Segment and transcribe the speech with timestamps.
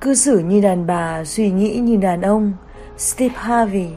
[0.00, 2.52] Cư xử như đàn bà, suy nghĩ như đàn ông.
[2.98, 3.88] Steve Harvey.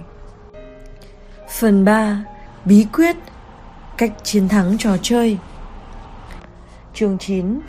[1.49, 2.24] Phần 3.
[2.65, 3.15] Bí quyết
[3.97, 5.38] Cách chiến thắng trò chơi.
[6.94, 7.60] Chương 9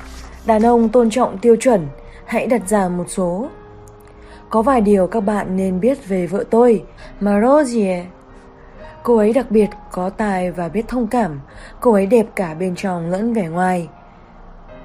[0.47, 1.89] Đàn ông tôn trọng tiêu chuẩn
[2.27, 3.49] Hãy đặt ra một số.
[4.51, 6.85] Có vài điều các bạn nên biết về vợ tôi
[7.21, 8.05] Marosie
[9.03, 11.41] Cô ấy đặc biệt, có tài và biết thông cảm.
[11.81, 13.89] Cô ấy đẹp cả bên trong lẫn vẻ ngoài.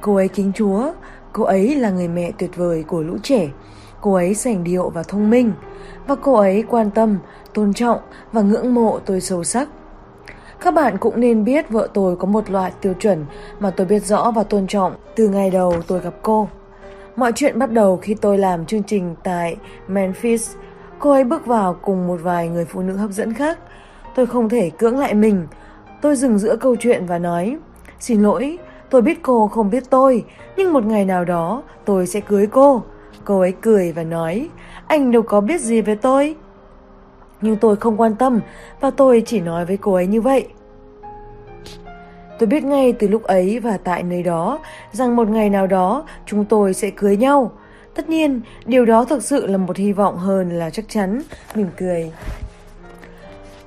[0.02, 0.92] Cô ấy kính chúa
[1.40, 3.50] Cô ấy là người mẹ tuyệt vời của lũ trẻ
[4.02, 5.52] Cô ấy sành điệu và thông minh
[6.08, 7.18] Và cô ấy quan tâm,
[7.54, 8.00] tôn trọng
[8.32, 9.70] và ngưỡng mộ tôi sâu sắc
[10.62, 13.26] các bạn cũng nên biết vợ tôi có một loại tiêu chuẩn
[13.60, 16.48] mà tôi biết rõ và tôn trọng từ ngày đầu tôi gặp cô.
[17.16, 20.56] Mọi chuyện bắt đầu khi tôi làm chương trình tại Memphis.
[21.00, 23.60] Cô ấy bước vào cùng một vài người phụ nữ hấp dẫn khác.
[24.16, 25.48] Tôi không thể cưỡng lại mình.
[26.02, 27.58] Tôi dừng giữa câu chuyện và nói,
[28.00, 28.58] xin lỗi,
[28.90, 30.26] tôi biết cô không biết tôi,
[30.58, 32.84] nhưng một ngày nào đó tôi sẽ cưới cô.
[33.26, 34.50] Cô ấy cười và nói,
[34.88, 36.36] anh đâu có biết gì về tôi.
[37.42, 38.40] Nhưng tôi không quan tâm
[38.82, 40.48] và tôi chỉ nói với cô ấy như vậy.
[42.40, 44.60] Tôi biết ngay từ lúc ấy và tại nơi đó
[44.92, 47.52] rằng một ngày nào đó chúng tôi sẽ cưới nhau.
[47.96, 51.22] Tất nhiên, điều đó thực sự là một hy vọng hơn là chắc chắn,
[51.56, 52.12] mỉm cười.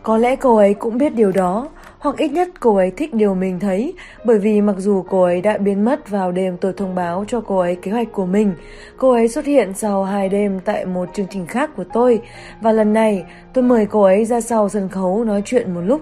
[0.02, 1.68] Có lẽ cô ấy cũng biết điều đó,
[2.02, 5.40] hoặc ít nhất cô ấy thích điều mình thấy, bởi vì mặc dù cô ấy
[5.40, 8.54] đã biến mất vào đêm tôi thông báo cho cô ấy kế hoạch của mình,
[8.96, 12.20] cô ấy xuất hiện sau hai đêm tại một chương trình khác của tôi,
[12.60, 16.00] và lần này tôi mời cô ấy ra sau sân khấu nói chuyện một lúc.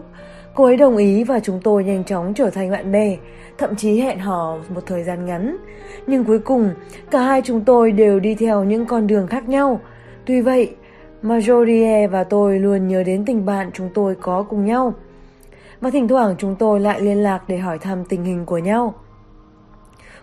[0.55, 3.17] Cô ấy đồng ý và chúng tôi nhanh chóng trở thành bạn bè,
[3.59, 5.57] thậm chí hẹn hò một thời gian ngắn.
[6.07, 6.70] Nhưng cuối cùng,
[7.11, 9.81] cả hai chúng tôi đều đi theo những con đường khác nhau.
[10.25, 10.75] Tuy vậy,
[11.23, 14.95] Majorie và tôi luôn nhớ đến tình bạn chúng tôi có cùng nhau.
[15.81, 18.95] Và thỉnh thoảng chúng tôi lại liên lạc để hỏi thăm tình hình của nhau.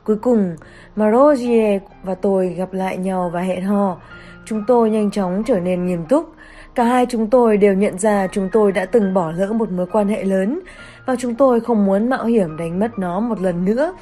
[0.03, 0.55] Cuối cùng,
[0.95, 3.97] Marogie và tôi gặp lại nhau và hẹn hò.
[4.45, 6.29] Chúng tôi nhanh chóng trở nên nghiêm túc.
[6.75, 9.85] Cả hai chúng tôi đều nhận ra chúng tôi đã từng bỏ lỡ một mối
[9.91, 10.59] quan hệ lớn
[11.05, 13.93] và chúng tôi không muốn mạo hiểm đánh mất nó một lần nữa.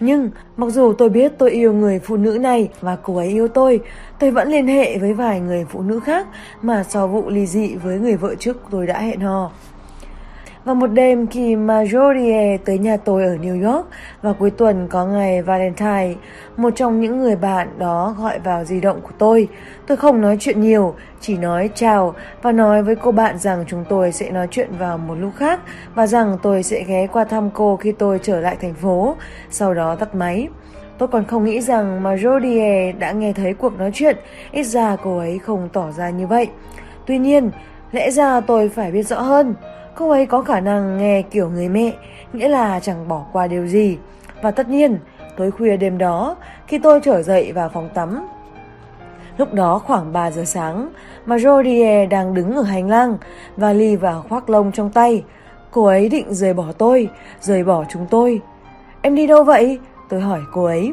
[0.00, 3.48] Nhưng mặc dù tôi biết tôi yêu người phụ nữ này và cô ấy yêu
[3.48, 3.80] tôi,
[4.18, 6.26] tôi vẫn liên hệ với vài người phụ nữ khác
[6.62, 9.50] mà sau vụ ly dị với người vợ trước tôi đã hẹn hò.
[10.64, 13.86] Và một đêm khi Marjorie tới nhà tôi ở New York
[14.22, 16.14] và cuối tuần có ngày Valentine,
[16.56, 19.48] một trong những người bạn đó gọi vào di động của tôi.
[19.86, 23.84] Tôi không nói chuyện nhiều, chỉ nói chào và nói với cô bạn rằng chúng
[23.88, 25.60] tôi sẽ nói chuyện vào một lúc khác
[25.94, 29.16] và rằng tôi sẽ ghé qua thăm cô khi tôi trở lại thành phố,
[29.50, 30.48] sau đó tắt máy.
[30.98, 34.16] Tôi còn không nghĩ rằng Marjorie đã nghe thấy cuộc nói chuyện,
[34.52, 36.48] ít ra cô ấy không tỏ ra như vậy.
[37.06, 37.50] Tuy nhiên,
[37.92, 39.54] lẽ ra tôi phải biết rõ hơn.
[39.94, 41.92] Cô ấy có khả năng nghe kiểu người mẹ,
[42.32, 43.98] nghĩa là chẳng bỏ qua điều gì.
[44.42, 44.98] Và tất nhiên,
[45.36, 46.36] tối khuya đêm đó,
[46.66, 48.26] khi tôi trở dậy vào phòng tắm,
[49.38, 50.88] Lúc đó khoảng 3 giờ sáng,
[51.26, 53.16] mà Jodie đang đứng ở hành lang,
[53.56, 55.24] vali và khoác lông trong tay.
[55.70, 57.08] Cô ấy định rời bỏ tôi,
[57.40, 58.40] rời bỏ chúng tôi.
[59.02, 59.78] Em đi đâu vậy?
[60.08, 60.92] Tôi hỏi cô ấy.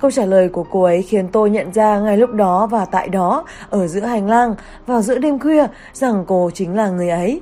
[0.00, 3.08] Câu trả lời của cô ấy khiến tôi nhận ra ngay lúc đó và tại
[3.08, 4.54] đó, ở giữa hành lang,
[4.86, 7.40] vào giữa đêm khuya, rằng cô chính là người ấy.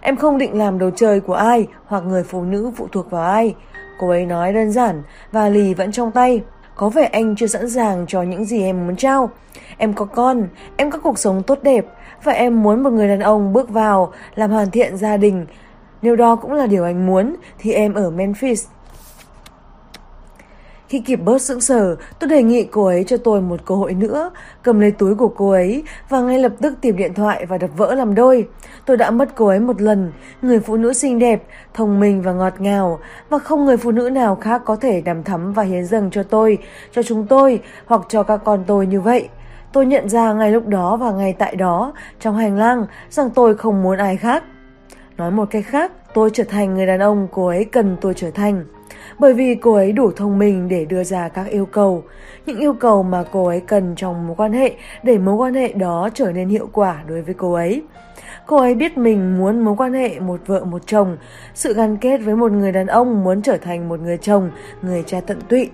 [0.00, 3.22] Em không định làm đồ chơi của ai hoặc người phụ nữ phụ thuộc vào
[3.22, 3.54] ai.
[3.98, 5.02] Cô ấy nói đơn giản
[5.32, 6.42] và lì vẫn trong tay.
[6.74, 9.30] Có vẻ anh chưa sẵn sàng cho những gì em muốn trao.
[9.76, 11.86] Em có con, em có cuộc sống tốt đẹp
[12.24, 15.46] và em muốn một người đàn ông bước vào làm hoàn thiện gia đình.
[16.02, 18.66] Nếu đó cũng là điều anh muốn thì em ở Memphis
[20.88, 23.94] khi kịp bớt sững sờ, tôi đề nghị cô ấy cho tôi một cơ hội
[23.94, 24.30] nữa,
[24.62, 27.70] cầm lấy túi của cô ấy và ngay lập tức tìm điện thoại và đập
[27.76, 28.48] vỡ làm đôi.
[28.86, 31.42] Tôi đã mất cô ấy một lần, người phụ nữ xinh đẹp,
[31.74, 32.98] thông minh và ngọt ngào,
[33.28, 36.22] và không người phụ nữ nào khác có thể đàm thắm và hiến dâng cho
[36.22, 36.58] tôi,
[36.92, 39.28] cho chúng tôi hoặc cho các con tôi như vậy.
[39.72, 43.54] Tôi nhận ra ngay lúc đó và ngay tại đó, trong hành lang, rằng tôi
[43.54, 44.44] không muốn ai khác.
[45.16, 48.30] Nói một cách khác, tôi trở thành người đàn ông cô ấy cần tôi trở
[48.30, 48.64] thành
[49.18, 52.02] bởi vì cô ấy đủ thông minh để đưa ra các yêu cầu,
[52.46, 54.72] những yêu cầu mà cô ấy cần trong mối quan hệ
[55.02, 57.82] để mối quan hệ đó trở nên hiệu quả đối với cô ấy.
[58.46, 61.16] Cô ấy biết mình muốn mối quan hệ một vợ một chồng,
[61.54, 64.50] sự gắn kết với một người đàn ông muốn trở thành một người chồng,
[64.82, 65.70] người cha tận tụy.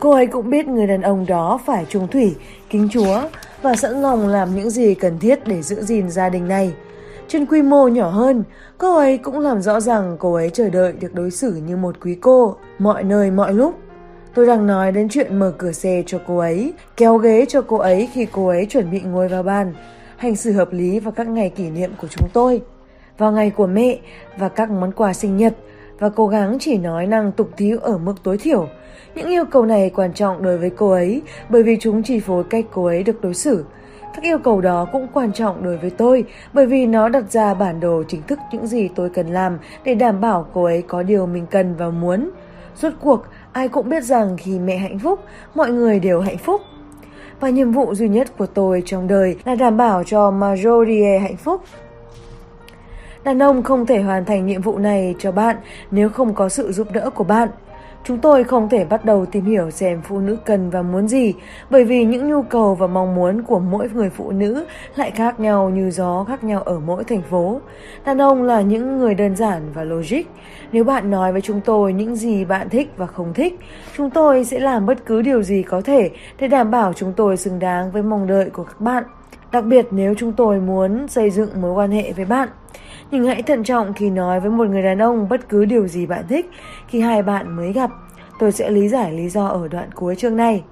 [0.00, 2.36] Cô ấy cũng biết người đàn ông đó phải trung thủy,
[2.70, 3.22] kính chúa
[3.62, 6.72] và sẵn lòng làm những gì cần thiết để giữ gìn gia đình này.
[7.28, 8.44] Trên quy mô nhỏ hơn,
[8.78, 11.96] cô ấy cũng làm rõ rằng cô ấy chờ đợi được đối xử như một
[12.00, 13.74] quý cô, mọi nơi mọi lúc.
[14.34, 17.76] Tôi đang nói đến chuyện mở cửa xe cho cô ấy, kéo ghế cho cô
[17.76, 19.74] ấy khi cô ấy chuẩn bị ngồi vào bàn,
[20.16, 22.62] hành xử hợp lý vào các ngày kỷ niệm của chúng tôi,
[23.18, 23.98] vào ngày của mẹ
[24.38, 25.54] và các món quà sinh nhật,
[25.98, 28.68] và cố gắng chỉ nói năng tục thiếu ở mức tối thiểu.
[29.14, 32.44] Những yêu cầu này quan trọng đối với cô ấy bởi vì chúng chi phối
[32.50, 33.64] cách cô ấy được đối xử.
[34.14, 37.54] Các yêu cầu đó cũng quan trọng đối với tôi bởi vì nó đặt ra
[37.54, 41.02] bản đồ chính thức những gì tôi cần làm để đảm bảo cô ấy có
[41.02, 42.30] điều mình cần và muốn.
[42.76, 45.20] Rốt cuộc, ai cũng biết rằng khi mẹ hạnh phúc,
[45.54, 46.60] mọi người đều hạnh phúc.
[47.40, 51.36] Và nhiệm vụ duy nhất của tôi trong đời là đảm bảo cho Marjorie hạnh
[51.36, 51.62] phúc.
[53.24, 55.56] Đàn ông không thể hoàn thành nhiệm vụ này cho bạn
[55.90, 57.48] nếu không có sự giúp đỡ của bạn.
[58.04, 61.34] Chúng tôi không thể bắt đầu tìm hiểu xem phụ nữ cần và muốn gì,
[61.70, 64.64] bởi vì những nhu cầu và mong muốn của mỗi người phụ nữ
[64.96, 67.60] lại khác nhau như gió khác nhau ở mỗi thành phố.
[68.04, 70.22] Đàn ông là những người đơn giản và logic.
[70.72, 73.58] Nếu bạn nói với chúng tôi những gì bạn thích và không thích,
[73.96, 77.36] chúng tôi sẽ làm bất cứ điều gì có thể để đảm bảo chúng tôi
[77.36, 79.04] xứng đáng với mong đợi của các bạn.
[79.52, 82.48] Đặc biệt nếu chúng tôi muốn xây dựng mối quan hệ với bạn.
[83.10, 86.06] Nhưng hãy thận trọng khi nói với một người đàn ông bất cứ điều gì
[86.06, 86.50] bạn thích
[86.88, 87.90] khi hai bạn mới gặp.
[88.38, 90.64] Tôi sẽ lý giải lý do ở đoạn cuối chương này.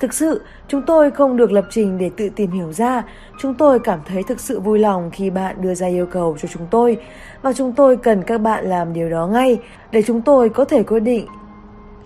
[0.00, 3.02] Thực sự, chúng tôi không được lập trình để tự tìm hiểu ra.
[3.40, 6.48] Chúng tôi cảm thấy thực sự vui lòng khi bạn đưa ra yêu cầu cho
[6.48, 6.96] chúng tôi
[7.42, 9.58] và chúng tôi cần các bạn làm điều đó ngay
[9.90, 11.26] để chúng tôi có thể quyết định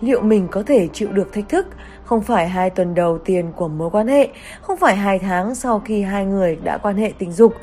[0.01, 1.67] liệu mình có thể chịu được thách thức
[2.07, 4.29] không phải hai tuần đầu tiên của mối quan hệ,
[4.61, 7.53] không phải hai tháng sau khi hai người đã quan hệ tình dục,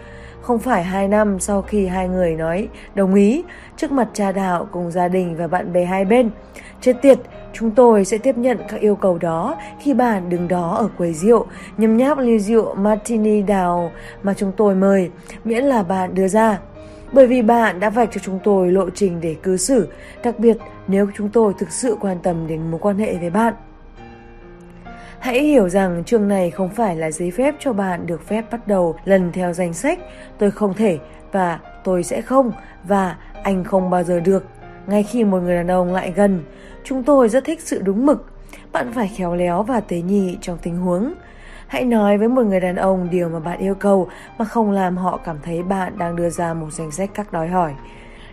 [0.44, 3.44] không phải hai năm sau khi hai người nói đồng ý
[3.76, 6.31] trước mặt cha đạo cùng gia đình và bạn bè hai bên.
[6.81, 7.19] Chết tiệt,
[7.52, 11.14] chúng tôi sẽ tiếp nhận các yêu cầu đó khi bạn đứng đó ở quầy
[11.14, 11.46] rượu,
[11.76, 13.91] nhấm nháp ly rượu martini đào
[14.23, 15.11] mà chúng tôi mời,
[15.44, 16.58] miễn là bạn đưa ra.
[17.12, 19.88] Bởi vì bạn đã vạch cho chúng tôi lộ trình để cư xử,
[20.25, 20.56] đặc biệt
[20.88, 23.55] nếu chúng tôi thực sự quan tâm đến mối quan hệ với bạn.
[25.25, 28.69] Hãy hiểu rằng chương này không phải là giấy phép cho bạn được phép bắt
[28.69, 29.99] đầu lần theo danh sách
[30.38, 30.99] tôi không thể
[31.32, 32.53] và tôi sẽ không
[32.88, 34.44] và anh không bao giờ được.
[34.87, 36.44] Ngay khi một người đàn ông lại gần,
[36.85, 38.31] chúng tôi rất thích sự đúng mực.
[38.73, 41.15] Bạn phải khéo léo và tế nhị trong tình huống.
[41.67, 44.97] Hãy nói với một người đàn ông điều mà bạn yêu cầu mà không làm
[44.97, 47.75] họ cảm thấy bạn đang đưa ra một danh sách các đòi hỏi.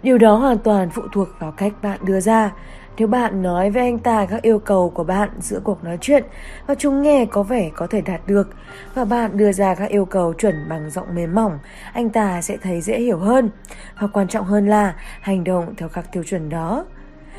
[0.03, 2.51] Điều đó hoàn toàn phụ thuộc vào cách bạn đưa ra.
[2.97, 6.23] Nếu bạn nói với anh ta các yêu cầu của bạn giữa cuộc nói chuyện
[6.67, 8.49] và chúng nghe có vẻ có thể đạt được
[8.93, 11.59] và bạn đưa ra các yêu cầu chuẩn bằng giọng mềm mỏng,
[11.93, 13.49] anh ta sẽ thấy dễ hiểu hơn.
[13.99, 16.85] Và quan trọng hơn là hành động theo các tiêu chuẩn đó.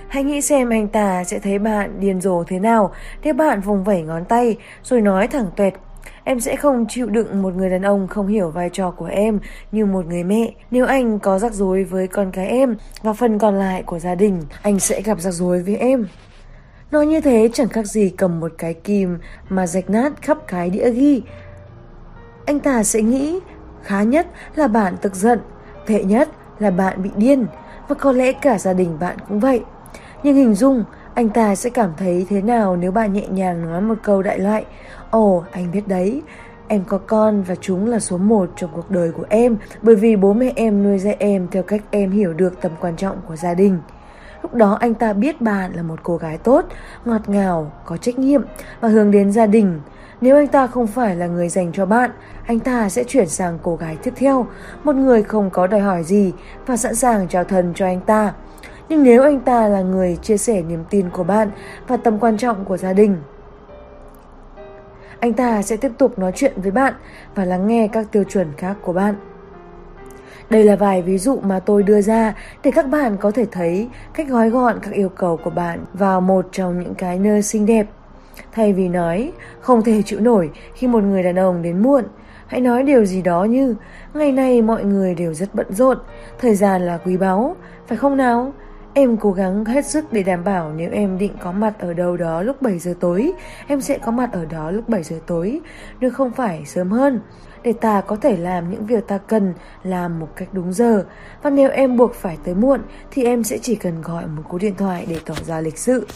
[0.08, 3.84] Hãy nghĩ xem anh ta sẽ thấy bạn điên rồ thế nào nếu bạn vùng
[3.84, 5.74] vẩy ngón tay rồi nói thẳng tuệt
[6.24, 9.40] Em sẽ không chịu đựng một người đàn ông không hiểu vai trò của em
[9.72, 10.52] như một người mẹ.
[10.70, 14.14] Nếu anh có rắc rối với con cái em và phần còn lại của gia
[14.14, 16.06] đình, anh sẽ gặp rắc rối với em.
[16.90, 20.70] Nói như thế chẳng khác gì cầm một cái kim mà rạch nát khắp cái
[20.70, 21.22] đĩa ghi.
[22.46, 23.40] Anh ta sẽ nghĩ
[23.82, 25.40] khá nhất là bạn tức giận,
[25.86, 26.28] tệ nhất
[26.58, 27.46] là bạn bị điên
[27.88, 29.62] và có lẽ cả gia đình bạn cũng vậy.
[30.22, 33.80] Nhưng hình dung anh ta sẽ cảm thấy thế nào nếu bạn nhẹ nhàng nói
[33.80, 34.64] một câu đại loại
[35.10, 36.22] Ồ, oh, anh biết đấy,
[36.68, 40.16] em có con và chúng là số một trong cuộc đời của em bởi vì
[40.16, 43.36] bố mẹ em nuôi dạy em theo cách em hiểu được tầm quan trọng của
[43.36, 43.78] gia đình.
[44.42, 46.64] Lúc đó anh ta biết bạn là một cô gái tốt,
[47.04, 48.42] ngọt ngào, có trách nhiệm
[48.80, 49.80] và hướng đến gia đình.
[50.20, 52.10] Nếu anh ta không phải là người dành cho bạn,
[52.46, 54.46] anh ta sẽ chuyển sang cô gái tiếp theo,
[54.84, 56.32] một người không có đòi hỏi gì
[56.66, 58.32] và sẵn sàng trao thân cho anh ta.
[58.92, 61.50] Nhưng nếu anh ta là người chia sẻ niềm tin của bạn
[61.88, 63.16] và tầm quan trọng của gia đình,
[65.20, 66.94] anh ta sẽ tiếp tục nói chuyện với bạn
[67.34, 69.14] và lắng nghe các tiêu chuẩn khác của bạn.
[70.50, 72.34] Đây là vài ví dụ mà tôi đưa ra
[72.64, 76.20] để các bạn có thể thấy cách gói gọn các yêu cầu của bạn vào
[76.20, 77.86] một trong những cái nơi xinh đẹp.
[78.52, 82.04] Thay vì nói không thể chịu nổi khi một người đàn ông đến muộn,
[82.46, 83.74] hãy nói điều gì đó như
[84.14, 85.98] ngày nay mọi người đều rất bận rộn,
[86.38, 87.56] thời gian là quý báu,
[87.86, 88.52] phải không nào?
[88.94, 92.16] Em cố gắng hết sức để đảm bảo nếu em định có mặt ở đâu
[92.16, 93.32] đó lúc 7 giờ tối,
[93.66, 95.60] em sẽ có mặt ở đó lúc 7 giờ tối,
[96.00, 97.20] nếu không phải sớm hơn,
[97.62, 101.04] để ta có thể làm những việc ta cần làm một cách đúng giờ.
[101.42, 102.80] Và nếu em buộc phải tới muộn
[103.10, 106.06] thì em sẽ chỉ cần gọi một cú điện thoại để tỏ ra lịch sự.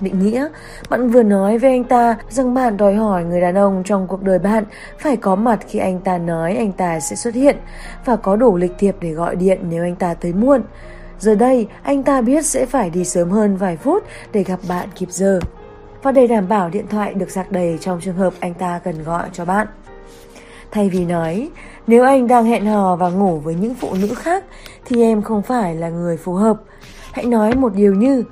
[0.00, 0.48] Định nghĩa,
[0.90, 4.22] bạn vừa nói với anh ta rằng bạn đòi hỏi người đàn ông trong cuộc
[4.22, 4.64] đời bạn
[4.98, 7.56] phải có mặt khi anh ta nói anh ta sẽ xuất hiện
[8.04, 10.62] và có đủ lịch thiệp để gọi điện nếu anh ta tới muộn.
[11.18, 14.88] Giờ đây, anh ta biết sẽ phải đi sớm hơn vài phút để gặp bạn
[14.94, 15.40] kịp giờ.
[16.02, 19.04] Và để đảm bảo điện thoại được sạc đầy trong trường hợp anh ta cần
[19.04, 19.66] gọi cho bạn.
[20.70, 21.50] Thay vì nói,
[21.86, 24.44] nếu anh đang hẹn hò và ngủ với những phụ nữ khác
[24.84, 26.56] thì em không phải là người phù hợp.
[27.12, 28.24] Hãy nói một điều như,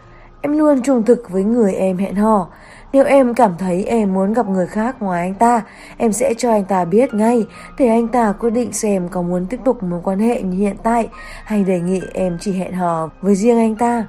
[0.47, 2.49] Em luôn trung thực với người em hẹn hò.
[2.97, 5.62] Nếu em cảm thấy em muốn gặp người khác ngoài anh ta,
[5.97, 7.47] em sẽ cho anh ta biết ngay
[7.79, 10.76] để anh ta quyết định xem có muốn tiếp tục mối quan hệ như hiện
[10.83, 11.09] tại
[11.45, 14.07] hay đề nghị em chỉ hẹn hò với riêng anh ta.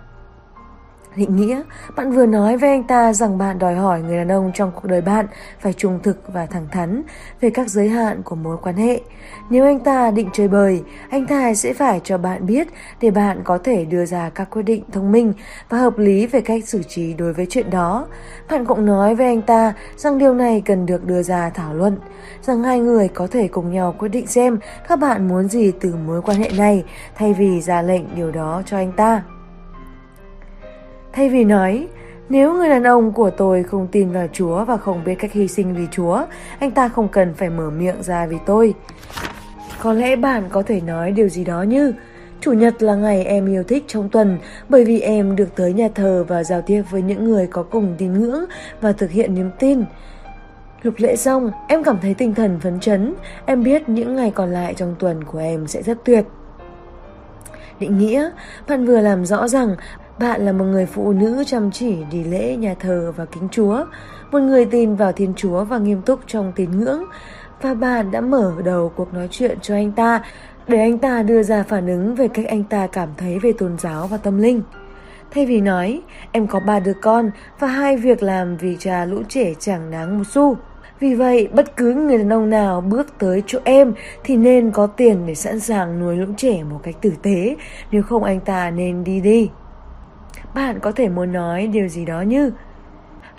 [1.18, 1.62] Định nghĩa,
[1.96, 4.88] bạn vừa nói với anh ta rằng bạn đòi hỏi người đàn ông trong cuộc
[4.88, 5.26] đời bạn
[5.60, 7.02] phải trung thực và thẳng thắn
[7.42, 9.02] về các giới hạn của mối quan hệ.
[9.50, 12.68] Nếu anh ta định chơi bời, anh ta sẽ phải cho bạn biết
[13.02, 15.34] để bạn có thể đưa ra các quyết định thông minh
[15.70, 18.08] và hợp lý về cách xử trí đối với chuyện đó.
[18.50, 21.98] Bạn cũng nói với anh ta rằng điều này cần được đưa ra thảo luận,
[22.42, 25.96] rằng hai người có thể cùng nhau quyết định xem các bạn muốn gì từ
[26.08, 26.84] mối quan hệ này
[27.16, 29.24] thay vì ra lệnh điều đó cho anh ta.
[31.18, 31.88] Thay vì nói,
[32.30, 35.48] nếu người đàn ông của tôi không tin vào Chúa và không biết cách hy
[35.48, 36.26] sinh vì Chúa,
[36.60, 38.74] anh ta không cần phải mở miệng ra vì tôi.
[39.82, 41.94] Có lẽ bạn có thể nói điều gì đó như
[42.42, 44.38] Chủ nhật là ngày em yêu thích trong tuần
[44.70, 47.96] bởi vì em được tới nhà thờ và giao tiếp với những người có cùng
[47.98, 48.46] tín ngưỡng
[48.82, 49.84] và thực hiện niềm tin.
[50.82, 53.14] Lục lễ xong, em cảm thấy tinh thần phấn chấn,
[53.46, 56.26] em biết những ngày còn lại trong tuần của em sẽ rất tuyệt.
[57.80, 58.30] Định nghĩa,
[58.68, 59.76] bạn vừa làm rõ rằng
[60.20, 63.86] bạn là một người phụ nữ chăm chỉ đi lễ nhà thờ và kính Chúa,
[64.32, 67.04] một người tin vào Thiên Chúa và nghiêm túc trong tín ngưỡng.
[67.62, 70.24] Và bạn đã mở đầu cuộc nói chuyện cho anh ta
[70.68, 73.78] để anh ta đưa ra phản ứng về cách anh ta cảm thấy về tôn
[73.78, 74.62] giáo và tâm linh.
[75.32, 79.22] Thay vì nói, em có ba đứa con và hai việc làm vì cha lũ
[79.30, 80.58] trẻ chẳng đáng một xu.
[81.00, 83.94] Vì vậy, bất cứ người đàn ông nào bước tới chỗ em
[84.24, 87.56] thì nên có tiền để sẵn sàng nuôi lũ trẻ một cách tử tế,
[87.92, 89.50] nếu không anh ta nên đi đi.
[90.58, 92.52] Bạn có thể muốn nói điều gì đó như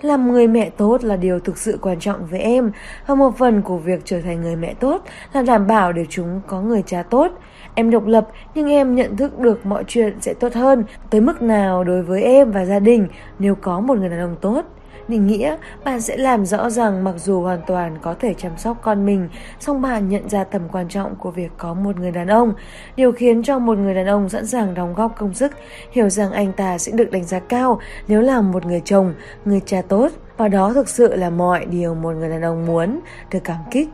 [0.01, 2.71] làm người mẹ tốt là điều thực sự quan trọng với em,
[3.07, 6.41] và một phần của việc trở thành người mẹ tốt là đảm bảo để chúng
[6.47, 7.31] có người cha tốt.
[7.75, 11.41] Em độc lập, nhưng em nhận thức được mọi chuyện sẽ tốt hơn tới mức
[11.41, 13.07] nào đối với em và gia đình
[13.39, 14.61] nếu có một người đàn ông tốt.
[15.09, 18.77] Định nghĩa, bạn sẽ làm rõ rằng mặc dù hoàn toàn có thể chăm sóc
[18.81, 22.27] con mình, song bạn nhận ra tầm quan trọng của việc có một người đàn
[22.27, 22.53] ông.
[22.95, 25.51] Điều khiến cho một người đàn ông sẵn sàng đóng góp công sức,
[25.91, 29.13] hiểu rằng anh ta sẽ được đánh giá cao nếu là một người chồng,
[29.45, 30.11] người cha tốt.
[30.37, 32.99] Và đó thực sự là mọi điều một người đàn ông muốn,
[33.31, 33.89] được cảm kích.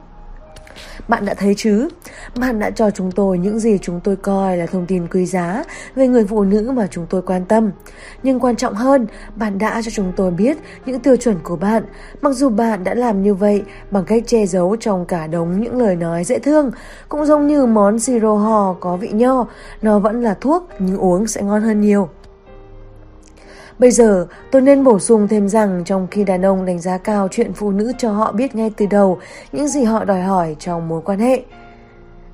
[1.07, 1.89] Bạn đã thấy chứ?
[2.39, 5.63] Bạn đã cho chúng tôi những gì chúng tôi coi là thông tin quý giá
[5.95, 7.71] về người phụ nữ mà chúng tôi quan tâm.
[8.23, 11.83] Nhưng quan trọng hơn, bạn đã cho chúng tôi biết những tiêu chuẩn của bạn,
[12.21, 15.77] mặc dù bạn đã làm như vậy bằng cách che giấu trong cả đống những
[15.77, 16.71] lời nói dễ thương.
[17.09, 19.47] Cũng giống như món siro hò có vị nho,
[19.81, 22.09] nó vẫn là thuốc nhưng uống sẽ ngon hơn nhiều.
[23.79, 27.27] Bây giờ, tôi nên bổ sung thêm rằng trong khi đàn ông đánh giá cao
[27.31, 29.19] chuyện phụ nữ cho họ biết ngay từ đầu
[29.51, 31.43] những gì họ đòi hỏi trong mối quan hệ.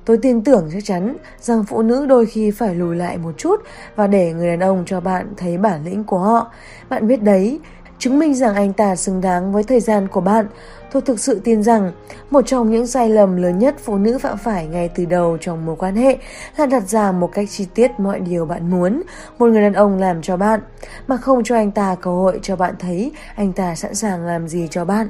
[0.04, 3.60] Tôi tin tưởng chắc chắn rằng phụ nữ đôi khi phải lùi lại một chút
[3.96, 6.50] và để người đàn ông cho bạn thấy bản lĩnh của họ.
[6.88, 7.60] Bạn biết đấy,
[7.98, 10.46] chứng minh rằng anh ta xứng đáng với thời gian của bạn.
[10.92, 11.92] Tôi thực sự tin rằng
[12.30, 15.66] một trong những sai lầm lớn nhất phụ nữ phạm phải ngay từ đầu trong
[15.66, 16.18] mối quan hệ
[16.56, 19.02] là đặt ra một cách chi tiết mọi điều bạn muốn
[19.38, 20.60] một người đàn ông làm cho bạn,
[21.06, 24.48] mà không cho anh ta cơ hội cho bạn thấy anh ta sẵn sàng làm
[24.48, 25.08] gì cho bạn.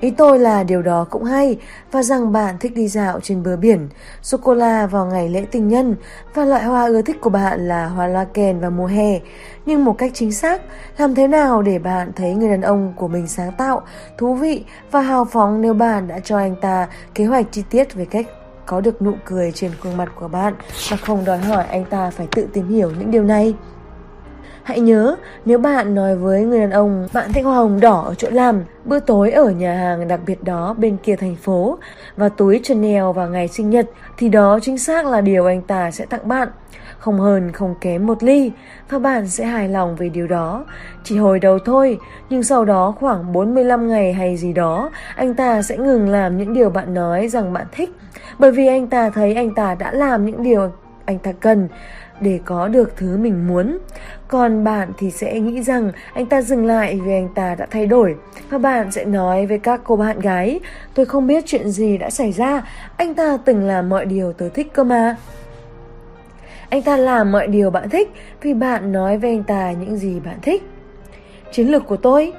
[0.00, 1.58] Ý tôi là điều đó cũng hay
[1.92, 3.88] và rằng bạn thích đi dạo trên bờ biển,
[4.22, 5.96] sô-cô-la vào ngày lễ tình nhân
[6.34, 9.20] và loại hoa ưa thích của bạn là hoa loa kèn vào mùa hè.
[9.66, 10.62] Nhưng một cách chính xác,
[10.98, 13.82] làm thế nào để bạn thấy người đàn ông của mình sáng tạo,
[14.18, 17.94] thú vị và hào phóng nếu bạn đã cho anh ta kế hoạch chi tiết
[17.94, 18.26] về cách
[18.66, 20.54] có được nụ cười trên khuôn mặt của bạn
[20.90, 23.54] và không đòi hỏi anh ta phải tự tìm hiểu những điều này.
[24.64, 28.14] Hãy nhớ, nếu bạn nói với người đàn ông bạn thích hoa hồng đỏ ở
[28.14, 31.78] chỗ làm, bữa tối ở nhà hàng đặc biệt đó bên kia thành phố
[32.16, 35.90] và túi Chanel vào ngày sinh nhật thì đó chính xác là điều anh ta
[35.90, 36.48] sẽ tặng bạn.
[36.98, 38.52] Không hơn không kém một ly
[38.90, 40.64] và bạn sẽ hài lòng về điều đó.
[41.04, 41.98] Chỉ hồi đầu thôi,
[42.30, 46.52] nhưng sau đó khoảng 45 ngày hay gì đó, anh ta sẽ ngừng làm những
[46.52, 47.90] điều bạn nói rằng bạn thích
[48.38, 50.70] bởi vì anh ta thấy anh ta đã làm những điều
[51.04, 51.68] anh ta cần
[52.20, 53.78] để có được thứ mình muốn.
[54.34, 57.86] Còn bạn thì sẽ nghĩ rằng anh ta dừng lại vì anh ta đã thay
[57.86, 58.16] đổi.
[58.50, 60.60] Và bạn sẽ nói với các cô bạn gái,
[60.94, 62.62] tôi không biết chuyện gì đã xảy ra,
[62.96, 65.16] anh ta từng làm mọi điều tôi thích cơ mà.
[66.68, 68.10] Anh ta làm mọi điều bạn thích
[68.42, 70.62] vì bạn nói với anh ta những gì bạn thích.
[71.52, 72.32] Chiến lược của tôi,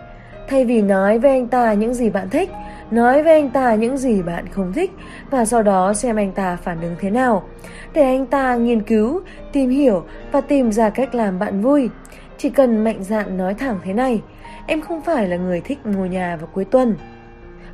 [0.47, 2.49] thay vì nói với anh ta những gì bạn thích,
[2.91, 4.91] nói với anh ta những gì bạn không thích
[5.31, 7.43] và sau đó xem anh ta phản ứng thế nào
[7.93, 11.89] để anh ta nghiên cứu, tìm hiểu và tìm ra cách làm bạn vui.
[12.37, 14.21] Chỉ cần mạnh dạn nói thẳng thế này,
[14.67, 16.95] em không phải là người thích ngồi nhà vào cuối tuần.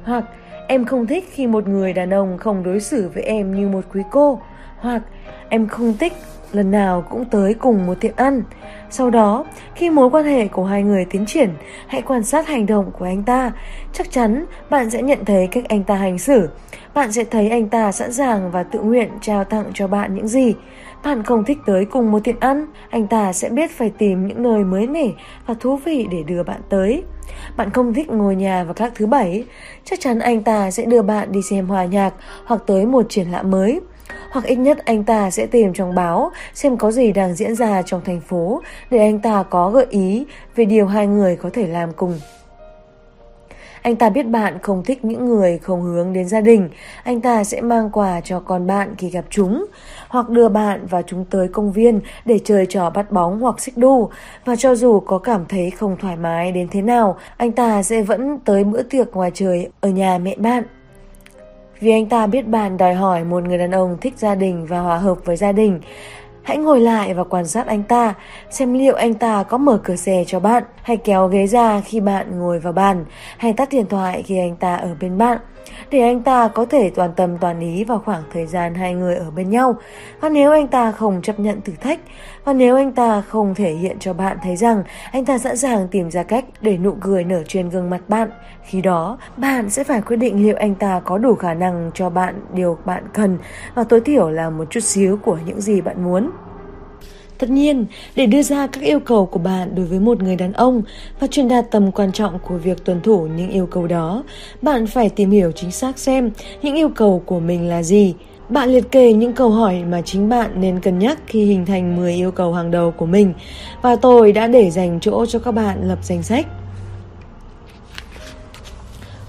[0.04, 0.24] Hoặc
[0.68, 3.86] em không thích khi một người đàn ông không đối xử với em như một
[3.94, 4.42] quý cô.
[4.78, 5.02] Hoặc
[5.50, 6.14] em không thích
[6.52, 8.44] lần nào cũng tới cùng một tiệm ăn.
[8.90, 11.50] Sau đó, khi mối quan hệ của hai người tiến triển,
[11.88, 13.52] hãy quan sát hành động của anh ta.
[13.94, 16.50] Chắc chắn bạn sẽ nhận thấy cách anh ta hành xử.
[16.94, 20.28] Bạn sẽ thấy anh ta sẵn sàng và tự nguyện trao tặng cho bạn những
[20.28, 20.54] gì.
[21.04, 24.44] Bạn không thích tới cùng một tiệm ăn, anh ta sẽ biết phải tìm những
[24.44, 25.08] nơi mới mẻ
[25.46, 27.04] và thú vị để đưa bạn tới.
[27.58, 29.46] Bạn không thích ngồi nhà vào các thứ bảy,
[29.84, 32.14] chắc chắn anh ta sẽ đưa bạn đi xem hòa nhạc
[32.46, 33.80] hoặc tới một triển lãm mới.
[34.32, 37.82] Hoặc ít nhất anh ta sẽ tìm trong báo xem có gì đang diễn ra
[37.82, 40.26] trong thành phố để anh ta có gợi ý
[40.56, 42.20] về điều hai người có thể làm cùng.
[43.82, 46.70] Anh ta biết bạn không thích những người không hướng đến gia đình,
[47.04, 49.66] anh ta sẽ mang quà cho con bạn khi gặp chúng,
[50.08, 53.78] hoặc đưa bạn và chúng tới công viên để chơi trò bắt bóng hoặc xích
[53.78, 54.10] đu.
[54.46, 58.02] Và cho dù có cảm thấy không thoải mái đến thế nào, anh ta sẽ
[58.02, 60.64] vẫn tới bữa tiệc ngoài trời ở nhà mẹ bạn.
[61.82, 64.80] Vì anh ta biết bàn đòi hỏi một người đàn ông thích gia đình và
[64.80, 65.80] hòa hợp với gia đình.
[66.44, 68.14] Hãy ngồi lại và quan sát anh ta,
[68.50, 72.00] xem liệu anh ta có mở cửa xe cho bạn, hay kéo ghế ra khi
[72.00, 73.06] bạn ngồi vào bàn,
[73.38, 75.38] hay tắt điện thoại khi anh ta ở bên bạn
[75.90, 79.16] để anh ta có thể toàn tâm toàn ý vào khoảng thời gian hai người
[79.16, 79.76] ở bên nhau.
[80.20, 82.00] Và nếu anh ta không chấp nhận thử thách,
[82.44, 85.88] và nếu anh ta không thể hiện cho bạn thấy rằng anh ta sẵn sàng
[85.88, 88.30] tìm ra cách để nụ cười nở trên gương mặt bạn,
[88.64, 92.10] khi đó bạn sẽ phải quyết định liệu anh ta có đủ khả năng cho
[92.10, 93.38] bạn điều bạn cần
[93.76, 96.32] và tối thiểu là một chút xíu của những gì bạn muốn.
[97.42, 100.54] Tất nhiên, để đưa ra các yêu cầu của bạn đối với một người đàn
[100.54, 100.82] ông
[101.20, 104.24] và truyền đạt tầm quan trọng của việc tuân thủ những yêu cầu đó,
[104.62, 106.32] bạn phải tìm hiểu chính xác xem
[106.62, 108.14] những yêu cầu của mình là gì.
[108.50, 111.96] Bạn liệt kê những câu hỏi mà chính bạn nên cân nhắc khi hình thành
[111.96, 113.34] 10 yêu cầu hàng đầu của mình
[113.82, 116.48] và tôi đã để dành chỗ cho các bạn lập danh sách.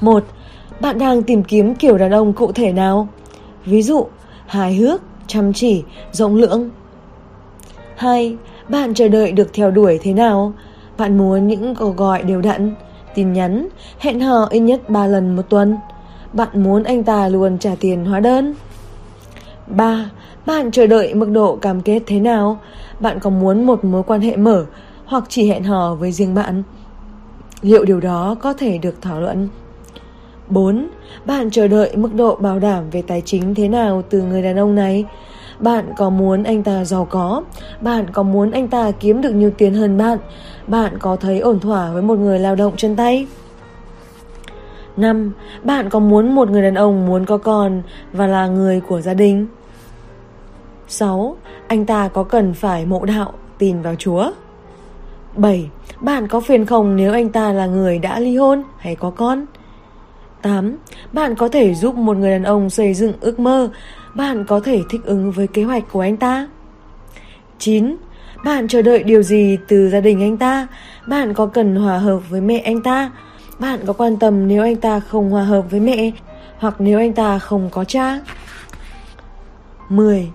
[0.00, 0.25] 1.
[0.81, 3.09] Bạn đang tìm kiếm kiểu đàn ông cụ thể nào?
[3.64, 4.07] Ví dụ,
[4.47, 6.71] hài hước, chăm chỉ, rộng lượng,
[8.02, 8.37] 2.
[8.68, 10.52] Bạn chờ đợi được theo đuổi thế nào?
[10.99, 12.75] Bạn muốn những cuộc gọi đều đặn,
[13.14, 13.68] tin nhắn,
[13.99, 15.76] hẹn hò ít nhất 3 lần một tuần.
[16.32, 18.54] Bạn muốn anh ta luôn trả tiền hóa đơn.
[19.66, 20.11] 3.
[20.47, 22.59] Bạn chờ đợi mức độ cam kết thế nào?
[23.00, 24.64] Bạn có muốn một mối quan hệ mở
[25.04, 26.62] hoặc chỉ hẹn hò với riêng bạn?
[27.62, 29.49] Liệu điều đó có thể được thảo luận?
[30.49, 30.88] 4.
[31.25, 34.57] Bạn chờ đợi mức độ bảo đảm về tài chính thế nào từ người đàn
[34.57, 35.05] ông này?
[35.62, 37.42] Bạn có muốn anh ta giàu có?
[37.81, 40.18] Bạn có muốn anh ta kiếm được nhiều tiền hơn bạn?
[40.66, 43.27] Bạn có thấy ổn thỏa với một người lao động chân tay?
[44.96, 45.33] 5.
[45.62, 49.14] Bạn có muốn một người đàn ông muốn có con và là người của gia
[49.14, 49.46] đình?
[50.88, 51.37] 6.
[51.68, 54.31] Anh ta có cần phải mộ đạo, tin vào Chúa?
[55.37, 55.70] 7.
[56.01, 59.46] Bạn có phiền không nếu anh ta là người đã ly hôn hay có con?
[60.42, 60.77] 8.
[61.12, 63.68] Bạn có thể giúp một người đàn ông xây dựng ước mơ
[64.14, 66.48] bạn có thể thích ứng với kế hoạch của anh ta.
[67.59, 67.96] 9.
[68.44, 70.66] Bạn chờ đợi điều gì từ gia đình anh ta?
[71.07, 73.11] Bạn có cần hòa hợp với mẹ anh ta?
[73.59, 76.11] Bạn có quan tâm nếu anh ta không hòa hợp với mẹ
[76.59, 78.20] hoặc nếu anh ta không có cha?
[79.88, 80.31] 10.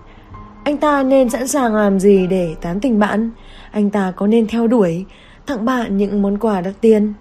[0.64, 3.30] Anh ta nên sẵn sàng làm gì để tán tỉnh bạn?
[3.70, 5.04] Anh ta có nên theo đuổi,
[5.46, 7.12] tặng bạn những món quà đắt tiền?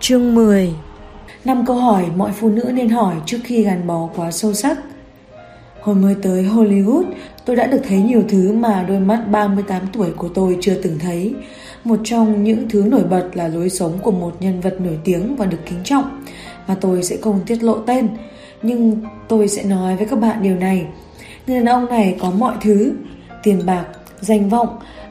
[0.00, 0.74] Chương 10
[1.48, 4.78] năm câu hỏi mọi phụ nữ nên hỏi trước khi gắn bó quá sâu sắc.
[5.80, 7.04] Hồi mới tới Hollywood,
[7.44, 10.98] tôi đã được thấy nhiều thứ mà đôi mắt 38 tuổi của tôi chưa từng
[10.98, 11.34] thấy.
[11.84, 15.36] Một trong những thứ nổi bật là lối sống của một nhân vật nổi tiếng
[15.36, 16.22] và được kính trọng,
[16.66, 18.08] mà tôi sẽ không tiết lộ tên.
[18.62, 18.96] Nhưng
[19.28, 20.86] tôi sẽ nói với các bạn điều này.
[21.46, 22.92] Người đàn ông này có mọi thứ,
[23.42, 23.84] tiền bạc,
[24.20, 24.68] danh vọng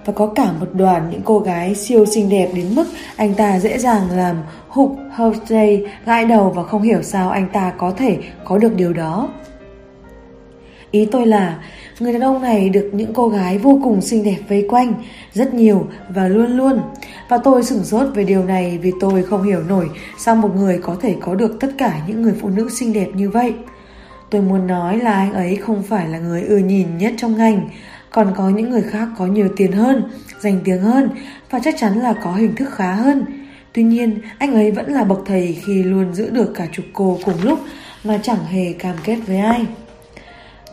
[0.08, 3.60] và có cả một đoàn những cô gái siêu xinh đẹp đến mức anh ta
[3.60, 4.36] dễ dàng làm
[4.67, 8.93] hụt Jose gãi đầu và không hiểu sao anh ta có thể có được điều
[8.93, 9.30] đó.
[10.91, 11.60] Ý tôi là
[12.00, 14.93] người đàn ông này được những cô gái vô cùng xinh đẹp vây quanh,
[15.34, 16.80] rất nhiều và luôn luôn.
[17.30, 20.80] Và tôi sửng sốt về điều này vì tôi không hiểu nổi sao một người
[20.84, 23.54] có thể có được tất cả những người phụ nữ xinh đẹp như vậy.
[24.30, 27.70] Tôi muốn nói là anh ấy không phải là người ưa nhìn nhất trong ngành,
[28.12, 30.04] còn có những người khác có nhiều tiền hơn,
[30.39, 31.10] danh tiếng hơn
[31.50, 33.26] và chắc chắn là có hình thức khá hơn.
[33.74, 37.20] Tuy nhiên, anh ấy vẫn là bậc thầy khi luôn giữ được cả chục cô
[37.26, 37.60] cùng lúc
[38.04, 39.65] mà chẳng hề cam kết với ai.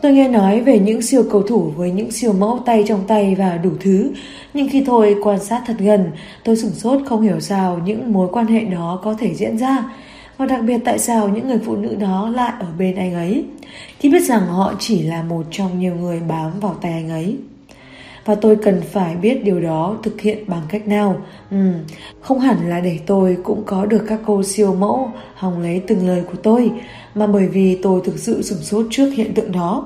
[0.01, 3.35] Tôi nghe nói về những siêu cầu thủ với những siêu mẫu tay trong tay
[3.37, 4.11] và đủ thứ,
[4.53, 6.11] nhưng khi thôi quan sát thật gần,
[6.43, 9.83] tôi sửng sốt không hiểu sao những mối quan hệ đó có thể diễn ra,
[10.37, 13.45] và đặc biệt tại sao những người phụ nữ đó lại ở bên anh ấy,
[13.99, 17.37] khi biết rằng họ chỉ là một trong nhiều người bám vào tay anh ấy
[18.25, 21.21] và tôi cần phải biết điều đó thực hiện bằng cách nào.
[21.51, 21.57] Ừ,
[22.21, 26.07] không hẳn là để tôi cũng có được các cô siêu mẫu hòng lấy từng
[26.07, 26.71] lời của tôi,
[27.15, 29.85] mà bởi vì tôi thực sự sửng sốt trước hiện tượng đó.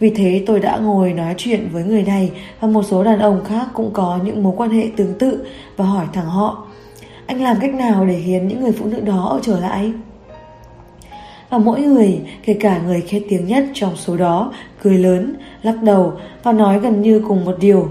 [0.00, 3.44] Vì thế tôi đã ngồi nói chuyện với người này và một số đàn ông
[3.44, 6.66] khác cũng có những mối quan hệ tương tự và hỏi thẳng họ
[7.26, 9.92] anh làm cách nào để khiến những người phụ nữ đó ở trở lại?
[11.50, 15.82] Và mỗi người, kể cả người khét tiếng nhất trong số đó, cười lớn, lắc
[15.82, 17.88] đầu và nói gần như cùng một điều.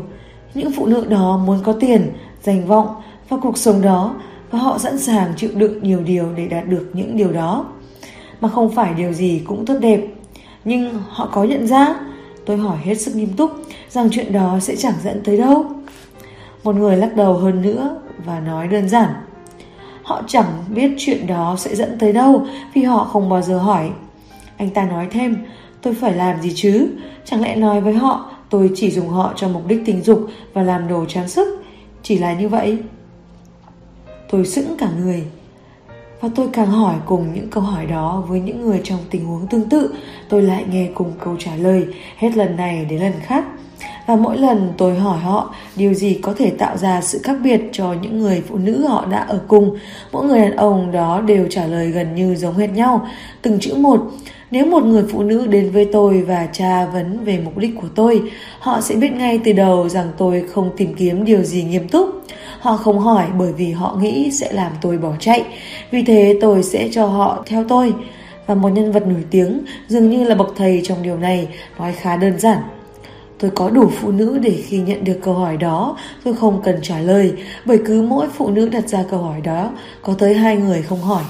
[0.53, 2.11] Những phụ nữ đó muốn có tiền,
[2.43, 2.87] danh vọng
[3.29, 4.15] và cuộc sống đó
[4.51, 7.65] và họ sẵn sàng chịu đựng nhiều điều để đạt được những điều đó.
[8.41, 10.01] Mà không phải điều gì cũng tốt đẹp.
[10.65, 11.95] Nhưng họ có nhận ra,
[12.45, 13.51] tôi hỏi hết sức nghiêm túc,
[13.89, 15.65] rằng chuyện đó sẽ chẳng dẫn tới đâu.
[16.63, 19.09] Một người lắc đầu hơn nữa và nói đơn giản.
[20.03, 23.89] Họ chẳng biết chuyện đó sẽ dẫn tới đâu vì họ không bao giờ hỏi.
[24.57, 25.45] Anh ta nói thêm,
[25.81, 26.87] tôi phải làm gì chứ?
[27.25, 30.63] Chẳng lẽ nói với họ tôi chỉ dùng họ cho mục đích tình dục và
[30.63, 31.63] làm đồ trang sức?
[32.03, 32.77] Chỉ là như vậy.
[34.29, 35.25] Tôi sững cả người.
[36.21, 39.47] Và tôi càng hỏi cùng những câu hỏi đó với những người trong tình huống
[39.47, 39.93] tương tự,
[40.29, 43.45] tôi lại nghe cùng câu trả lời hết lần này đến lần khác.
[44.05, 47.61] Và mỗi lần tôi hỏi họ điều gì có thể tạo ra sự khác biệt
[47.71, 49.77] cho những người phụ nữ họ đã ở cùng,
[50.11, 53.07] mỗi người đàn ông đó đều trả lời gần như giống hệt nhau,
[53.41, 54.01] từng chữ một.
[54.51, 57.87] Nếu một người phụ nữ đến với tôi và tra vấn về mục đích của
[57.95, 58.21] tôi,
[58.59, 62.09] họ sẽ biết ngay từ đầu rằng tôi không tìm kiếm điều gì nghiêm túc.
[62.59, 65.43] Họ không hỏi bởi vì họ nghĩ sẽ làm tôi bỏ chạy.
[65.91, 67.93] Vì thế tôi sẽ cho họ theo tôi.
[68.47, 71.47] Và một nhân vật nổi tiếng dường như là bậc thầy trong điều này
[71.79, 72.59] nói khá đơn giản.
[73.43, 76.79] Tôi có đủ phụ nữ để khi nhận được câu hỏi đó, tôi không cần
[76.81, 77.33] trả lời,
[77.65, 81.01] bởi cứ mỗi phụ nữ đặt ra câu hỏi đó, có tới hai người không
[81.01, 81.23] hỏi.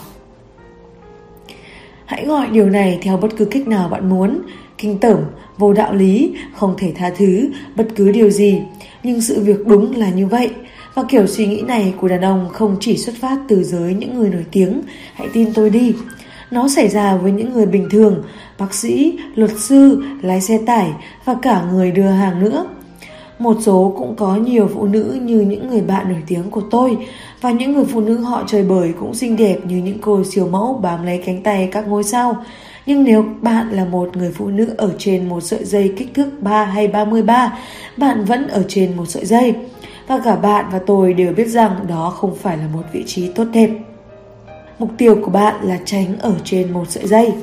[2.05, 4.41] Hãy gọi điều này theo bất cứ cách nào bạn muốn,
[4.77, 5.19] kinh tởm,
[5.57, 8.61] vô đạo lý, không thể tha thứ, bất cứ điều gì.
[9.03, 10.49] Nhưng sự việc đúng là như vậy.
[10.93, 14.19] Và kiểu suy nghĩ này của đàn ông không chỉ xuất phát từ giới những
[14.19, 14.81] người nổi tiếng,
[15.13, 15.93] hãy tin tôi đi.
[16.53, 18.23] Nó xảy ra với những người bình thường,
[18.59, 20.91] bác sĩ, luật sư, lái xe tải
[21.25, 22.65] và cả người đưa hàng nữa.
[23.39, 26.97] Một số cũng có nhiều phụ nữ như những người bạn nổi tiếng của tôi
[27.41, 30.47] và những người phụ nữ họ chơi bời cũng xinh đẹp như những cô siêu
[30.47, 32.37] mẫu bám lấy cánh tay các ngôi sao.
[32.85, 36.29] Nhưng nếu bạn là một người phụ nữ ở trên một sợi dây kích thước
[36.41, 37.57] 3 hay 33,
[37.97, 39.55] bạn vẫn ở trên một sợi dây.
[40.07, 43.27] Và cả bạn và tôi đều biết rằng đó không phải là một vị trí
[43.27, 43.69] tốt đẹp.
[44.83, 47.33] Mục tiêu của bạn là tránh ở trên một sợi dây.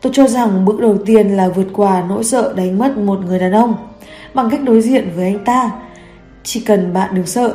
[0.00, 3.38] Tôi cho rằng bước đầu tiên là vượt qua nỗi sợ đánh mất một người
[3.38, 3.74] đàn ông
[4.34, 5.70] bằng cách đối diện với anh ta.
[6.42, 7.54] Chỉ cần bạn đừng sợ.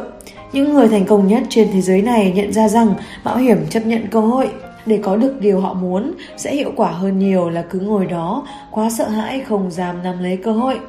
[0.54, 3.86] Những người thành công nhất trên thế giới này nhận ra rằng mạo hiểm chấp
[3.86, 4.52] nhận cơ hội
[4.86, 8.48] để có được điều họ muốn, sẽ hiệu quả hơn nhiều là cứ ngồi đó,
[8.72, 10.80] quá sợ hãi, không dám nắm lấy cơ hội.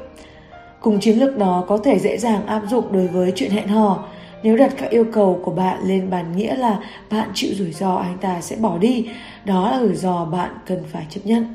[0.81, 4.05] Cùng chiến lược đó có thể dễ dàng áp dụng đối với chuyện hẹn hò.
[4.43, 6.79] Nếu đặt các yêu cầu của bạn lên bàn nghĩa là
[7.11, 9.09] bạn chịu rủi ro anh ta sẽ bỏ đi,
[9.45, 11.55] đó là rủi ro bạn cần phải chấp nhận.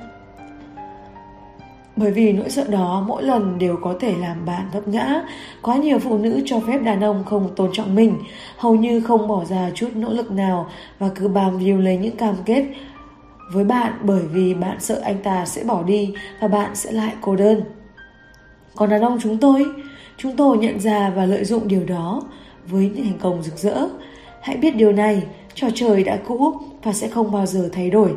[1.95, 5.21] Bởi vì nỗi sợ đó mỗi lần đều có thể làm bạn vấp ngã.
[5.61, 8.17] Quá nhiều phụ nữ cho phép đàn ông không tôn trọng mình,
[8.57, 10.69] hầu như không bỏ ra chút nỗ lực nào
[10.99, 12.65] và cứ bám víu lấy những cam kết
[13.51, 17.13] với bạn bởi vì bạn sợ anh ta sẽ bỏ đi và bạn sẽ lại
[17.21, 17.61] cô đơn.
[18.75, 19.65] Còn đàn ông chúng tôi,
[20.17, 22.21] chúng tôi nhận ra và lợi dụng điều đó
[22.69, 23.87] với những thành công rực rỡ.
[24.41, 25.21] Hãy biết điều này,
[25.53, 26.53] trò chơi đã cũ
[26.83, 28.11] và sẽ không bao giờ thay đổi.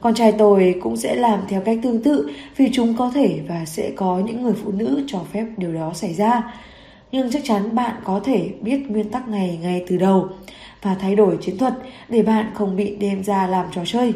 [0.00, 3.64] Con trai tôi cũng sẽ làm theo cách tương tự vì chúng có thể và
[3.64, 6.54] sẽ có những người phụ nữ cho phép điều đó xảy ra.
[7.12, 10.28] Nhưng chắc chắn bạn có thể biết nguyên tắc này ngay từ đầu
[10.82, 11.74] và thay đổi chiến thuật
[12.08, 14.12] để bạn không bị đem ra làm trò chơi.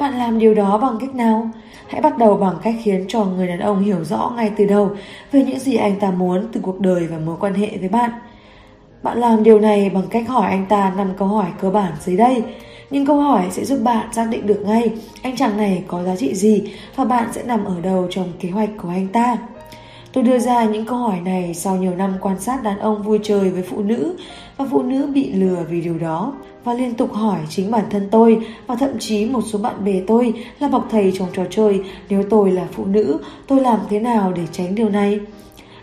[0.00, 1.50] Bạn làm điều đó bằng cách nào?
[1.88, 4.90] Hãy bắt đầu bằng cách khiến cho người đàn ông hiểu rõ ngay từ đầu
[5.32, 8.10] về những gì anh ta muốn từ cuộc đời và mối quan hệ với bạn.
[9.02, 12.16] Bạn làm điều này bằng cách hỏi anh ta năm câu hỏi cơ bản dưới
[12.16, 12.42] đây.
[12.90, 14.90] những câu hỏi sẽ giúp bạn xác định được ngay
[15.22, 18.50] anh chàng này có giá trị gì và bạn sẽ nằm ở đầu trong kế
[18.50, 19.38] hoạch của anh ta.
[20.12, 23.18] Tôi đưa ra những câu hỏi này sau nhiều năm quan sát đàn ông vui
[23.22, 24.16] chơi với phụ nữ
[24.60, 26.32] và phụ nữ bị lừa vì điều đó
[26.64, 30.00] và liên tục hỏi chính bản thân tôi và thậm chí một số bạn bè
[30.06, 34.00] tôi là bậc thầy trong trò chơi, nếu tôi là phụ nữ, tôi làm thế
[34.00, 35.20] nào để tránh điều này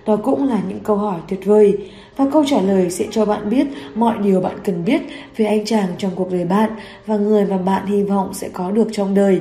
[0.06, 1.78] đó cũng là những câu hỏi tuyệt vời
[2.18, 5.02] và câu trả lời sẽ cho bạn biết mọi điều bạn cần biết
[5.38, 6.70] về anh chàng trong cuộc đời bạn
[7.06, 9.40] và người mà bạn hy vọng sẽ có được trong đời.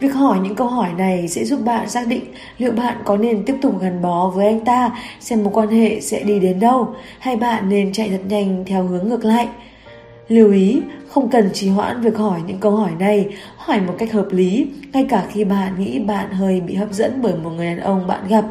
[0.00, 2.24] Việc hỏi những câu hỏi này sẽ giúp bạn xác định
[2.58, 6.00] liệu bạn có nên tiếp tục gắn bó với anh ta, xem mối quan hệ
[6.00, 9.48] sẽ đi đến đâu, hay bạn nên chạy thật nhanh theo hướng ngược lại.
[10.28, 14.12] Lưu ý, không cần trì hoãn việc hỏi những câu hỏi này, hỏi một cách
[14.12, 17.66] hợp lý, ngay cả khi bạn nghĩ bạn hơi bị hấp dẫn bởi một người
[17.66, 18.44] đàn ông bạn gặp.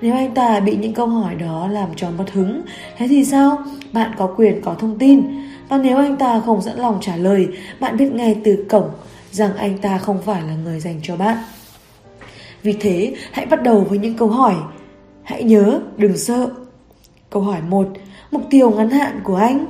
[0.00, 2.62] Nếu anh ta bị những câu hỏi đó làm cho mất hứng,
[2.98, 3.58] thế thì sao?
[3.92, 5.22] Bạn có quyền có thông tin.
[5.68, 7.48] Và nếu anh ta không sẵn lòng trả lời,
[7.80, 8.90] bạn biết ngay từ cổng
[9.32, 11.36] rằng anh ta không phải là người dành cho bạn.
[12.62, 14.54] Vì thế, hãy bắt đầu với những câu hỏi.
[15.22, 16.50] Hãy nhớ, đừng sợ.
[17.30, 17.88] Câu hỏi 1.
[18.30, 19.66] Mục tiêu ngắn hạn của anh?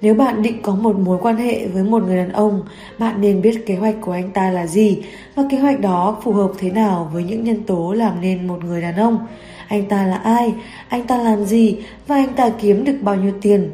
[0.00, 2.62] Nếu bạn định có một mối quan hệ với một người đàn ông,
[2.98, 5.02] bạn nên biết kế hoạch của anh ta là gì
[5.34, 8.64] và kế hoạch đó phù hợp thế nào với những nhân tố làm nên một
[8.64, 9.26] người đàn ông.
[9.68, 10.54] Anh ta là ai,
[10.88, 13.70] anh ta làm gì và anh ta kiếm được bao nhiêu tiền.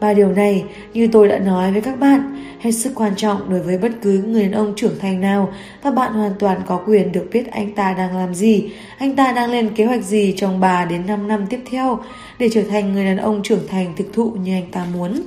[0.00, 3.60] Ba điều này, như tôi đã nói với các bạn, hết sức quan trọng đối
[3.60, 7.12] với bất cứ người đàn ông trưởng thành nào và bạn hoàn toàn có quyền
[7.12, 10.60] được biết anh ta đang làm gì, anh ta đang lên kế hoạch gì trong
[10.60, 11.98] 3 đến 5 năm tiếp theo
[12.38, 15.22] để trở thành người đàn ông trưởng thành thực thụ như anh ta muốn.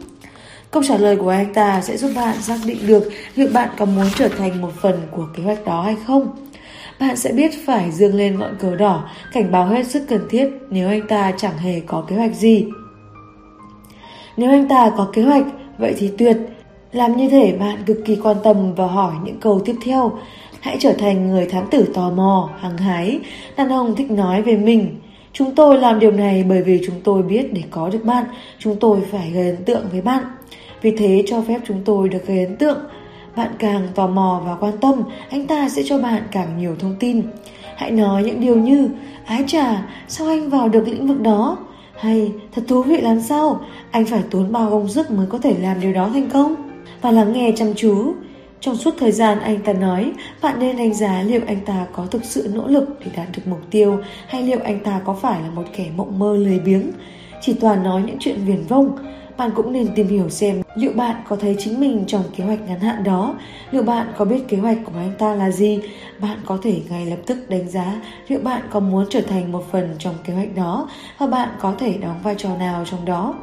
[0.72, 3.86] Câu trả lời của anh ta sẽ giúp bạn xác định được liệu bạn có
[3.86, 6.30] muốn trở thành một phần của kế hoạch đó hay không.
[7.00, 10.50] Bạn sẽ biết phải dương lên ngọn cờ đỏ, cảnh báo hết sức cần thiết
[10.70, 12.66] nếu anh ta chẳng hề có kế hoạch gì.
[14.40, 15.46] Nếu anh ta có kế hoạch,
[15.78, 16.38] vậy thì tuyệt.
[16.92, 20.12] Làm như thể bạn cực kỳ quan tâm và hỏi những câu tiếp theo.
[20.60, 23.20] Hãy trở thành người thám tử tò mò, hăng hái.
[23.58, 24.96] Đàn ông thích nói về mình.
[25.34, 28.26] Chúng tôi làm điều này bởi vì chúng tôi biết để có được bạn,
[28.60, 30.24] chúng tôi phải gây ấn tượng với bạn.
[30.82, 32.80] Vì thế cho phép chúng tôi được gây ấn tượng.
[33.36, 36.96] Bạn càng tò mò và quan tâm, anh ta sẽ cho bạn càng nhiều thông
[37.00, 37.22] tin.
[37.76, 38.90] Hãy nói những điều như
[39.26, 41.58] Ái trà, sao anh vào được lĩnh vực đó?
[42.00, 43.60] Hay thật thú vị làm sao?
[43.92, 46.56] Anh phải tốn bao công sức mới có thể làm điều đó thành công?
[47.02, 48.14] Và lắng nghe chăm chú.
[48.62, 52.06] Trong suốt thời gian anh ta nói, bạn nên đánh giá liệu anh ta có
[52.06, 55.42] thực sự nỗ lực để đạt được mục tiêu hay liệu anh ta có phải
[55.42, 56.92] là một kẻ mộng mơ lười biếng,
[57.42, 58.98] chỉ toàn nói những chuyện viển vông
[59.40, 62.62] bạn cũng nên tìm hiểu xem liệu bạn có thấy chính mình trong kế hoạch
[62.68, 63.36] ngắn hạn đó,
[63.72, 65.80] liệu bạn có biết kế hoạch của anh ta là gì,
[66.22, 69.64] bạn có thể ngay lập tức đánh giá liệu bạn có muốn trở thành một
[69.72, 73.36] phần trong kế hoạch đó và bạn có thể đóng vai trò nào trong đó.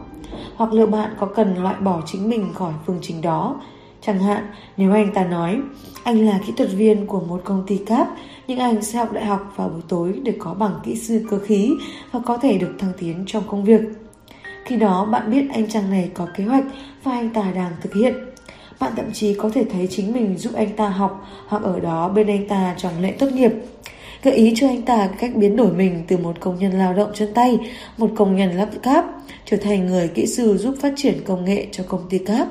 [0.57, 3.61] Hoặc liệu bạn có cần loại bỏ chính mình khỏi phương trình đó.
[4.01, 5.61] Chẳng hạn, nếu anh ta nói,
[6.05, 8.09] anh là kỹ thuật viên của một công ty cáp,
[8.47, 11.39] nhưng anh sẽ học đại học vào buổi tối để có bằng kỹ sư cơ
[11.39, 11.75] khí
[12.13, 13.81] và có thể được thăng tiến trong công việc.
[14.67, 16.65] Khi đó bạn biết anh chàng này có kế hoạch
[17.03, 18.15] và anh ta đang thực hiện.
[18.81, 22.09] Bạn thậm chí có thể thấy chính mình giúp anh ta học hoặc ở đó
[22.09, 23.53] bên anh ta trong lễ tốt nghiệp.
[24.23, 27.11] Gợi ý cho anh ta cách biến đổi mình từ một công nhân lao động
[27.15, 27.59] chân tay,
[27.97, 29.05] một công nhân lắp cáp,
[29.45, 32.49] trở thành người kỹ sư giúp phát triển công nghệ cho công ty cáp.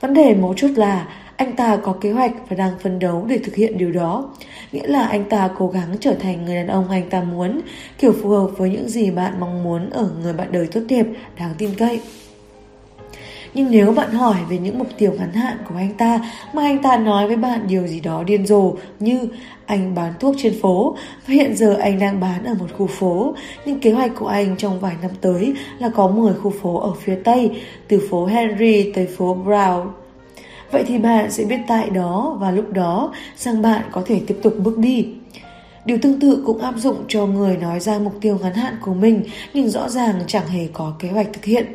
[0.00, 3.38] Vấn đề mấu chốt là anh ta có kế hoạch và đang phấn đấu để
[3.38, 4.30] thực hiện điều đó.
[4.72, 7.60] Nghĩa là anh ta cố gắng trở thành người đàn ông anh ta muốn,
[7.98, 11.06] kiểu phù hợp với những gì bạn mong muốn ở người bạn đời tốt đẹp,
[11.38, 12.00] đáng tin cậy.
[13.54, 16.20] Nhưng nếu bạn hỏi về những mục tiêu ngắn hạn của anh ta
[16.52, 19.28] mà anh ta nói với bạn điều gì đó điên rồ như
[19.66, 23.34] anh bán thuốc trên phố và hiện giờ anh đang bán ở một khu phố,
[23.66, 26.92] nhưng kế hoạch của anh trong vài năm tới là có 10 khu phố ở
[27.02, 27.50] phía Tây,
[27.88, 29.86] từ phố Henry tới phố Brown
[30.74, 34.36] Vậy thì bạn sẽ biết tại đó và lúc đó rằng bạn có thể tiếp
[34.42, 35.06] tục bước đi.
[35.84, 38.94] Điều tương tự cũng áp dụng cho người nói ra mục tiêu ngắn hạn của
[38.94, 41.66] mình, nhưng rõ ràng chẳng hề có kế hoạch thực hiện.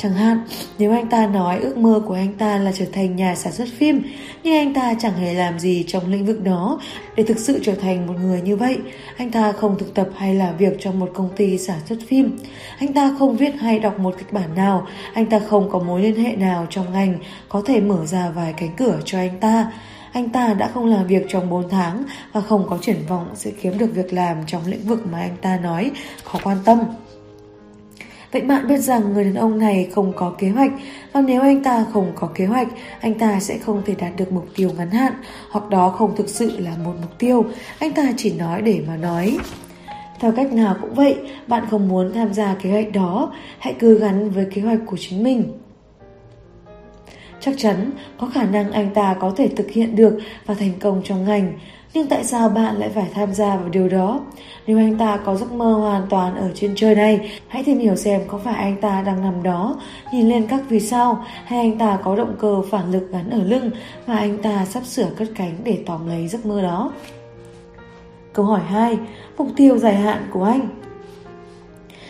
[0.00, 0.40] Chẳng hạn,
[0.78, 3.68] nếu anh ta nói ước mơ của anh ta là trở thành nhà sản xuất
[3.78, 4.02] phim,
[4.42, 6.80] nhưng anh ta chẳng hề làm gì trong lĩnh vực đó
[7.16, 8.78] để thực sự trở thành một người như vậy.
[9.16, 12.38] Anh ta không thực tập hay làm việc trong một công ty sản xuất phim.
[12.78, 14.86] Anh ta không viết hay đọc một kịch bản nào.
[15.14, 18.54] Anh ta không có mối liên hệ nào trong ngành có thể mở ra vài
[18.56, 19.72] cánh cửa cho anh ta.
[20.12, 23.50] Anh ta đã không làm việc trong 4 tháng và không có triển vọng sẽ
[23.62, 25.90] kiếm được việc làm trong lĩnh vực mà anh ta nói
[26.24, 26.78] khó quan tâm.
[28.32, 30.70] Vậy bạn biết rằng người đàn ông này không có kế hoạch
[31.12, 32.68] và nếu anh ta không có kế hoạch,
[33.00, 35.12] anh ta sẽ không thể đạt được mục tiêu ngắn hạn
[35.50, 37.44] hoặc đó không thực sự là một mục tiêu,
[37.78, 39.38] anh ta chỉ nói để mà nói.
[40.20, 43.98] Theo cách nào cũng vậy, bạn không muốn tham gia kế hoạch đó, hãy cứ
[43.98, 45.58] gắn với kế hoạch của chính mình.
[47.40, 51.02] Chắc chắn có khả năng anh ta có thể thực hiện được và thành công
[51.04, 51.52] trong ngành,
[51.94, 54.20] nhưng tại sao bạn lại phải tham gia vào điều đó?
[54.66, 57.96] Nếu anh ta có giấc mơ hoàn toàn ở trên trời này, hãy tìm hiểu
[57.96, 59.76] xem có phải anh ta đang nằm đó,
[60.12, 63.42] nhìn lên các vì sao, hay anh ta có động cơ phản lực gắn ở
[63.42, 63.70] lưng
[64.06, 66.92] và anh ta sắp sửa cất cánh để tóm lấy giấc mơ đó.
[68.32, 68.98] Câu hỏi 2.
[69.38, 70.68] Mục tiêu dài hạn của anh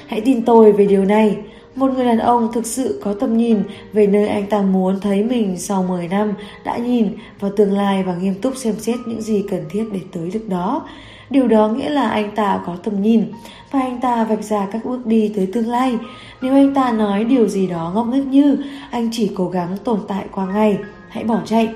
[0.06, 1.36] Hãy tin tôi về điều này.
[1.78, 3.62] Một người đàn ông thực sự có tầm nhìn
[3.92, 6.32] về nơi anh ta muốn thấy mình sau 10 năm
[6.64, 7.08] đã nhìn
[7.40, 10.48] vào tương lai và nghiêm túc xem xét những gì cần thiết để tới được
[10.48, 10.88] đó.
[11.30, 13.24] Điều đó nghĩa là anh ta có tầm nhìn
[13.70, 15.98] và anh ta vạch ra các bước đi tới tương lai.
[16.42, 18.56] Nếu anh ta nói điều gì đó ngốc nghếch như
[18.90, 21.68] anh chỉ cố gắng tồn tại qua ngày, hãy bỏ chạy.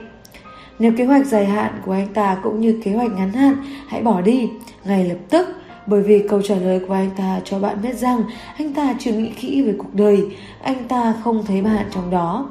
[0.78, 3.56] Nếu kế hoạch dài hạn của anh ta cũng như kế hoạch ngắn hạn,
[3.88, 4.48] hãy bỏ đi
[4.84, 5.48] ngay lập tức
[5.86, 8.22] bởi vì câu trả lời của anh ta cho bạn biết rằng
[8.58, 10.26] anh ta chưa nghĩ kỹ về cuộc đời,
[10.62, 12.50] anh ta không thấy bạn trong đó.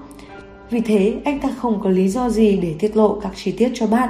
[0.70, 3.72] Vì thế anh ta không có lý do gì để tiết lộ các chi tiết
[3.74, 4.10] cho bạn.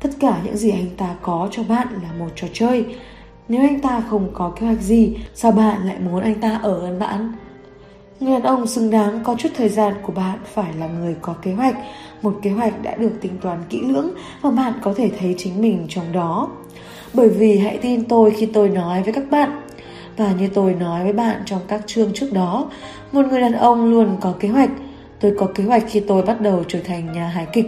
[0.00, 2.84] Tất cả những gì anh ta có cho bạn là một trò chơi.
[3.48, 6.80] Nếu anh ta không có kế hoạch gì, sao bạn lại muốn anh ta ở
[6.80, 7.32] gần bạn?
[8.20, 11.34] Người đàn ông xứng đáng có chút thời gian của bạn phải là người có
[11.42, 11.76] kế hoạch,
[12.22, 14.10] một kế hoạch đã được tính toán kỹ lưỡng
[14.42, 16.48] và bạn có thể thấy chính mình trong đó.
[17.14, 19.60] Bởi vì hãy tin tôi khi tôi nói với các bạn,
[20.16, 22.70] và như tôi nói với bạn trong các chương trước đó,
[23.12, 24.70] một người đàn ông luôn có kế hoạch.
[25.20, 27.66] Tôi có kế hoạch khi tôi bắt đầu trở thành nhà hài kịch.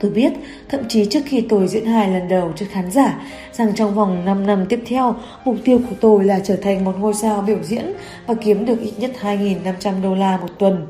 [0.00, 0.32] Tôi biết,
[0.68, 3.20] thậm chí trước khi tôi diễn hài lần đầu trước khán giả,
[3.52, 6.94] rằng trong vòng 5 năm tiếp theo, mục tiêu của tôi là trở thành một
[6.98, 7.92] ngôi sao biểu diễn
[8.26, 10.86] và kiếm được ít nhất 2.500 đô la một tuần.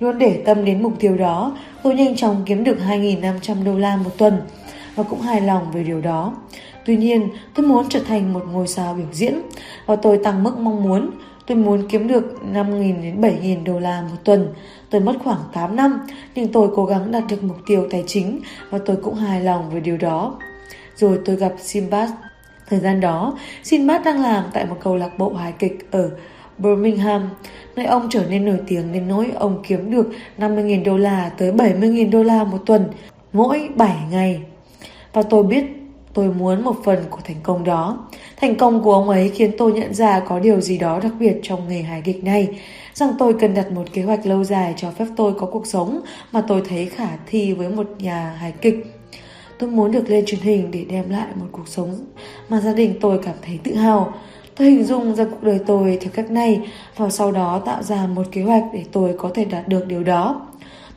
[0.00, 3.96] Luôn để tâm đến mục tiêu đó, tôi nhanh chóng kiếm được 2.500 đô la
[3.96, 4.40] một tuần
[4.94, 6.34] và cũng hài lòng về điều đó.
[6.86, 9.34] Tuy nhiên, tôi muốn trở thành một ngôi sao biểu diễn
[9.86, 11.10] và tôi tăng mức mong muốn.
[11.46, 14.54] Tôi muốn kiếm được 5.000 đến 7.000 đô la một tuần.
[14.90, 16.00] Tôi mất khoảng 8 năm,
[16.34, 19.70] nhưng tôi cố gắng đạt được mục tiêu tài chính và tôi cũng hài lòng
[19.70, 20.34] về điều đó.
[20.96, 22.10] Rồi tôi gặp Simbad.
[22.68, 26.10] Thời gian đó, Simbad đang làm tại một câu lạc bộ hài kịch ở
[26.58, 27.30] Birmingham,
[27.76, 31.52] nơi ông trở nên nổi tiếng đến nỗi ông kiếm được 50.000 đô la tới
[31.52, 32.84] 70.000 đô la một tuần,
[33.32, 34.40] mỗi 7 ngày.
[35.12, 35.64] Và tôi biết
[36.14, 38.08] tôi muốn một phần của thành công đó.
[38.36, 41.34] Thành công của ông ấy khiến tôi nhận ra có điều gì đó đặc biệt
[41.42, 42.48] trong nghề hài kịch này,
[42.94, 46.00] rằng tôi cần đặt một kế hoạch lâu dài cho phép tôi có cuộc sống
[46.32, 48.86] mà tôi thấy khả thi với một nhà hài kịch.
[49.58, 51.96] Tôi muốn được lên truyền hình để đem lại một cuộc sống
[52.48, 54.12] mà gia đình tôi cảm thấy tự hào.
[54.56, 56.60] Tôi hình dung ra cuộc đời tôi theo cách này
[56.96, 60.04] và sau đó tạo ra một kế hoạch để tôi có thể đạt được điều
[60.04, 60.46] đó.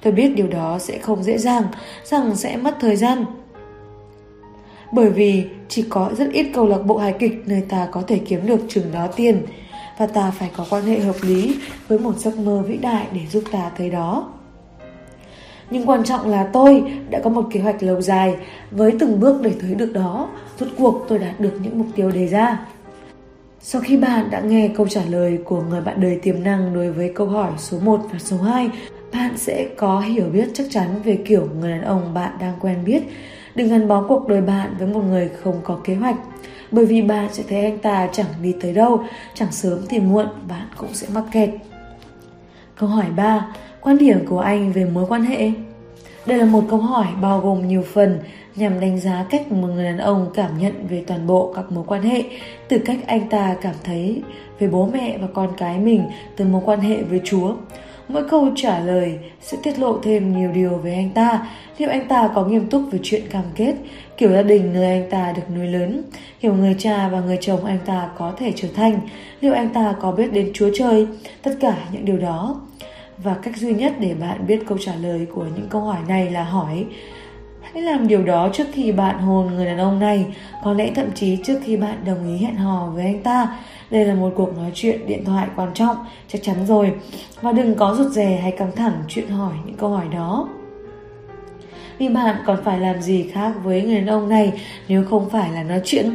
[0.01, 1.63] Tôi biết điều đó sẽ không dễ dàng,
[2.03, 3.25] rằng sẽ mất thời gian.
[4.95, 8.17] Bởi vì chỉ có rất ít câu lạc bộ hài kịch nơi ta có thể
[8.17, 9.41] kiếm được chừng đó tiền
[9.97, 11.55] và ta phải có quan hệ hợp lý
[11.87, 14.31] với một giấc mơ vĩ đại để giúp ta tới đó.
[15.69, 18.35] Nhưng quan trọng là tôi đã có một kế hoạch lâu dài
[18.71, 20.29] với từng bước để tới được đó.
[20.59, 22.65] Rốt cuộc tôi đạt được những mục tiêu đề ra.
[23.59, 26.91] Sau khi bạn đã nghe câu trả lời của người bạn đời tiềm năng đối
[26.91, 28.69] với câu hỏi số 1 và số 2,
[29.13, 32.77] bạn sẽ có hiểu biết chắc chắn về kiểu người đàn ông bạn đang quen
[32.85, 33.03] biết.
[33.55, 36.15] Đừng gắn bó cuộc đời bạn với một người không có kế hoạch.
[36.71, 40.27] Bởi vì bạn sẽ thấy anh ta chẳng đi tới đâu, chẳng sớm thì muộn
[40.47, 41.49] bạn cũng sẽ mắc kẹt.
[42.75, 43.47] Câu hỏi 3.
[43.81, 45.51] Quan điểm của anh về mối quan hệ
[46.25, 48.19] đây là một câu hỏi bao gồm nhiều phần
[48.55, 51.83] nhằm đánh giá cách một người đàn ông cảm nhận về toàn bộ các mối
[51.87, 52.23] quan hệ,
[52.67, 54.21] từ cách anh ta cảm thấy
[54.59, 56.03] về bố mẹ và con cái mình
[56.35, 57.55] từ mối quan hệ với Chúa.
[58.07, 62.07] Mỗi câu trả lời sẽ tiết lộ thêm nhiều điều về anh ta, liệu anh
[62.07, 63.73] ta có nghiêm túc về chuyện cam kết,
[64.17, 66.01] kiểu gia đình nơi anh ta được nuôi lớn,
[66.39, 68.99] hiểu người cha và người chồng anh ta có thể trở thành,
[69.41, 71.07] liệu anh ta có biết đến Chúa Trời,
[71.41, 72.61] tất cả những điều đó.
[73.17, 76.31] Và cách duy nhất để bạn biết câu trả lời của những câu hỏi này
[76.31, 76.85] là hỏi
[77.75, 80.25] Hãy làm điều đó trước khi bạn hôn người đàn ông này,
[80.63, 83.57] có lẽ thậm chí trước khi bạn đồng ý hẹn hò với anh ta.
[83.91, 86.93] Đây là một cuộc nói chuyện điện thoại quan trọng, chắc chắn rồi.
[87.41, 90.49] Và đừng có rụt rè hay căng thẳng chuyện hỏi những câu hỏi đó.
[91.97, 94.53] Vì bạn còn phải làm gì khác với người đàn ông này
[94.87, 96.11] nếu không phải là nói chuyện.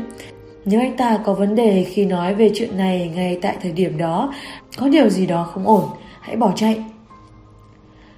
[0.64, 3.98] Nếu anh ta có vấn đề khi nói về chuyện này ngay tại thời điểm
[3.98, 4.34] đó,
[4.76, 5.84] có điều gì đó không ổn,
[6.20, 6.84] hãy bỏ chạy.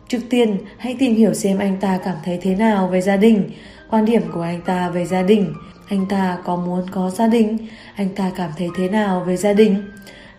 [0.09, 3.51] Trước tiên, hãy tìm hiểu xem anh ta cảm thấy thế nào về gia đình,
[3.91, 5.55] quan điểm của anh ta về gia đình,
[5.93, 7.59] anh ta có muốn có gia đình,
[7.97, 9.83] anh ta cảm thấy thế nào về gia đình.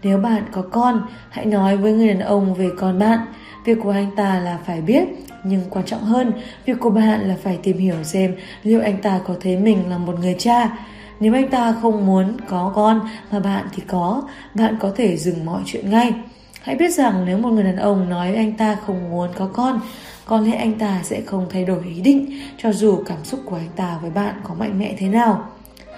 [0.03, 3.19] Nếu bạn có con, hãy nói với người đàn ông về con bạn.
[3.65, 5.03] Việc của anh ta là phải biết,
[5.43, 6.31] nhưng quan trọng hơn,
[6.65, 9.97] việc của bạn là phải tìm hiểu xem liệu anh ta có thấy mình là
[9.97, 10.77] một người cha.
[11.19, 12.99] Nếu anh ta không muốn có con
[13.31, 16.13] mà bạn thì có, bạn có thể dừng mọi chuyện ngay.
[16.61, 19.79] Hãy biết rằng nếu một người đàn ông nói anh ta không muốn có con,
[20.25, 23.55] có lẽ anh ta sẽ không thay đổi ý định cho dù cảm xúc của
[23.55, 25.47] anh ta với bạn có mạnh mẽ thế nào.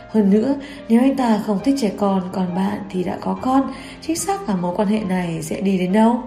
[0.09, 0.55] Hơn nữa,
[0.89, 4.49] nếu anh ta không thích trẻ con còn bạn thì đã có con, chính xác
[4.49, 6.21] là mối quan hệ này sẽ đi đến đâu?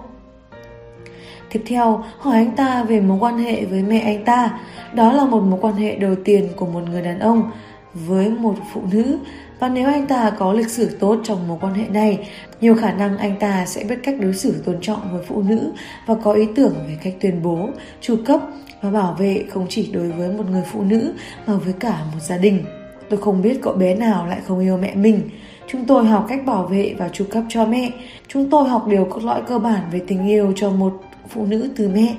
[1.49, 4.59] Tiếp theo, hỏi anh ta về mối quan hệ với mẹ anh ta.
[4.93, 7.51] Đó là một mối quan hệ đầu tiên của một người đàn ông
[7.93, 9.17] với một phụ nữ
[9.59, 12.27] và nếu anh ta có lịch sử tốt trong mối quan hệ này,
[12.61, 15.71] nhiều khả năng anh ta sẽ biết cách đối xử tôn trọng với phụ nữ
[16.05, 17.69] và có ý tưởng về cách tuyên bố,
[18.01, 18.39] chu cấp
[18.81, 21.13] và bảo vệ không chỉ đối với một người phụ nữ
[21.47, 22.63] mà với cả một gia đình.
[23.09, 25.21] Tôi không biết cậu bé nào lại không yêu mẹ mình.
[25.67, 27.91] Chúng tôi học cách bảo vệ và chu cấp cho mẹ.
[28.27, 31.69] Chúng tôi học điều cốt lõi cơ bản về tình yêu cho một phụ nữ
[31.75, 32.15] từ mẹ.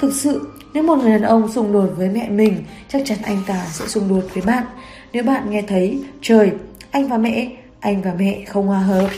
[0.00, 2.56] Thực sự, nếu một người đàn ông xung đột với mẹ mình,
[2.88, 4.64] chắc chắn anh ta sẽ xung đột với bạn.
[5.12, 6.52] Nếu bạn nghe thấy, trời,
[6.94, 7.46] anh và mẹ,
[7.80, 9.08] anh và mẹ không hòa hợp.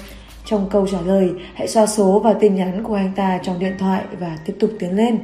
[0.45, 3.75] Trong câu trả lời, hãy xoa số và tin nhắn của anh ta trong điện
[3.79, 5.19] thoại và tiếp tục tiến lên.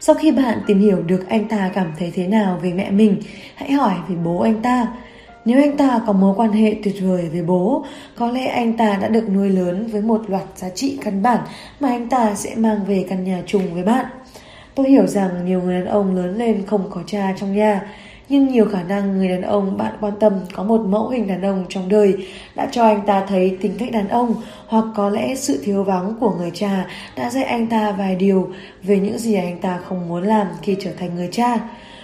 [0.00, 3.20] Sau khi bạn tìm hiểu được anh ta cảm thấy thế nào về mẹ mình,
[3.54, 4.86] hãy hỏi về bố anh ta.
[5.44, 7.84] Nếu anh ta có mối quan hệ tuyệt vời với bố,
[8.16, 11.40] có lẽ anh ta đã được nuôi lớn với một loạt giá trị căn bản
[11.80, 14.06] mà anh ta sẽ mang về căn nhà chung với bạn.
[14.74, 17.86] Tôi hiểu rằng nhiều người đàn ông lớn lên không có cha trong nhà,
[18.28, 21.42] nhưng nhiều khả năng người đàn ông bạn quan tâm có một mẫu hình đàn
[21.42, 24.34] ông trong đời đã cho anh ta thấy tính cách đàn ông
[24.66, 28.50] hoặc có lẽ sự thiếu vắng của người cha đã dạy anh ta vài điều
[28.82, 31.60] về những gì anh ta không muốn làm khi trở thành người cha.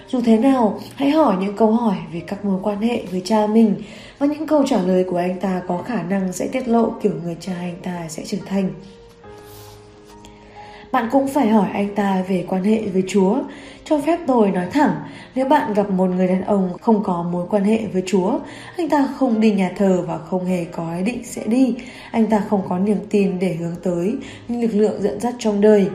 [0.09, 3.47] Dù thế nào, hãy hỏi những câu hỏi về các mối quan hệ với cha
[3.47, 3.75] mình
[4.19, 7.13] và những câu trả lời của anh ta có khả năng sẽ tiết lộ kiểu
[7.25, 8.71] người cha anh ta sẽ trở thành.
[10.93, 13.37] Bạn cũng phải hỏi anh ta về quan hệ với Chúa.
[13.85, 14.95] Cho phép tôi nói thẳng,
[15.35, 18.39] nếu bạn gặp một người đàn ông không có mối quan hệ với Chúa,
[18.77, 21.75] anh ta không đi nhà thờ và không hề có ý định sẽ đi,
[22.11, 24.15] anh ta không có niềm tin để hướng tới
[24.49, 25.87] những lực lượng dẫn dắt trong đời,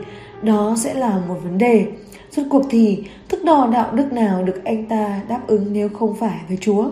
[0.42, 1.86] đó sẽ là một vấn đề.
[2.30, 6.16] Rốt cuộc thì, thức đo đạo đức nào được anh ta đáp ứng nếu không
[6.16, 6.84] phải với Chúa?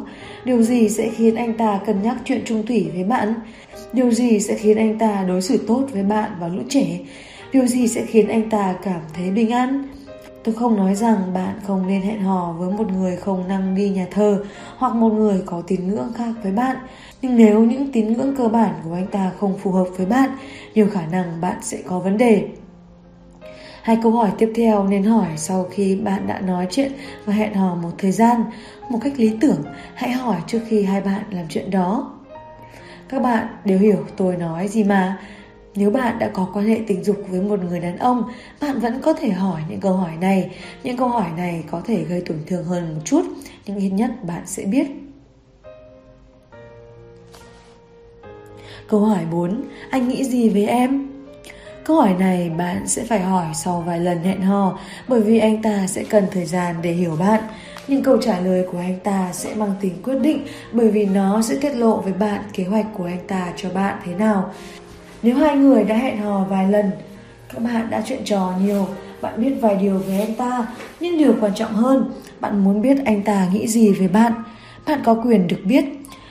[0.45, 3.35] Điều gì sẽ khiến anh ta cân nhắc chuyện trung thủy với bạn?
[3.93, 6.99] Điều gì sẽ khiến anh ta đối xử tốt với bạn và lũ trẻ?
[7.53, 9.89] Điều gì sẽ khiến anh ta cảm thấy bình an?
[10.49, 13.89] Tôi không nói rằng bạn không nên hẹn hò với một người không năng đi
[13.89, 14.45] nhà thờ
[14.79, 16.77] hoặc một người có tín ngưỡng khác với bạn.
[17.23, 20.31] Nhưng nếu những tín ngưỡng cơ bản của anh ta không phù hợp với bạn,
[20.75, 22.49] nhiều khả năng bạn sẽ có vấn đề.
[23.83, 26.93] Hai câu hỏi tiếp theo nên hỏi sau khi bạn đã nói chuyện
[27.25, 28.45] và hẹn hò một thời gian.
[28.91, 29.63] Một cách lý tưởng,
[29.95, 32.13] hãy hỏi trước khi hai bạn làm chuyện đó.
[33.09, 35.19] Các bạn đều hiểu tôi nói gì mà.
[35.79, 38.25] Nếu bạn đã có quan hệ tình dục với một người đàn ông,
[38.61, 40.51] bạn vẫn có thể hỏi những câu hỏi này.
[40.83, 43.23] Những câu hỏi này có thể gây tổn thương hơn một chút,
[43.67, 44.87] nhưng ít nhất bạn sẽ biết.
[48.89, 49.65] Câu hỏi 4.
[49.91, 51.09] Anh nghĩ gì về em?
[51.85, 55.63] Câu hỏi này bạn sẽ phải hỏi sau vài lần hẹn hò bởi vì anh
[55.63, 57.41] ta sẽ cần thời gian để hiểu bạn.
[57.89, 61.43] Nhưng câu trả lời của anh ta sẽ mang tính quyết định bởi vì nó
[61.43, 64.53] sẽ tiết lộ với bạn kế hoạch của anh ta cho bạn thế nào.
[65.23, 66.91] Nếu hai người đã hẹn hò vài lần,
[67.55, 68.87] các bạn đã chuyện trò nhiều,
[69.23, 70.67] bạn biết vài điều về anh ta,
[71.01, 72.11] nhưng điều quan trọng hơn,
[72.41, 74.33] bạn muốn biết anh ta nghĩ gì về bạn.
[74.87, 75.85] Bạn có quyền được biết.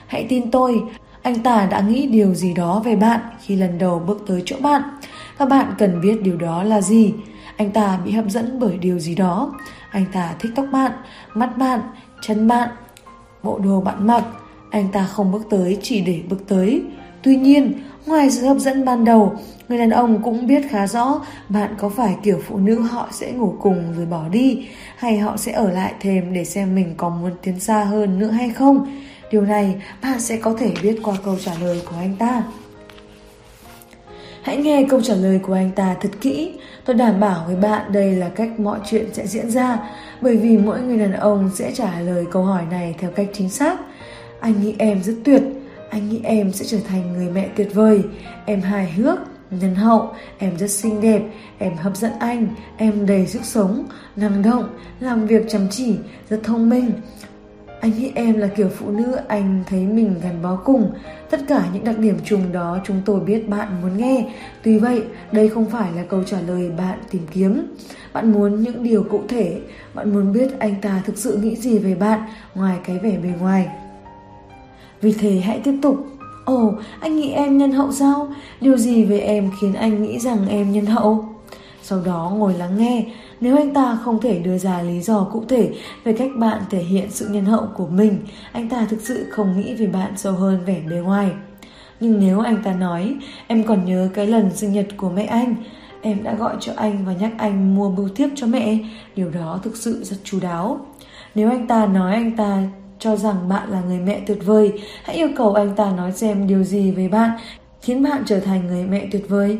[0.07, 0.81] Hãy tin tôi,
[1.21, 4.55] anh ta đã nghĩ điều gì đó về bạn khi lần đầu bước tới chỗ
[4.61, 4.81] bạn.
[5.39, 7.13] các bạn cần biết điều đó là gì.
[7.57, 9.53] Anh ta bị hấp dẫn bởi điều gì đó.
[9.91, 10.91] Anh ta thích tóc bạn,
[11.33, 11.79] mắt bạn,
[12.21, 12.69] chân bạn,
[13.43, 14.23] bộ đồ bạn mặc.
[14.71, 16.83] Anh ta không bước tới chỉ để bước tới.
[17.23, 17.73] Tuy nhiên,
[18.07, 19.35] ngoài sự hấp dẫn ban đầu,
[19.69, 23.31] người đàn ông cũng biết khá rõ bạn có phải kiểu phụ nữ họ sẽ
[23.31, 27.09] ngủ cùng rồi bỏ đi hay họ sẽ ở lại thêm để xem mình có
[27.09, 28.87] muốn tiến xa hơn nữa hay không.
[29.31, 32.43] Điều này bạn sẽ có thể biết qua câu trả lời của anh ta.
[34.41, 36.53] Hãy nghe câu trả lời của anh ta thật kỹ.
[36.85, 39.79] Tôi đảm bảo với bạn đây là cách mọi chuyện sẽ diễn ra,
[40.21, 43.49] bởi vì mỗi người đàn ông sẽ trả lời câu hỏi này theo cách chính
[43.49, 43.79] xác.
[44.39, 45.41] Anh nghĩ em rất tuyệt,
[45.89, 48.03] anh nghĩ em sẽ trở thành người mẹ tuyệt vời,
[48.45, 49.19] em hài hước,
[49.51, 51.21] nhân hậu, em rất xinh đẹp,
[51.57, 53.85] em hấp dẫn anh, em đầy sức sống,
[54.15, 54.69] năng động,
[54.99, 55.95] làm việc chăm chỉ,
[56.29, 56.91] rất thông minh.
[57.79, 60.91] Anh nghĩ em là kiểu phụ nữ anh thấy mình gắn bó cùng.
[61.29, 64.33] Tất cả những đặc điểm chung đó chúng tôi biết bạn muốn nghe.
[64.63, 67.75] Tuy vậy, đây không phải là câu trả lời bạn tìm kiếm.
[68.13, 69.61] Bạn muốn những điều cụ thể,
[69.93, 72.19] bạn muốn biết anh ta thực sự nghĩ gì về bạn
[72.55, 73.67] ngoài cái vẻ bề ngoài.
[75.01, 76.05] Vì thế hãy tiếp tục.
[76.45, 78.27] Ồ, anh nghĩ em nhân hậu sao?
[78.61, 81.25] Điều gì về em khiến anh nghĩ rằng em nhân hậu?
[81.81, 83.05] Sau đó ngồi lắng nghe,
[83.41, 85.73] nếu anh ta không thể đưa ra lý do cụ thể
[86.03, 88.19] về cách bạn thể hiện sự nhân hậu của mình,
[88.51, 91.31] anh ta thực sự không nghĩ về bạn sâu hơn vẻ bề ngoài.
[91.99, 93.15] Nhưng nếu anh ta nói,
[93.47, 95.55] em còn nhớ cái lần sinh nhật của mẹ anh,
[96.01, 98.77] em đã gọi cho anh và nhắc anh mua bưu thiếp cho mẹ,
[99.15, 100.79] điều đó thực sự rất chú đáo.
[101.35, 102.63] Nếu anh ta nói anh ta
[102.99, 104.73] cho rằng bạn là người mẹ tuyệt vời,
[105.03, 107.31] hãy yêu cầu anh ta nói xem điều gì về bạn
[107.81, 109.57] khiến bạn trở thành người mẹ tuyệt vời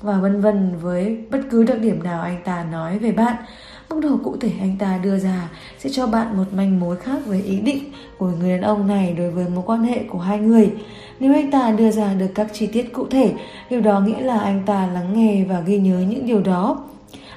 [0.00, 3.36] và vân vân với bất cứ đặc điểm nào anh ta nói về bạn.
[3.90, 7.18] Mức độ cụ thể anh ta đưa ra sẽ cho bạn một manh mối khác
[7.26, 7.84] về ý định
[8.18, 10.70] của người đàn ông này đối với mối quan hệ của hai người.
[11.20, 13.32] Nếu anh ta đưa ra được các chi tiết cụ thể,
[13.70, 16.84] điều đó nghĩa là anh ta lắng nghe và ghi nhớ những điều đó.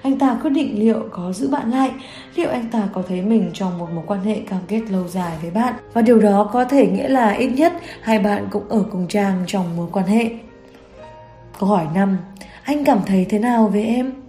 [0.03, 1.91] Anh ta quyết định liệu có giữ bạn lại,
[2.35, 5.37] liệu anh ta có thấy mình trong một mối quan hệ cam kết lâu dài
[5.41, 5.73] với bạn.
[5.93, 9.43] Và điều đó có thể nghĩa là ít nhất hai bạn cũng ở cùng trang
[9.47, 10.29] trong mối quan hệ.
[11.59, 12.17] Câu hỏi 5.
[12.63, 14.22] Anh cảm thấy thế nào về em?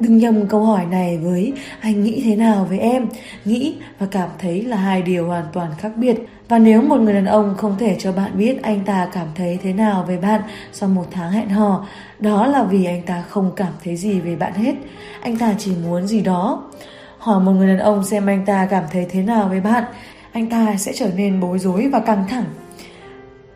[0.00, 3.06] Đừng nhầm câu hỏi này với anh nghĩ thế nào với em,
[3.44, 6.16] nghĩ và cảm thấy là hai điều hoàn toàn khác biệt.
[6.48, 9.58] Và nếu một người đàn ông không thể cho bạn biết anh ta cảm thấy
[9.62, 10.40] thế nào về bạn
[10.72, 11.86] sau một tháng hẹn hò,
[12.18, 14.74] đó là vì anh ta không cảm thấy gì về bạn hết.
[15.20, 16.70] Anh ta chỉ muốn gì đó.
[17.18, 19.84] Hỏi một người đàn ông xem anh ta cảm thấy thế nào với bạn,
[20.32, 22.44] anh ta sẽ trở nên bối rối và căng thẳng.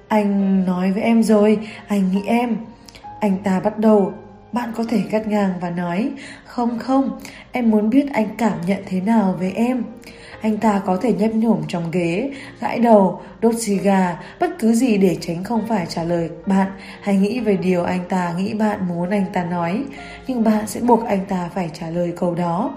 [0.09, 2.57] Anh nói với em rồi, anh nghĩ em.
[3.21, 4.13] Anh ta bắt đầu
[4.53, 6.11] bạn có thể cắt ngang và nói
[6.45, 7.21] Không không,
[7.53, 9.85] em muốn biết anh cảm nhận thế nào với em.
[10.41, 12.31] Anh ta có thể nhấp nhổm trong ghế,
[12.61, 16.71] gãi đầu, đốt xì gà Bất cứ gì để tránh không phải trả lời bạn
[17.03, 19.85] Hay nghĩ về điều anh ta nghĩ bạn muốn anh ta nói.
[20.27, 22.75] Nhưng bạn sẽ buộc anh ta phải trả lời câu đó.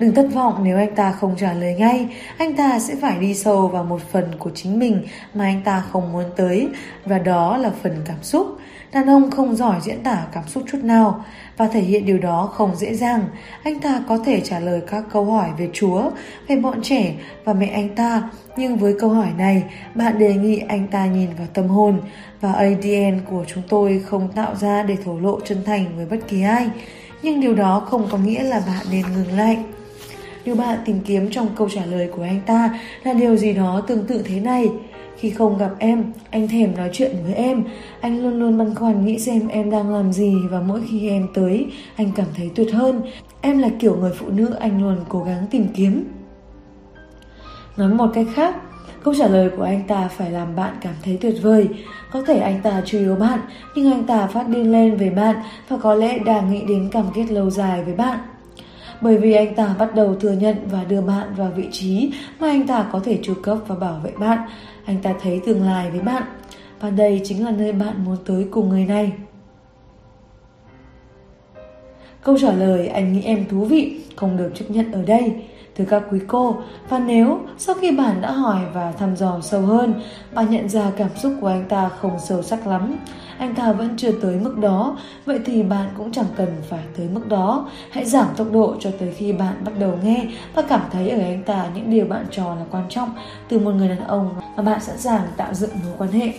[0.00, 2.08] Đừng thất vọng nếu anh ta không trả lời ngay,
[2.38, 5.84] anh ta sẽ phải đi sâu vào một phần của chính mình mà anh ta
[5.90, 6.68] không muốn tới,
[7.04, 8.46] và đó là phần cảm xúc.
[8.92, 11.24] Đàn ông không giỏi diễn tả cảm xúc chút nào
[11.56, 13.24] và thể hiện điều đó không dễ dàng.
[13.62, 16.02] Anh ta có thể trả lời các câu hỏi về Chúa,
[16.48, 17.14] về bọn trẻ
[17.44, 19.62] và mẹ anh ta, nhưng với câu hỏi này,
[19.94, 22.00] bạn đề nghị anh ta nhìn vào tâm hồn
[22.40, 26.18] và ADN của chúng tôi không tạo ra để thổ lộ chân thành với bất
[26.28, 26.68] kỳ ai.
[27.22, 29.58] Nhưng điều đó không có nghĩa là bạn nên ngừng lại.
[30.44, 33.82] Điều bạn tìm kiếm trong câu trả lời của anh ta là điều gì đó
[33.86, 34.68] tương tự thế này.
[35.20, 37.64] Khi không gặp em, anh thèm nói chuyện với em.
[38.00, 41.28] Anh luôn luôn băn khoăn nghĩ xem em đang làm gì và mỗi khi em
[41.34, 41.66] tới,
[41.96, 43.02] anh cảm thấy tuyệt hơn.
[43.40, 46.04] Em là kiểu người phụ nữ anh luôn cố gắng tìm kiếm.
[47.76, 48.56] Nói một cách khác,
[49.02, 51.68] câu trả lời của anh ta phải làm bạn cảm thấy tuyệt vời.
[52.12, 53.40] Có thể anh ta chưa yêu bạn,
[53.74, 55.36] nhưng anh ta phát điên lên về bạn
[55.68, 58.18] và có lẽ đang nghĩ đến cam kết lâu dài với bạn
[59.00, 62.48] bởi vì anh ta bắt đầu thừa nhận và đưa bạn vào vị trí mà
[62.48, 64.38] anh ta có thể tru cấp và bảo vệ bạn.
[64.90, 66.22] Anh ta thấy tương lai với bạn.
[66.80, 69.12] Và đây chính là nơi bạn muốn tới cùng người này.
[72.22, 75.34] Câu trả lời anh nghĩ em thú vị không được chấp nhận ở đây.
[75.76, 76.56] Thưa các quý cô,
[76.88, 79.94] và nếu sau khi bạn đã hỏi và thăm dò sâu hơn,
[80.34, 82.96] bạn nhận ra cảm xúc của anh ta không sâu sắc lắm,
[83.40, 87.08] anh ta vẫn chưa tới mức đó, vậy thì bạn cũng chẳng cần phải tới
[87.12, 87.68] mức đó.
[87.90, 91.18] Hãy giảm tốc độ cho tới khi bạn bắt đầu nghe và cảm thấy ở
[91.20, 93.10] anh ta những điều bạn cho là quan trọng
[93.48, 96.32] từ một người đàn ông mà bạn sẵn sàng tạo dựng mối quan hệ.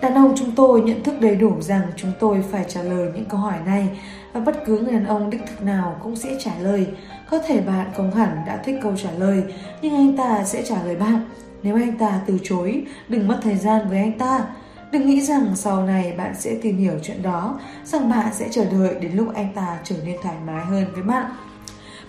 [0.00, 3.24] Đàn ông chúng tôi nhận thức đầy đủ rằng chúng tôi phải trả lời những
[3.24, 3.88] câu hỏi này
[4.32, 6.86] và bất cứ người đàn ông đích thực nào cũng sẽ trả lời.
[7.30, 9.42] Có thể bạn không hẳn đã thích câu trả lời,
[9.82, 11.20] nhưng anh ta sẽ trả lời bạn.
[11.62, 14.44] Nếu anh ta từ chối, đừng mất thời gian với anh ta.
[14.92, 18.64] Đừng nghĩ rằng sau này bạn sẽ tìm hiểu chuyện đó, rằng bạn sẽ chờ
[18.64, 21.30] đợi đến lúc anh ta trở nên thoải mái hơn với bạn.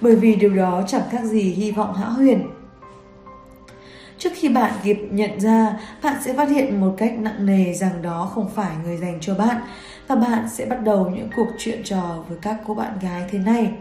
[0.01, 2.47] Bởi vì điều đó chẳng khác gì hy vọng hão huyền.
[4.17, 8.01] Trước khi bạn kịp nhận ra, bạn sẽ phát hiện một cách nặng nề rằng
[8.01, 9.57] đó không phải người dành cho bạn
[10.07, 13.39] và bạn sẽ bắt đầu những cuộc chuyện trò với các cô bạn gái thế
[13.39, 13.71] này.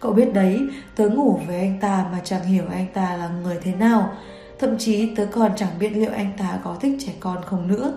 [0.00, 0.60] Cậu biết đấy,
[0.96, 4.12] tớ ngủ với anh ta mà chẳng hiểu anh ta là người thế nào.
[4.58, 7.92] Thậm chí tớ còn chẳng biết liệu anh ta có thích trẻ con không nữa.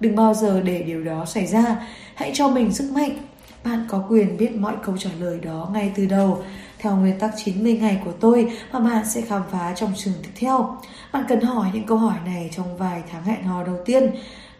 [0.00, 1.76] Đừng bao giờ để điều đó xảy ra.
[2.14, 3.10] Hãy cho mình sức mạnh.
[3.64, 6.42] Bạn có quyền biết mọi câu trả lời đó ngay từ đầu.
[6.78, 10.30] Theo nguyên tắc 90 ngày của tôi mà bạn sẽ khám phá trong trường tiếp
[10.34, 10.76] theo.
[11.12, 14.10] Bạn cần hỏi những câu hỏi này trong vài tháng hẹn hò đầu tiên.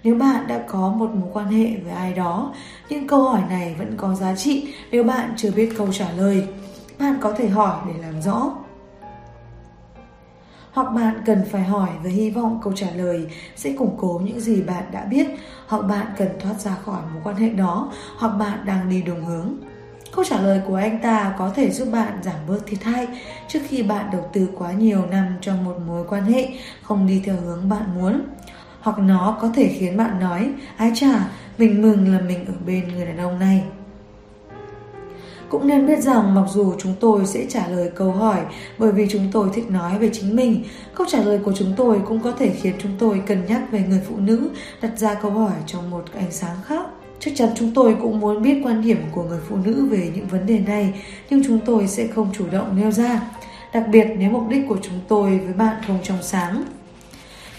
[0.03, 2.55] Nếu bạn đã có một mối quan hệ với ai đó,
[2.89, 6.47] những câu hỏi này vẫn có giá trị nếu bạn chưa biết câu trả lời.
[6.99, 8.53] Bạn có thể hỏi để làm rõ
[10.73, 14.41] hoặc bạn cần phải hỏi với hy vọng câu trả lời sẽ củng cố những
[14.41, 15.27] gì bạn đã biết,
[15.67, 19.25] hoặc bạn cần thoát ra khỏi mối quan hệ đó, hoặc bạn đang đi đúng
[19.25, 19.55] hướng.
[20.15, 23.09] Câu trả lời của anh ta có thể giúp bạn giảm bớt thiệt hại
[23.49, 26.49] trước khi bạn đầu tư quá nhiều năm cho một mối quan hệ
[26.83, 28.21] không đi theo hướng bạn muốn.
[28.81, 32.89] Hoặc nó có thể khiến bạn nói, ái chà, mình mừng là mình ở bên
[32.89, 33.65] người đàn ông này.
[35.51, 38.41] Cũng nên biết rằng mặc dù chúng tôi sẽ trả lời câu hỏi
[38.79, 42.01] bởi vì chúng tôi thích nói về chính mình, câu trả lời của chúng tôi
[42.07, 44.51] cũng có thể khiến chúng tôi cân nhắc về người phụ nữ
[44.83, 46.87] đặt ra câu hỏi trong một ánh sáng khác.
[47.21, 50.27] Chắc chắn chúng tôi cũng muốn biết quan điểm của người phụ nữ về những
[50.27, 53.21] vấn đề này, nhưng chúng tôi sẽ không chủ động nêu ra.
[53.75, 56.63] Đặc biệt nếu mục đích của chúng tôi với bạn không trong sáng.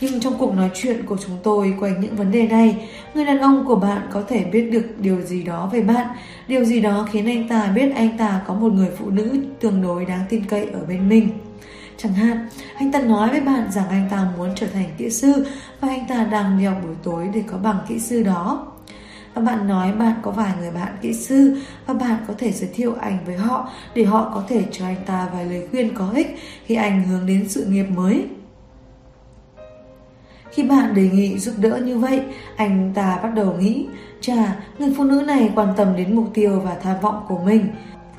[0.01, 3.39] Nhưng trong cuộc nói chuyện của chúng tôi quanh những vấn đề này, người đàn
[3.39, 6.07] ông của bạn có thể biết được điều gì đó về bạn,
[6.47, 9.81] điều gì đó khiến anh ta biết anh ta có một người phụ nữ tương
[9.81, 11.29] đối đáng tin cậy ở bên mình.
[11.97, 15.45] Chẳng hạn, anh ta nói với bạn rằng anh ta muốn trở thành kỹ sư
[15.81, 18.67] và anh ta đang đi học buổi tối để có bằng kỹ sư đó.
[19.33, 22.69] Và bạn nói bạn có vài người bạn kỹ sư và bạn có thể giới
[22.73, 26.09] thiệu anh với họ để họ có thể cho anh ta vài lời khuyên có
[26.15, 28.25] ích khi anh hướng đến sự nghiệp mới.
[30.51, 32.21] Khi bạn đề nghị giúp đỡ như vậy,
[32.55, 33.85] anh ta bắt đầu nghĩ,
[34.21, 37.67] chà, người phụ nữ này quan tâm đến mục tiêu và tham vọng của mình.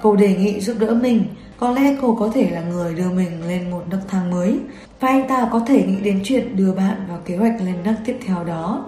[0.02, 1.24] Cô đề nghị giúp đỡ mình,
[1.58, 4.58] có lẽ cô có thể là người đưa mình lên một nấc thang mới.
[5.00, 7.94] Và anh ta có thể nghĩ đến chuyện đưa bạn vào kế hoạch lên nấc
[8.04, 8.84] tiếp theo đó.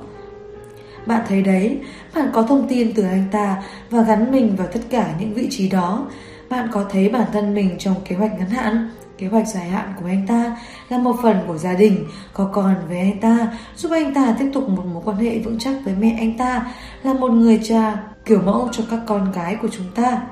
[1.06, 1.78] Bạn thấy đấy,
[2.14, 5.48] bạn có thông tin từ anh ta và gắn mình vào tất cả những vị
[5.50, 6.06] trí đó.
[6.48, 9.94] Bạn có thấy bản thân mình trong kế hoạch ngắn hạn, kế hoạch dài hạn
[10.00, 10.56] của anh ta
[10.88, 14.50] là một phần của gia đình, có con với anh ta, giúp anh ta tiếp
[14.54, 16.66] tục một mối quan hệ vững chắc với mẹ anh ta,
[17.02, 20.22] là một người cha kiểu mẫu cho các con gái của chúng ta.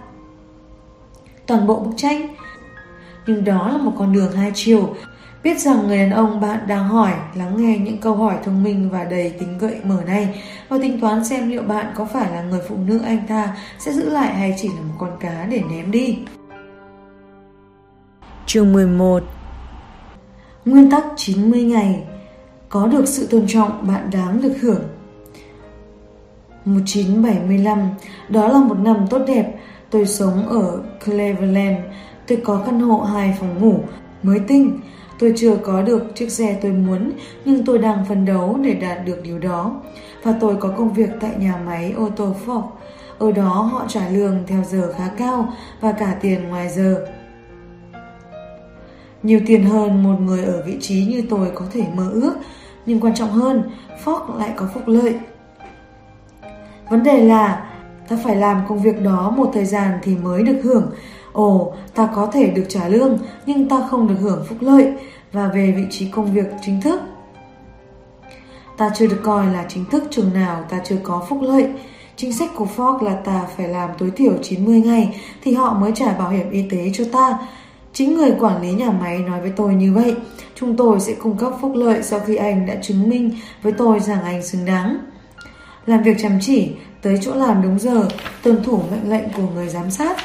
[1.47, 2.29] Toàn bộ bức tranh
[3.27, 4.95] nhưng đó là một con đường hai chiều
[5.43, 8.91] Biết rằng người đàn ông bạn đang hỏi lắng nghe những câu hỏi thông minh
[8.91, 12.43] và đầy tính gợi mở này và tính toán xem liệu bạn có phải là
[12.43, 15.63] người phụ nữ anh ta sẽ giữ lại hay chỉ là một con cá để
[15.71, 16.19] ném đi.
[18.47, 19.23] Chương 11
[20.65, 22.03] Nguyên tắc 90 ngày.
[22.69, 24.83] Có được sự tôn trọng bạn đáng được hưởng.
[26.65, 27.91] 1975
[28.29, 29.53] Đó là một năm tốt đẹp.
[29.91, 31.77] Tôi sống ở Cleveland.
[32.27, 33.81] Tôi có căn hộ hai phòng ngủ
[34.23, 34.81] mới tinh.
[35.19, 37.13] Tôi chưa có được chiếc xe tôi muốn,
[37.45, 39.81] nhưng tôi đang phấn đấu để đạt được điều đó.
[40.23, 42.63] Và tôi có công việc tại nhà máy ô tô Ford.
[43.19, 47.07] Ở đó họ trả lương theo giờ khá cao và cả tiền ngoài giờ.
[49.23, 52.35] Nhiều tiền hơn một người ở vị trí như tôi có thể mơ ước,
[52.87, 53.63] nhưng quan trọng hơn,
[54.05, 55.15] Fox lại có phúc lợi.
[56.91, 57.71] Vấn đề là
[58.09, 60.91] ta phải làm công việc đó một thời gian thì mới được hưởng
[61.33, 64.93] Ồ, ta có thể được trả lương nhưng ta không được hưởng phúc lợi
[65.33, 67.01] và về vị trí công việc chính thức.
[68.77, 71.69] Ta chưa được coi là chính thức chừng nào ta chưa có phúc lợi.
[72.17, 75.93] Chính sách của Fox là ta phải làm tối thiểu 90 ngày thì họ mới
[75.95, 77.39] trả bảo hiểm y tế cho ta.
[77.93, 80.15] Chính người quản lý nhà máy nói với tôi như vậy.
[80.55, 83.31] Chúng tôi sẽ cung cấp phúc lợi sau khi anh đã chứng minh
[83.63, 84.99] với tôi rằng anh xứng đáng.
[85.87, 86.71] Làm việc chăm chỉ,
[87.03, 88.09] tới chỗ làm đúng giờ,
[88.43, 90.17] tuân thủ mệnh lệnh của người giám sát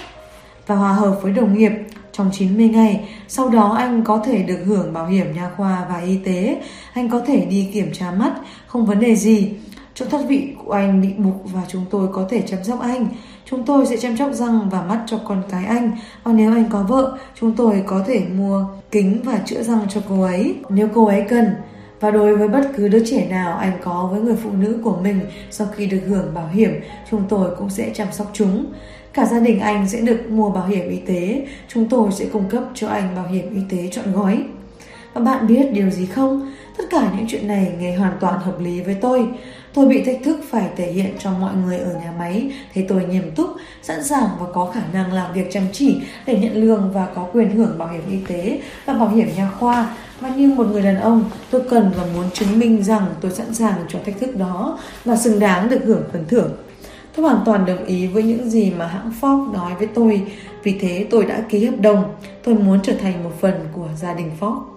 [0.68, 1.72] và hòa hợp với đồng nghiệp
[2.12, 3.10] trong 90 ngày.
[3.28, 6.62] Sau đó anh có thể được hưởng bảo hiểm nha khoa và y tế.
[6.94, 8.34] Anh có thể đi kiểm tra mắt,
[8.68, 9.54] không vấn đề gì.
[9.94, 13.08] Chỗ thoát vị của anh bị mục và chúng tôi có thể chăm sóc anh.
[13.50, 15.92] Chúng tôi sẽ chăm sóc răng và mắt cho con cái anh.
[16.24, 20.02] còn nếu anh có vợ, chúng tôi có thể mua kính và chữa răng cho
[20.10, 21.46] cô ấy nếu cô ấy cần.
[22.00, 24.98] Và đối với bất cứ đứa trẻ nào anh có với người phụ nữ của
[25.02, 25.20] mình
[25.52, 26.72] sau khi được hưởng bảo hiểm,
[27.12, 28.66] chúng tôi cũng sẽ chăm sóc chúng.
[29.14, 32.50] Cả gia đình anh sẽ được mua bảo hiểm y tế, chúng tôi sẽ cung
[32.50, 34.44] cấp cho anh bảo hiểm y tế trọn gói.
[35.14, 36.54] Và bạn biết điều gì không?
[36.78, 39.28] Tất cả những chuyện này nghe hoàn toàn hợp lý với tôi.
[39.78, 43.06] Tôi bị thách thức phải thể hiện cho mọi người ở nhà máy thấy tôi
[43.06, 43.50] nghiêm túc,
[43.82, 47.28] sẵn sàng và có khả năng làm việc chăm chỉ để nhận lương và có
[47.34, 49.96] quyền hưởng bảo hiểm y tế và bảo hiểm nha khoa.
[50.20, 53.54] Và như một người đàn ông, tôi cần và muốn chứng minh rằng tôi sẵn
[53.54, 56.52] sàng cho thách thức đó và xứng đáng được hưởng phần thưởng.
[57.16, 60.22] Tôi hoàn toàn đồng ý với những gì mà hãng Ford nói với tôi,
[60.64, 62.04] vì thế tôi đã ký hợp đồng.
[62.44, 64.77] Tôi muốn trở thành một phần của gia đình Ford.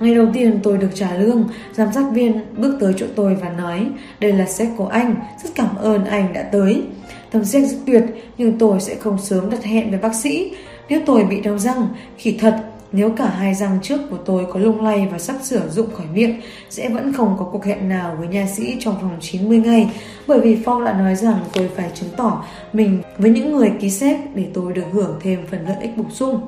[0.00, 3.48] Ngày đầu tiên tôi được trả lương, giám sát viên bước tới chỗ tôi và
[3.48, 3.86] nói
[4.20, 6.82] Đây là sách của anh, rất cảm ơn anh đã tới.
[7.30, 8.02] Tấm sách rất tuyệt,
[8.38, 10.52] nhưng tôi sẽ không sớm đặt hẹn với bác sĩ.
[10.88, 12.56] Nếu tôi bị đau răng, khỉ thật
[12.92, 16.06] nếu cả hai răng trước của tôi có lung lay và sắp sửa rụng khỏi
[16.14, 16.40] miệng,
[16.70, 19.90] sẽ vẫn không có cuộc hẹn nào với nha sĩ trong vòng 90 ngày,
[20.26, 23.90] bởi vì Phong đã nói rằng tôi phải chứng tỏ mình với những người ký
[23.90, 26.40] xếp để tôi được hưởng thêm phần lợi ích bổ sung.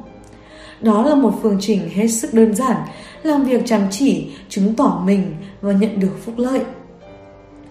[0.80, 2.76] Đó là một phương trình hết sức đơn giản,
[3.22, 6.60] làm việc chăm chỉ, chứng tỏ mình và nhận được phúc lợi.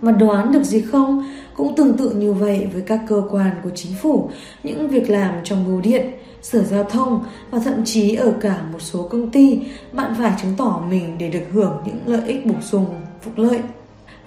[0.02, 1.34] Mà đoán được gì không?
[1.56, 4.30] Cũng tương tự như vậy với các cơ quan của chính phủ,
[4.64, 6.06] những việc làm trong bưu điện,
[6.42, 9.60] sở giao thông và thậm chí ở cả một số công ty,
[9.92, 12.86] bạn phải chứng tỏ mình để được hưởng những lợi ích bổ sung,
[13.22, 13.60] phúc lợi.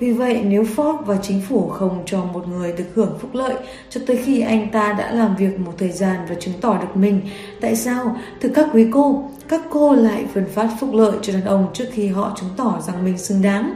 [0.00, 3.54] Vì vậy, nếu Ford và chính phủ không cho một người được hưởng phúc lợi
[3.90, 6.96] cho tới khi anh ta đã làm việc một thời gian và chứng tỏ được
[6.96, 7.20] mình,
[7.60, 11.44] tại sao thưa các quý cô, các cô lại phân phát phúc lợi cho đàn
[11.44, 13.74] ông trước khi họ chứng tỏ rằng mình xứng đáng?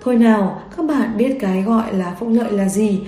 [0.00, 3.00] Thôi nào, các bạn biết cái gọi là phúc lợi là gì.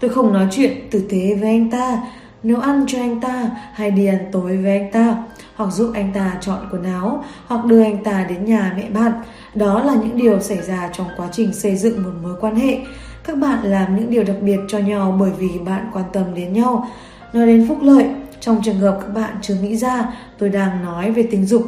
[0.00, 2.02] Tôi không nói chuyện tử tế với anh ta,
[2.42, 5.16] nấu ăn cho anh ta hay đi ăn tối với anh ta
[5.56, 9.12] hoặc giúp anh ta chọn quần áo hoặc đưa anh ta đến nhà mẹ bạn.
[9.54, 12.78] Đó là những điều xảy ra trong quá trình xây dựng một mối quan hệ.
[13.24, 16.52] Các bạn làm những điều đặc biệt cho nhau bởi vì bạn quan tâm đến
[16.52, 16.88] nhau.
[17.32, 18.06] Nói đến phúc lợi
[18.40, 21.62] trong trường hợp các bạn chưa nghĩ ra tôi đang nói về tình dục.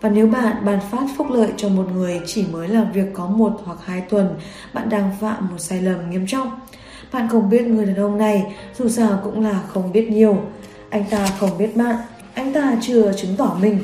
[0.00, 3.26] Và nếu bạn ban phát phúc lợi cho một người chỉ mới làm việc có
[3.26, 4.34] một hoặc hai tuần,
[4.72, 6.50] bạn đang phạm một sai lầm nghiêm trọng.
[7.12, 10.36] Bạn không biết người đàn ông này, dù sao cũng là không biết nhiều.
[10.90, 11.96] Anh ta không biết bạn,
[12.34, 13.78] anh ta chưa chứng tỏ mình.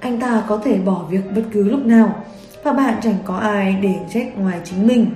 [0.00, 2.24] Anh ta có thể bỏ việc bất cứ lúc nào
[2.62, 5.06] và bạn chẳng có ai để trách ngoài chính mình.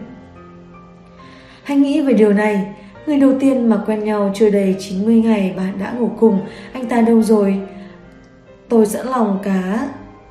[1.63, 2.67] Hãy nghĩ về điều này,
[3.07, 6.41] người đầu tiên mà quen nhau chưa đầy 90 ngày bạn đã ngủ cùng,
[6.73, 7.61] anh ta đâu rồi?
[8.69, 9.89] Tôi sẵn lòng cá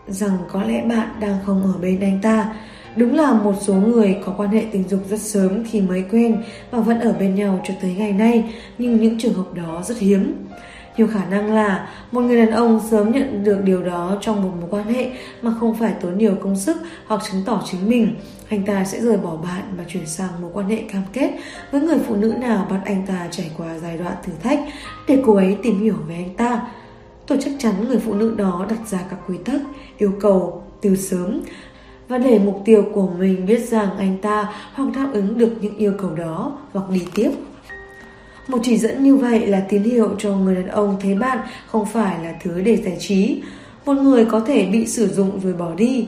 [0.08, 2.54] rằng có lẽ bạn đang không ở bên anh ta.
[2.96, 6.44] Đúng là một số người có quan hệ tình dục rất sớm khi mới quen
[6.72, 8.44] và vẫn ở bên nhau cho tới ngày nay,
[8.78, 10.36] nhưng những trường hợp đó rất hiếm.
[10.98, 14.52] Nhiều khả năng là một người đàn ông sớm nhận được điều đó trong một
[14.60, 15.12] mối quan hệ
[15.42, 16.78] mà không phải tốn nhiều công sức
[17.08, 18.16] hoặc chứng tỏ chính mình.
[18.50, 21.32] Anh ta sẽ rời bỏ bạn và chuyển sang mối quan hệ cam kết
[21.72, 24.60] với người phụ nữ nào bắt anh ta trải qua giai đoạn thử thách
[25.08, 26.62] để cô ấy tìm hiểu về anh ta.
[27.28, 29.62] Tôi chắc chắn người phụ nữ đó đặt ra các quy tắc,
[29.98, 31.42] yêu cầu từ sớm
[32.08, 35.78] và để mục tiêu của mình biết rằng anh ta hoặc đáp ứng được những
[35.78, 37.32] yêu cầu đó hoặc đi tiếp.
[38.52, 41.38] Một chỉ dẫn như vậy là tín hiệu cho người đàn ông thấy bạn
[41.68, 43.42] không phải là thứ để giải trí.
[43.86, 46.08] Một người có thể bị sử dụng rồi bỏ đi.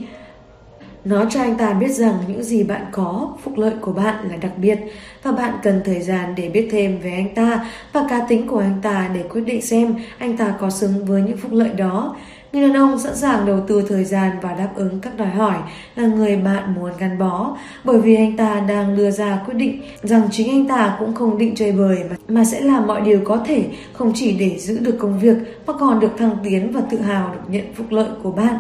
[1.06, 4.36] Nó cho anh ta biết rằng những gì bạn có, phúc lợi của bạn là
[4.36, 4.80] đặc biệt
[5.24, 8.60] và bạn cần thời gian để biết thêm về anh ta và cá tính của
[8.60, 12.16] anh ta để quyết định xem anh ta có xứng với những phúc lợi đó.
[12.54, 15.56] Người đàn ông sẵn sàng đầu tư thời gian và đáp ứng các đòi hỏi
[15.96, 17.58] là người bạn muốn gắn bó.
[17.84, 21.38] Bởi vì anh ta đang đưa ra quyết định rằng chính anh ta cũng không
[21.38, 24.80] định chơi bời mà, mà sẽ làm mọi điều có thể không chỉ để giữ
[24.80, 25.38] được công việc
[25.68, 28.58] mà còn được thăng tiến và tự hào được nhận phúc lợi của bạn.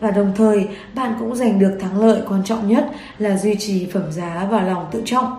[0.00, 3.86] Và đồng thời bạn cũng giành được thắng lợi quan trọng nhất là duy trì
[3.86, 5.32] phẩm giá và lòng tự trọng.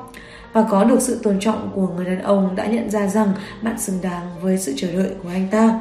[0.54, 3.28] Và có được sự tôn trọng của người đàn ông đã nhận ra rằng
[3.62, 5.80] bạn xứng đáng với sự chờ đợi của anh ta.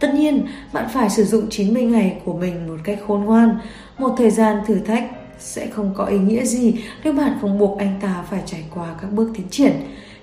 [0.00, 3.58] Tất nhiên, bạn phải sử dụng 90 ngày của mình một cách khôn ngoan.
[3.98, 5.04] Một thời gian thử thách
[5.38, 6.74] sẽ không có ý nghĩa gì
[7.04, 9.72] nếu bạn không buộc anh ta phải trải qua các bước tiến triển.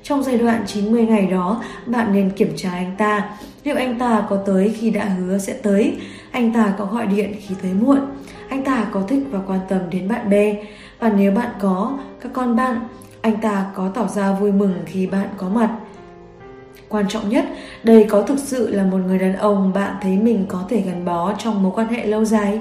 [0.03, 3.29] Trong giai đoạn 90 ngày đó, bạn nên kiểm tra anh ta.
[3.63, 5.97] Liệu anh ta có tới khi đã hứa sẽ tới?
[6.31, 7.99] Anh ta có gọi điện khi tới muộn?
[8.49, 10.63] Anh ta có thích và quan tâm đến bạn bè?
[10.99, 12.79] Và nếu bạn có, các con bạn,
[13.21, 15.69] anh ta có tỏ ra vui mừng khi bạn có mặt?
[16.89, 17.45] Quan trọng nhất,
[17.83, 21.05] đây có thực sự là một người đàn ông bạn thấy mình có thể gắn
[21.05, 22.59] bó trong mối quan hệ lâu dài?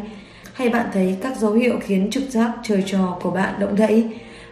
[0.52, 4.08] Hay bạn thấy các dấu hiệu khiến trực giác chơi trò của bạn động đậy?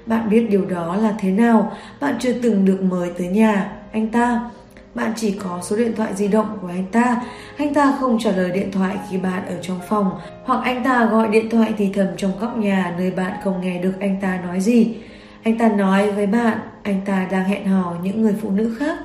[0.06, 1.72] Bạn biết điều đó là thế nào?
[2.00, 4.50] Bạn chưa từng được mời tới nhà anh ta.
[4.94, 7.22] Bạn chỉ có số điện thoại di động của anh ta.
[7.56, 10.10] Anh ta không trả lời điện thoại khi bạn ở trong phòng,
[10.44, 13.78] hoặc anh ta gọi điện thoại thì thầm trong góc nhà nơi bạn không nghe
[13.78, 14.96] được anh ta nói gì.
[15.42, 18.98] Anh ta nói với bạn, anh ta đang hẹn hò những người phụ nữ khác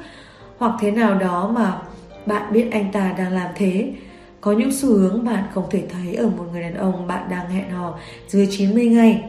[0.57, 1.81] hoặc thế nào đó mà
[2.25, 3.91] bạn biết anh ta đang làm thế.
[4.41, 7.49] Có những xu hướng bạn không thể thấy ở một người đàn ông bạn đang
[7.49, 9.23] hẹn hò dưới 90 ngày.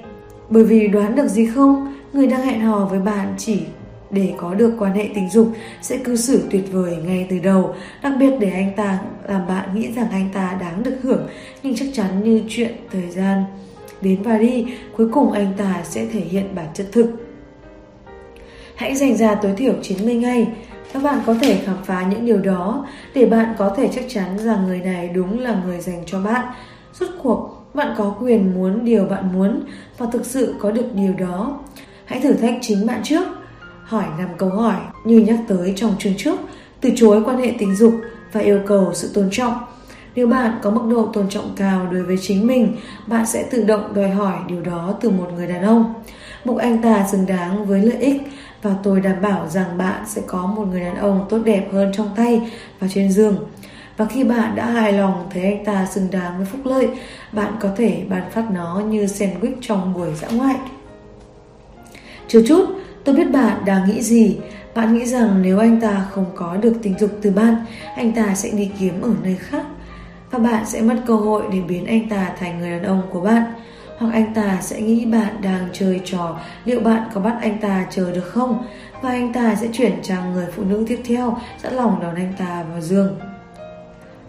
[0.48, 3.60] Bởi vì đoán được gì không, người đang hẹn hò với bạn chỉ
[4.10, 5.48] để có được quan hệ tình dục
[5.82, 8.98] sẽ cư xử tuyệt vời ngay từ đầu, đặc biệt để anh ta
[9.28, 11.28] làm bạn nghĩ rằng anh ta đáng được hưởng,
[11.62, 13.44] nhưng chắc chắn như chuyện thời gian
[14.00, 14.66] đến và đi,
[14.96, 17.10] cuối cùng anh ta sẽ thể hiện bản chất thực.
[18.74, 20.46] Hãy dành ra tối thiểu 90 ngày
[20.92, 24.38] các bạn có thể khám phá những điều đó để bạn có thể chắc chắn
[24.38, 26.46] rằng người này đúng là người dành cho bạn.
[26.92, 29.60] Rốt cuộc, bạn có quyền muốn điều bạn muốn
[29.98, 31.58] và thực sự có được điều đó.
[32.04, 33.28] Hãy thử thách chính bạn trước.
[33.84, 36.38] Hỏi 5 câu hỏi như nhắc tới trong chương trước,
[36.80, 37.94] từ chối quan hệ tình dục
[38.32, 39.54] và yêu cầu sự tôn trọng.
[40.14, 42.76] Nếu bạn có mức độ tôn trọng cao đối với chính mình,
[43.06, 45.94] bạn sẽ tự động đòi hỏi điều đó từ một người đàn ông.
[46.44, 48.22] buộc anh ta xứng đáng với lợi ích
[48.62, 51.92] và tôi đảm bảo rằng bạn sẽ có một người đàn ông tốt đẹp hơn
[51.94, 52.50] trong tay
[52.80, 53.48] và trên giường.
[53.96, 56.88] Và khi bạn đã hài lòng thấy anh ta xứng đáng với phúc lợi,
[57.32, 60.56] bạn có thể ban phát nó như sandwich trong buổi dã ngoại.
[62.28, 62.66] Chưa chút,
[63.04, 64.38] tôi biết bạn đang nghĩ gì.
[64.74, 67.56] Bạn nghĩ rằng nếu anh ta không có được tình dục từ bạn,
[67.96, 69.66] anh ta sẽ đi kiếm ở nơi khác.
[70.30, 73.20] Và bạn sẽ mất cơ hội để biến anh ta thành người đàn ông của
[73.20, 73.44] bạn
[73.98, 77.86] hoặc anh ta sẽ nghĩ bạn đang chơi trò liệu bạn có bắt anh ta
[77.90, 78.64] chờ được không?
[79.02, 82.32] Và anh ta sẽ chuyển sang người phụ nữ tiếp theo sẵn lòng đón anh
[82.38, 83.18] ta vào giường.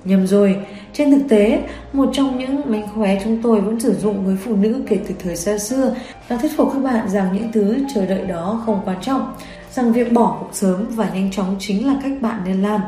[0.05, 0.55] Nhầm rồi,
[0.93, 1.63] trên thực tế,
[1.93, 5.15] một trong những mánh khóe chúng tôi vẫn sử dụng với phụ nữ kể từ
[5.23, 5.95] thời xa xưa
[6.29, 9.33] là thuyết phục các bạn rằng những thứ chờ đợi đó không quan trọng,
[9.71, 12.81] rằng việc bỏ cuộc sớm và nhanh chóng chính là cách bạn nên làm.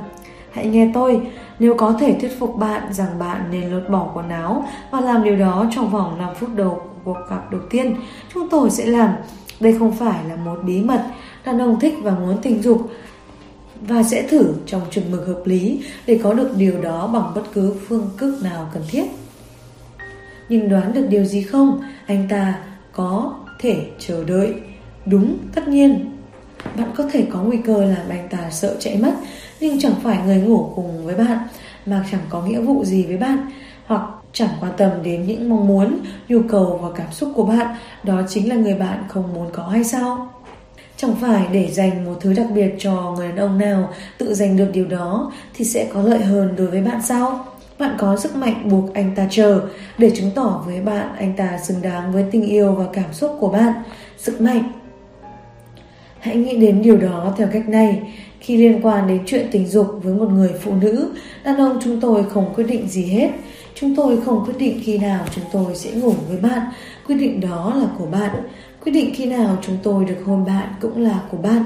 [0.52, 1.22] Hãy nghe tôi,
[1.60, 5.24] nếu có thể thuyết phục bạn rằng bạn nên lột bỏ quần áo và làm
[5.24, 7.96] điều đó trong vòng 5 phút đầu của cuộc gặp đầu tiên,
[8.34, 9.14] chúng tôi sẽ làm.
[9.60, 11.06] Đây không phải là một bí mật,
[11.46, 12.90] đàn ông thích và muốn tình dục
[13.82, 17.44] và sẽ thử trong chừng mực hợp lý để có được điều đó bằng bất
[17.54, 19.06] cứ phương thức nào cần thiết.
[20.50, 21.82] Nhưng đoán được điều gì không?
[22.08, 22.60] Anh ta
[22.92, 24.54] có thể chờ đợi.
[25.06, 26.12] Đúng, tất nhiên.
[26.78, 29.14] Bạn có thể có nguy cơ làm anh ta sợ chạy mất
[29.62, 31.38] nhưng chẳng phải người ngủ cùng với bạn
[31.86, 33.38] mà chẳng có nghĩa vụ gì với bạn
[33.86, 34.02] hoặc
[34.34, 38.22] chẳng quan tâm đến những mong muốn, nhu cầu và cảm xúc của bạn, đó
[38.30, 40.30] chính là người bạn không muốn có hay sao?
[40.98, 44.58] Chẳng phải để dành một thứ đặc biệt cho người đàn ông nào tự giành
[44.58, 47.46] được điều đó thì sẽ có lợi hơn đối với bạn sao?
[47.80, 49.62] Bạn có sức mạnh buộc anh ta chờ
[49.98, 53.38] để chứng tỏ với bạn anh ta xứng đáng với tình yêu và cảm xúc
[53.40, 53.74] của bạn.
[54.18, 54.72] Sức mạnh.
[56.20, 58.02] Hãy nghĩ đến điều đó theo cách này.
[58.42, 61.10] Khi liên quan đến chuyện tình dục với một người phụ nữ,
[61.44, 63.30] đàn ông chúng tôi không quyết định gì hết.
[63.76, 66.62] Chúng tôi không quyết định khi nào chúng tôi sẽ ngủ với bạn.
[67.08, 68.30] Quyết định đó là của bạn.
[68.84, 71.64] Quyết định khi nào chúng tôi được hôn bạn cũng là của bạn.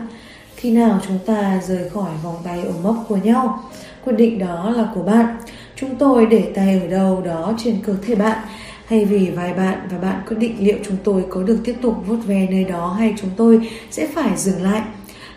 [0.56, 3.64] Khi nào chúng ta rời khỏi vòng tay ôm mốc của nhau.
[4.06, 5.38] Quyết định đó là của bạn.
[5.76, 8.38] Chúng tôi để tay ở đâu đó trên cơ thể bạn
[8.86, 11.96] hay vì vài bạn và bạn quyết định liệu chúng tôi có được tiếp tục
[12.08, 14.82] vuốt ve nơi đó hay chúng tôi sẽ phải dừng lại.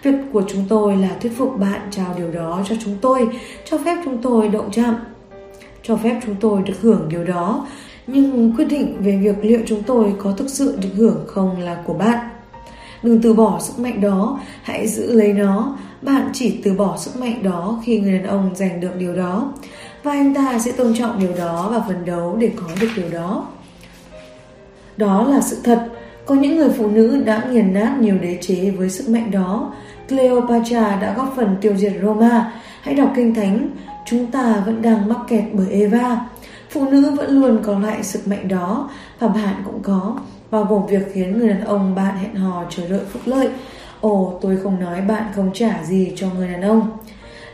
[0.03, 3.29] Việc của chúng tôi là thuyết phục bạn trao điều đó cho chúng tôi,
[3.65, 4.95] cho phép chúng tôi động chạm,
[5.83, 7.67] cho phép chúng tôi được hưởng điều đó.
[8.07, 11.83] Nhưng quyết định về việc liệu chúng tôi có thực sự được hưởng không là
[11.87, 12.29] của bạn.
[13.03, 15.77] Đừng từ bỏ sức mạnh đó, hãy giữ lấy nó.
[16.03, 19.53] Bạn chỉ từ bỏ sức mạnh đó khi người đàn ông giành được điều đó
[20.03, 23.11] và anh ta sẽ tôn trọng điều đó và phấn đấu để có được điều
[23.11, 23.47] đó.
[24.97, 25.89] Đó là sự thật.
[26.27, 29.73] Có những người phụ nữ đã nghiền nát nhiều đế chế với sức mạnh đó.
[30.09, 32.53] Cleopatra đã góp phần tiêu diệt Roma.
[32.83, 33.69] Hãy đọc kinh thánh.
[34.07, 36.27] Chúng ta vẫn đang mắc kẹt bởi Eva.
[36.71, 40.17] Phụ nữ vẫn luôn có lại sức mạnh đó và bạn cũng có,
[40.51, 43.49] bao gồm việc khiến người đàn ông bạn hẹn hò chờ đợi phúc lợi.
[44.01, 46.91] Ồ, tôi không nói bạn không trả gì cho người đàn ông.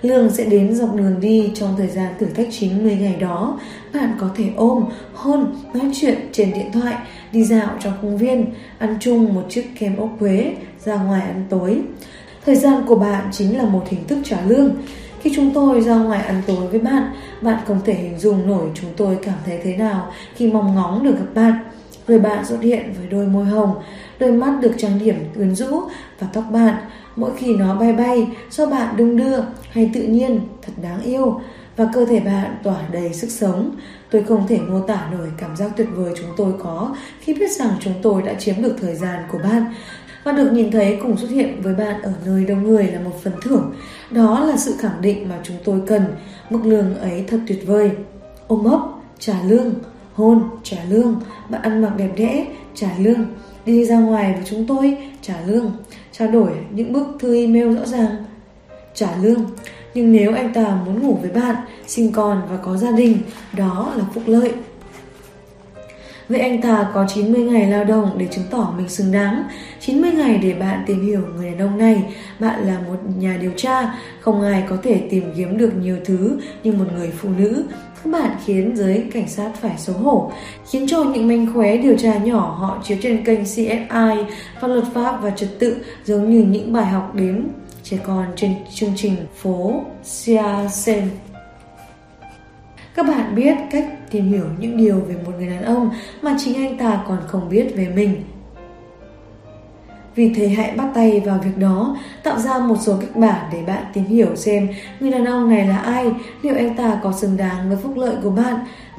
[0.03, 3.59] Lương sẽ đến dọc đường đi trong thời gian thử thách 90 ngày đó.
[3.95, 4.85] Bạn có thể ôm,
[5.15, 6.95] hôn, nói chuyện trên điện thoại,
[7.33, 8.47] đi dạo trong công viên,
[8.79, 11.83] ăn chung một chiếc kem ốc quế, ra ngoài ăn tối.
[12.47, 14.77] Thời gian của bạn chính là một hình thức trả lương.
[15.21, 18.69] Khi chúng tôi ra ngoài ăn tối với bạn, bạn không thể hình dung nổi
[18.75, 21.55] chúng tôi cảm thấy thế nào khi mong ngóng được gặp bạn.
[22.09, 23.75] Người bạn xuất hiện với đôi môi hồng,
[24.19, 25.81] đôi mắt được trang điểm quyến rũ
[26.19, 26.75] và tóc bạn
[27.17, 29.39] mỗi khi nó bay bay do bạn đung đưa
[29.71, 31.41] hay tự nhiên thật đáng yêu
[31.77, 33.77] và cơ thể bạn tỏa đầy sức sống.
[34.11, 37.51] Tôi không thể mô tả nổi cảm giác tuyệt vời chúng tôi có khi biết
[37.51, 39.75] rằng chúng tôi đã chiếm được thời gian của bạn
[40.25, 43.23] và được nhìn thấy cùng xuất hiện với bạn ở nơi đông người là một
[43.23, 43.75] phần thưởng.
[44.11, 46.03] Đó là sự khẳng định mà chúng tôi cần.
[46.51, 47.91] Mức lương ấy thật tuyệt vời.
[48.47, 48.81] Ôm ấp,
[49.19, 49.75] trả lương,
[50.15, 51.21] hôn, trả lương,
[51.51, 53.25] bạn ăn mặc đẹp đẽ, trả lương,
[53.67, 55.73] đi ra ngoài với chúng tôi, trả lương,
[56.13, 58.17] trao đổi những bức thư email rõ ràng,
[58.95, 59.45] trả lương.
[59.95, 61.57] Nhưng nếu anh ta muốn ngủ với bạn,
[61.87, 63.19] sinh con và có gia đình,
[63.57, 64.53] đó là phúc lợi.
[66.29, 69.45] Vậy anh ta có 90 ngày lao động để chứng tỏ mình xứng đáng.
[69.81, 72.03] 90 ngày để bạn tìm hiểu người đàn ông này.
[72.39, 76.39] Bạn là một nhà điều tra Không ai có thể tìm kiếm được nhiều thứ
[76.63, 77.65] như một người phụ nữ.
[78.05, 80.33] Các bạn khiến giới cảnh sát phải xấu hổ,
[80.71, 84.85] khiến cho những manh khóe điều tra nhỏ họ chiếu trên kênh CSI pháp luật
[84.95, 87.49] pháp và trật tự giống như những bài học đến
[87.83, 91.09] trẻ con trên chương trình phố Siasen.
[92.95, 95.91] Các bạn biết cách tìm hiểu những điều về một người đàn ông
[96.23, 98.23] mà chính anh ta còn không biết về mình.
[100.15, 103.63] Vì thế hãy bắt tay vào việc đó, tạo ra một số kịch bản để
[103.67, 104.69] bạn tìm hiểu xem
[105.01, 108.17] người đàn ông này là ai, liệu anh ta có xứng đáng với phúc lợi
[108.23, 108.55] của bạn.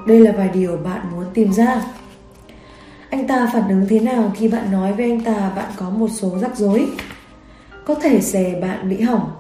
[0.08, 1.82] Đây là vài điều bạn muốn tìm ra.
[3.10, 6.08] Anh ta phản ứng thế nào khi bạn nói với anh ta bạn có một
[6.12, 6.88] số rắc rối?
[7.86, 9.32] Có thể xe bạn bị hỏng,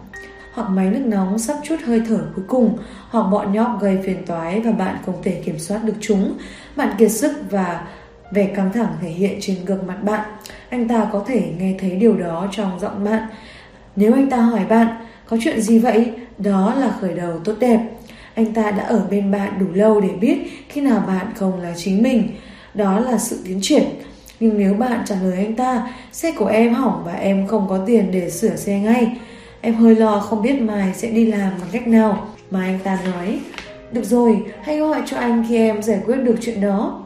[0.56, 2.78] hoặc máy nước nóng sắp chút hơi thở cuối cùng,
[3.10, 6.38] hoặc bọn nhóc gây phiền toái và bạn không thể kiểm soát được chúng.
[6.76, 7.88] Bạn kiệt sức và
[8.32, 10.30] vẻ căng thẳng thể hiện trên gương mặt bạn.
[10.70, 13.24] Anh ta có thể nghe thấy điều đó trong giọng bạn.
[13.96, 14.88] Nếu anh ta hỏi bạn,
[15.26, 16.12] có chuyện gì vậy?
[16.38, 17.80] Đó là khởi đầu tốt đẹp.
[18.36, 20.38] Anh ta đã ở bên bạn đủ lâu để biết
[20.70, 22.30] khi nào bạn không là chính mình.
[22.74, 23.84] Đó là sự tiến triển.
[24.40, 27.78] Nhưng nếu bạn trả lời anh ta, xe của em hỏng và em không có
[27.86, 29.18] tiền để sửa xe ngay,
[29.66, 32.28] em hơi lo không biết mai sẽ đi làm bằng cách nào.
[32.52, 33.40] Mà anh ta nói,
[33.92, 37.04] được rồi, hãy gọi cho anh khi em giải quyết được chuyện đó.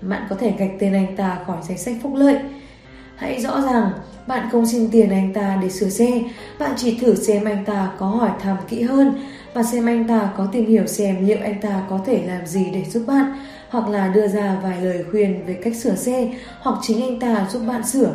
[0.00, 2.36] Bạn có thể gạch tên anh ta khỏi danh sách phúc lợi.
[3.16, 3.90] Hãy rõ ràng,
[4.26, 6.22] bạn không xin tiền anh ta để sửa xe,
[6.58, 9.20] bạn chỉ thử xem anh ta có hỏi thăm kỹ hơn
[9.54, 12.66] và xem anh ta có tìm hiểu xem liệu anh ta có thể làm gì
[12.72, 13.32] để giúp bạn,
[13.70, 16.28] hoặc là đưa ra vài lời khuyên về cách sửa xe,
[16.60, 18.14] hoặc chính anh ta giúp bạn sửa.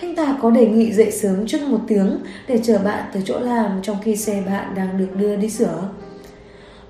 [0.00, 2.18] Anh ta có đề nghị dậy sớm trước một tiếng
[2.48, 5.88] để chờ bạn tới chỗ làm trong khi xe bạn đang được đưa đi sửa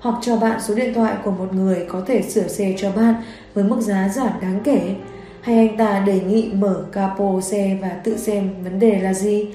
[0.05, 3.15] hoặc cho bạn số điện thoại của một người có thể sửa xe cho bạn
[3.53, 4.95] với mức giá giảm đáng kể.
[5.41, 9.47] Hay anh ta đề nghị mở capo xe và tự xem vấn đề là gì.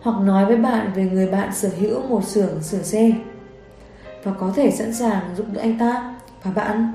[0.00, 3.12] Hoặc nói với bạn về người bạn sở hữu một xưởng sửa xe.
[4.24, 6.92] và có thể sẵn sàng giúp đỡ anh ta và bạn.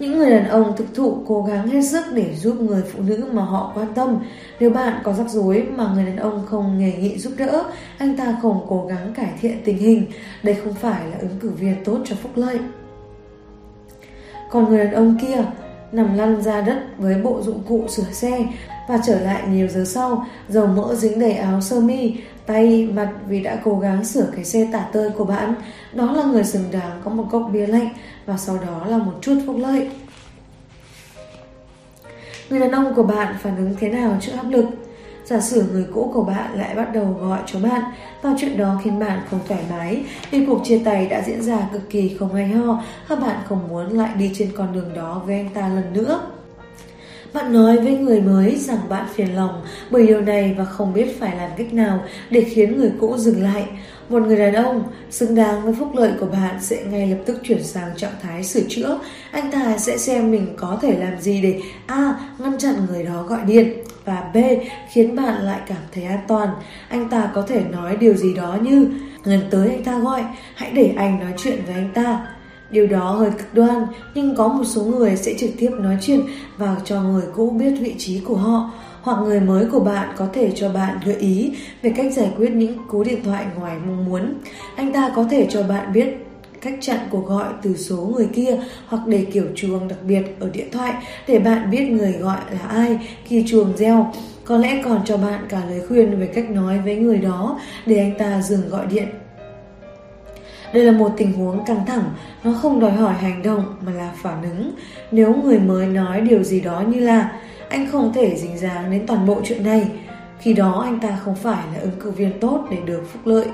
[0.00, 3.24] Những người đàn ông thực thụ cố gắng hết sức để giúp người phụ nữ
[3.32, 4.18] mà họ quan tâm.
[4.60, 7.64] Nếu bạn có rắc rối mà người đàn ông không nghề nghị giúp đỡ,
[7.98, 10.06] anh ta không cố gắng cải thiện tình hình,
[10.42, 12.58] đây không phải là ứng cử viên tốt cho phúc lợi.
[14.50, 15.44] Còn người đàn ông kia
[15.92, 18.46] nằm lăn ra đất với bộ dụng cụ sửa xe
[18.88, 22.16] và trở lại nhiều giờ sau, dầu mỡ dính đầy áo sơ mi,
[22.46, 25.54] tay, mặt vì đã cố gắng sửa cái xe tả tơi của bạn.
[25.92, 27.88] Đó là người xứng đáng có một cốc bia lạnh
[28.26, 29.90] và sau đó là một chút phúc lợi.
[32.50, 34.66] Người đàn ông của bạn phản ứng thế nào trước áp lực?
[35.30, 37.82] Giả sử người cũ của bạn lại bắt đầu gọi cho bạn,
[38.22, 41.58] và chuyện đó khiến bạn không thoải mái vì cuộc chia tay đã diễn ra
[41.72, 45.22] cực kỳ không hay ho, và bạn không muốn lại đi trên con đường đó
[45.26, 46.20] với anh ta lần nữa.
[47.32, 51.20] Bạn nói với người mới rằng bạn phiền lòng bởi điều này và không biết
[51.20, 52.00] phải làm cách nào
[52.30, 53.66] để khiến người cũ dừng lại.
[54.10, 57.40] Một người đàn ông xứng đáng với phúc lợi của bạn sẽ ngay lập tức
[57.42, 58.98] chuyển sang trạng thái sửa chữa.
[59.30, 62.20] Anh ta sẽ xem mình có thể làm gì để A.
[62.38, 63.72] ngăn chặn người đó gọi điện
[64.04, 64.36] và B.
[64.92, 66.48] khiến bạn lại cảm thấy an toàn.
[66.88, 68.90] Anh ta có thể nói điều gì đó như
[69.24, 72.26] Lần tới anh ta gọi, hãy để anh nói chuyện với anh ta
[72.70, 76.20] Điều đó hơi cực đoan, nhưng có một số người sẽ trực tiếp nói chuyện
[76.56, 78.70] và cho người cũ biết vị trí của họ.
[79.02, 82.50] Hoặc người mới của bạn có thể cho bạn gợi ý về cách giải quyết
[82.50, 84.34] những cú điện thoại ngoài mong muốn.
[84.76, 86.26] Anh ta có thể cho bạn biết
[86.60, 90.50] cách chặn cuộc gọi từ số người kia hoặc để kiểu chuông đặc biệt ở
[90.52, 90.92] điện thoại
[91.28, 94.12] để bạn biết người gọi là ai khi chuông reo.
[94.44, 97.98] Có lẽ còn cho bạn cả lời khuyên về cách nói với người đó để
[97.98, 99.08] anh ta dừng gọi điện
[100.72, 102.04] đây là một tình huống căng thẳng,
[102.44, 104.70] nó không đòi hỏi hành động mà là phản ứng.
[105.12, 107.32] Nếu người mới nói điều gì đó như là
[107.70, 109.88] anh không thể dính dáng đến toàn bộ chuyện này,
[110.40, 113.46] khi đó anh ta không phải là ứng cử viên tốt để được phúc lợi.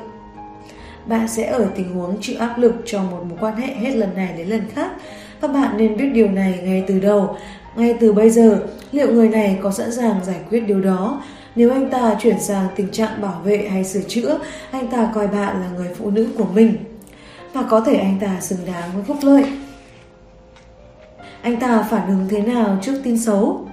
[1.07, 4.15] Bạn sẽ ở tình huống chịu áp lực trong một mối quan hệ hết lần
[4.15, 4.91] này đến lần khác
[5.41, 7.37] và bạn nên biết điều này ngay từ đầu.
[7.77, 11.23] Ngay từ bây giờ, liệu người này có sẵn sàng giải quyết điều đó?
[11.57, 14.39] Nếu anh ta chuyển sang tình trạng bảo vệ hay sửa chữa,
[14.71, 16.77] anh ta coi bạn là người phụ nữ của mình
[17.53, 19.45] và có thể anh ta xứng đáng với phúc lợi.
[21.43, 23.67] Anh ta phản ứng thế nào trước tin xấu?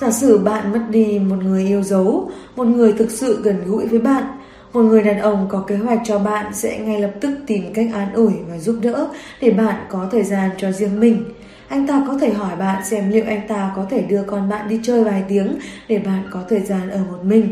[0.00, 3.86] Giả sử bạn mất đi một người yêu dấu, một người thực sự gần gũi
[3.86, 4.24] với bạn,
[4.72, 7.86] một người đàn ông có kế hoạch cho bạn sẽ ngay lập tức tìm cách
[7.94, 9.08] an ủi và giúp đỡ
[9.40, 11.24] để bạn có thời gian cho riêng mình.
[11.68, 14.68] Anh ta có thể hỏi bạn xem liệu anh ta có thể đưa con bạn
[14.68, 17.50] đi chơi vài tiếng để bạn có thời gian ở một mình.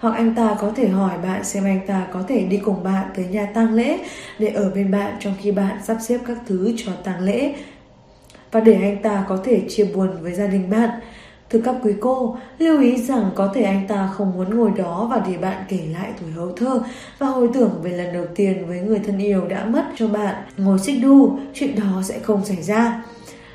[0.00, 3.06] Hoặc anh ta có thể hỏi bạn xem anh ta có thể đi cùng bạn
[3.16, 3.98] tới nhà tang lễ
[4.38, 7.54] để ở bên bạn trong khi bạn sắp xếp các thứ cho tang lễ.
[8.52, 10.90] Và để anh ta có thể chia buồn với gia đình bạn.
[11.50, 15.08] Thưa các quý cô, lưu ý rằng có thể anh ta không muốn ngồi đó
[15.10, 16.82] và để bạn kể lại tuổi hấu thơ
[17.18, 20.34] và hồi tưởng về lần đầu tiên với người thân yêu đã mất cho bạn.
[20.56, 23.04] Ngồi xích đu, chuyện đó sẽ không xảy ra.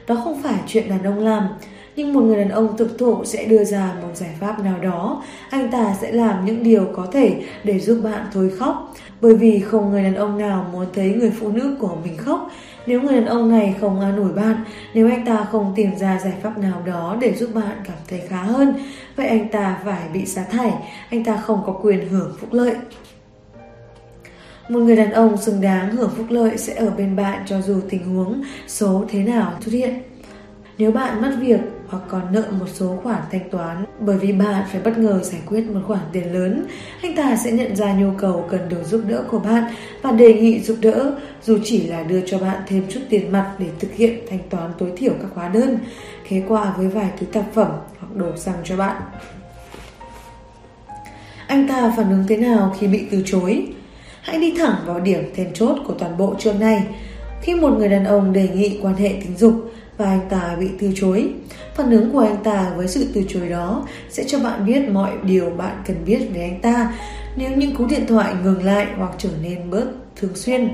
[0.07, 1.47] Đó không phải chuyện đàn ông làm,
[1.95, 5.23] nhưng một người đàn ông thực thụ sẽ đưa ra một giải pháp nào đó.
[5.49, 8.93] Anh ta sẽ làm những điều có thể để giúp bạn thôi khóc.
[9.21, 12.51] Bởi vì không người đàn ông nào muốn thấy người phụ nữ của mình khóc.
[12.87, 14.55] Nếu người đàn ông này không an ủi bạn,
[14.93, 18.21] nếu anh ta không tìm ra giải pháp nào đó để giúp bạn cảm thấy
[18.29, 18.73] khá hơn,
[19.15, 20.73] vậy anh ta phải bị sa thải,
[21.09, 22.75] anh ta không có quyền hưởng phúc lợi.
[24.69, 27.81] Một người đàn ông xứng đáng hưởng phúc lợi sẽ ở bên bạn cho dù
[27.89, 29.93] tình huống số thế nào xuất hiện.
[30.77, 34.63] Nếu bạn mất việc hoặc còn nợ một số khoản thanh toán bởi vì bạn
[34.71, 36.65] phải bất ngờ giải quyết một khoản tiền lớn,
[37.01, 39.63] anh ta sẽ nhận ra nhu cầu cần được giúp đỡ của bạn
[40.01, 43.55] và đề nghị giúp đỡ dù chỉ là đưa cho bạn thêm chút tiền mặt
[43.57, 45.77] để thực hiện thanh toán tối thiểu các hóa đơn,
[46.23, 49.01] khế quà với vài thứ tạp phẩm hoặc đồ xăng cho bạn.
[51.47, 53.67] Anh ta phản ứng thế nào khi bị từ chối?
[54.21, 56.83] Hãy đi thẳng vào điểm then chốt của toàn bộ chương này.
[57.41, 60.69] Khi một người đàn ông đề nghị quan hệ tình dục, và anh ta bị
[60.79, 61.29] từ chối.
[61.75, 65.11] Phản ứng của anh ta với sự từ chối đó sẽ cho bạn biết mọi
[65.23, 66.93] điều bạn cần biết về anh ta
[67.35, 69.85] nếu những cú điện thoại ngừng lại hoặc trở nên bớt
[70.15, 70.69] thường xuyên.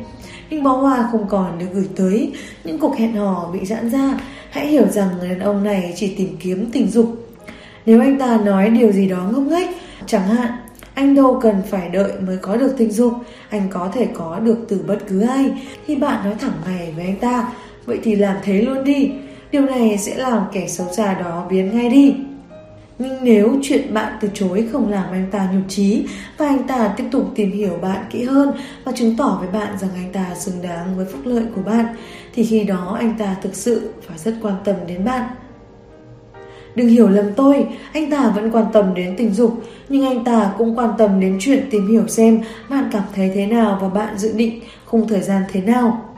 [0.49, 4.19] Những bó hoa không còn được gửi tới, những cuộc hẹn hò bị giãn ra.
[4.49, 7.28] Hãy hiểu rằng người đàn ông này chỉ tìm kiếm tình dục.
[7.86, 9.69] Nếu anh ta nói điều gì đó ngốc nghếch,
[10.05, 10.51] chẳng hạn
[10.93, 13.13] anh đâu cần phải đợi mới có được tình dục,
[13.49, 15.51] anh có thể có được từ bất cứ ai.
[15.86, 17.53] Khi bạn nói thẳng này với anh ta,
[17.86, 19.11] Vậy thì làm thế luôn đi
[19.51, 22.15] Điều này sẽ làm kẻ xấu xa đó biến ngay đi
[23.01, 26.05] nhưng nếu chuyện bạn từ chối không làm anh ta nhục trí
[26.38, 28.51] và anh ta tiếp tục tìm hiểu bạn kỹ hơn
[28.84, 31.86] và chứng tỏ với bạn rằng anh ta xứng đáng với phúc lợi của bạn
[32.34, 35.29] thì khi đó anh ta thực sự phải rất quan tâm đến bạn.
[36.75, 40.51] Đừng hiểu lầm tôi, anh ta vẫn quan tâm đến tình dục, nhưng anh ta
[40.57, 44.17] cũng quan tâm đến chuyện tìm hiểu xem bạn cảm thấy thế nào và bạn
[44.17, 46.11] dự định khung thời gian thế nào.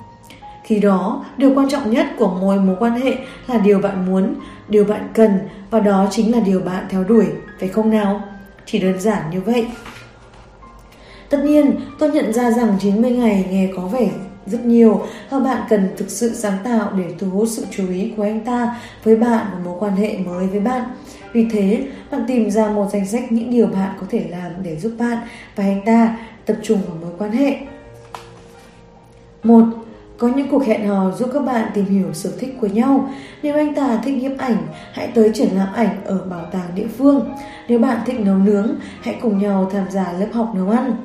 [0.64, 3.16] Khi đó, điều quan trọng nhất của mỗi mối quan hệ
[3.47, 4.36] là điều bạn muốn,
[4.68, 5.39] điều bạn cần
[5.70, 7.26] và đó chính là điều bạn theo đuổi,
[7.59, 8.22] phải không nào?
[8.66, 9.68] Chỉ đơn giản như vậy.
[11.30, 14.09] Tất nhiên, tôi nhận ra rằng 90 ngày nghe có vẻ
[14.45, 18.14] rất nhiều và bạn cần thực sự sáng tạo để thu hút sự chú ý
[18.18, 20.84] của anh ta với bạn và mối quan hệ mới với bạn.
[21.34, 24.76] Vì thế, bạn tìm ra một danh sách những điều bạn có thể làm để
[24.80, 25.18] giúp bạn
[25.55, 27.57] và anh ta tập trung vào mối quan hệ.
[29.43, 29.64] một
[30.24, 33.10] có những cuộc hẹn hò giúp các bạn tìm hiểu sở thích của nhau.
[33.42, 34.58] Nếu anh ta thích nhiếp ảnh,
[34.94, 37.30] hãy tới triển lãm ảnh ở bảo tàng địa phương.
[37.68, 40.96] Nếu bạn thích nấu nướng, hãy cùng nhau tham gia lớp học nấu ăn.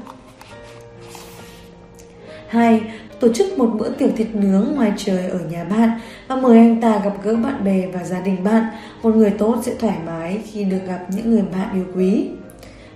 [2.49, 2.83] 2
[3.21, 5.91] tổ chức một bữa tiệc thịt nướng ngoài trời ở nhà bạn
[6.29, 8.65] và mời anh ta gặp gỡ bạn bè và gia đình bạn.
[9.03, 12.29] Một người tốt sẽ thoải mái khi được gặp những người bạn yêu quý.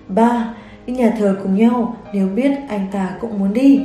[0.09, 0.55] 3.
[0.87, 3.81] Đi nhà thờ cùng nhau nếu biết anh ta cũng muốn đi.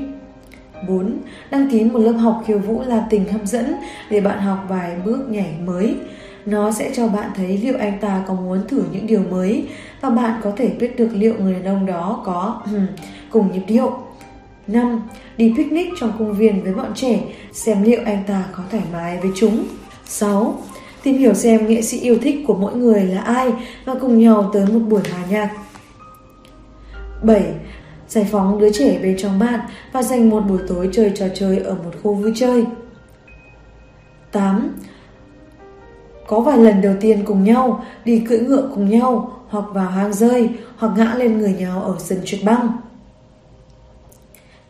[0.88, 1.17] 4.
[1.51, 3.73] Đăng ký một lớp học khiêu vũ là tình hấp dẫn
[4.09, 5.95] để bạn học vài bước nhảy mới.
[6.45, 9.67] Nó sẽ cho bạn thấy liệu anh ta có muốn thử những điều mới
[10.01, 12.80] và bạn có thể biết được liệu người đàn ông đó có ừ,
[13.30, 13.91] cùng nhịp điệu.
[14.67, 15.01] 5.
[15.38, 17.19] Đi picnic trong công viên với bọn trẻ,
[17.51, 19.63] xem liệu anh ta có thoải mái với chúng.
[20.05, 20.59] 6.
[21.03, 23.51] Tìm hiểu xem nghệ sĩ yêu thích của mỗi người là ai
[23.86, 25.49] và cùng nhau tới một buổi hòa nhạc.
[27.23, 27.43] 7.
[28.08, 29.60] Giải phóng đứa trẻ bên trong bạn
[29.91, 32.66] và dành một buổi tối chơi trò chơi ở một khu vui chơi.
[34.32, 34.76] 8.
[36.28, 40.14] Có vài lần đầu tiên cùng nhau, đi cưỡi ngựa cùng nhau, hoặc vào hang
[40.14, 42.78] rơi, hoặc ngã lên người nhau ở sân trượt băng.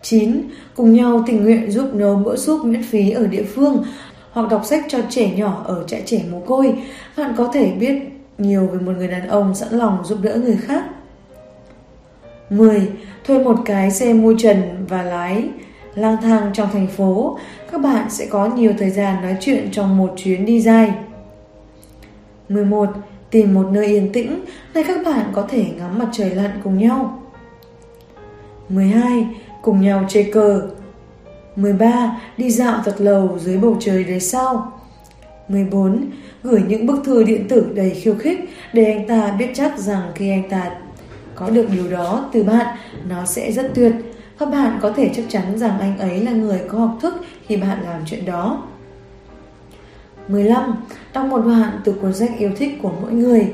[0.02, 0.42] 9.
[0.76, 3.84] Cùng nhau tình nguyện giúp nấu bữa súp miễn phí ở địa phương
[4.32, 6.84] hoặc đọc sách cho trẻ nhỏ ở trại trẻ mồ côi.
[7.18, 8.02] Bạn có thể biết
[8.38, 10.84] nhiều về một người đàn ông sẵn lòng giúp đỡ người khác.
[12.50, 12.88] 10.
[13.24, 15.50] Thuê một cái xe mui trần và lái
[15.96, 17.38] lang thang trong thành phố.
[17.72, 20.92] Các bạn sẽ có nhiều thời gian nói chuyện trong một chuyến đi dài.
[22.50, 22.90] 11.
[23.32, 26.78] Tìm một nơi yên tĩnh nơi các bạn có thể ngắm mặt trời lặn cùng
[26.78, 27.24] nhau.
[28.70, 29.28] 12
[29.62, 30.70] cùng nhau chơi cờ.
[31.56, 32.22] 13.
[32.38, 34.72] Đi dạo thật lầu dưới bầu trời đầy sao.
[35.48, 36.10] 14.
[36.44, 38.40] Gửi những bức thư điện tử đầy khiêu khích
[38.74, 40.72] để anh ta biết chắc rằng khi anh ta
[41.40, 42.78] có được điều đó từ bạn,
[43.10, 43.92] nó sẽ rất tuyệt.
[44.38, 47.14] Và bạn có thể chắc chắn rằng anh ấy là người có học thức
[47.48, 48.64] khi bạn làm chuyện đó.
[50.28, 50.76] 15.
[51.14, 53.54] Đọc một đoạn từ cuốn sách yêu thích của mỗi người.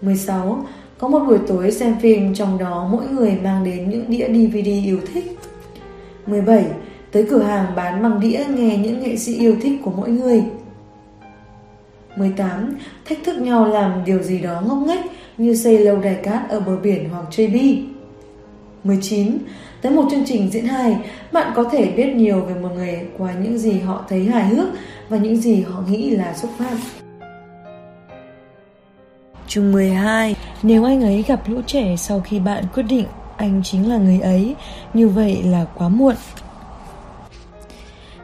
[0.00, 0.66] 16.
[0.98, 4.68] Có một buổi tối xem phim trong đó mỗi người mang đến những đĩa DVD
[4.86, 5.38] yêu thích.
[6.26, 6.64] 17.
[7.12, 10.44] Tới cửa hàng bán bằng đĩa nghe những nghệ sĩ yêu thích của mỗi người.
[12.16, 12.74] 18.
[13.04, 15.04] Thách thức nhau làm điều gì đó ngốc nghếch
[15.38, 17.82] như xây lâu đài cát ở bờ biển hoặc chơi bi.
[18.84, 19.38] 19.
[19.82, 20.96] Tới một chương trình diễn hài,
[21.32, 24.68] bạn có thể biết nhiều về một người qua những gì họ thấy hài hước
[25.08, 26.78] và những gì họ nghĩ là xúc phạm.
[29.48, 33.06] Chương 12 Nếu anh ấy gặp lũ trẻ sau khi bạn quyết định
[33.36, 34.54] anh chính là người ấy,
[34.94, 36.14] như vậy là quá muộn.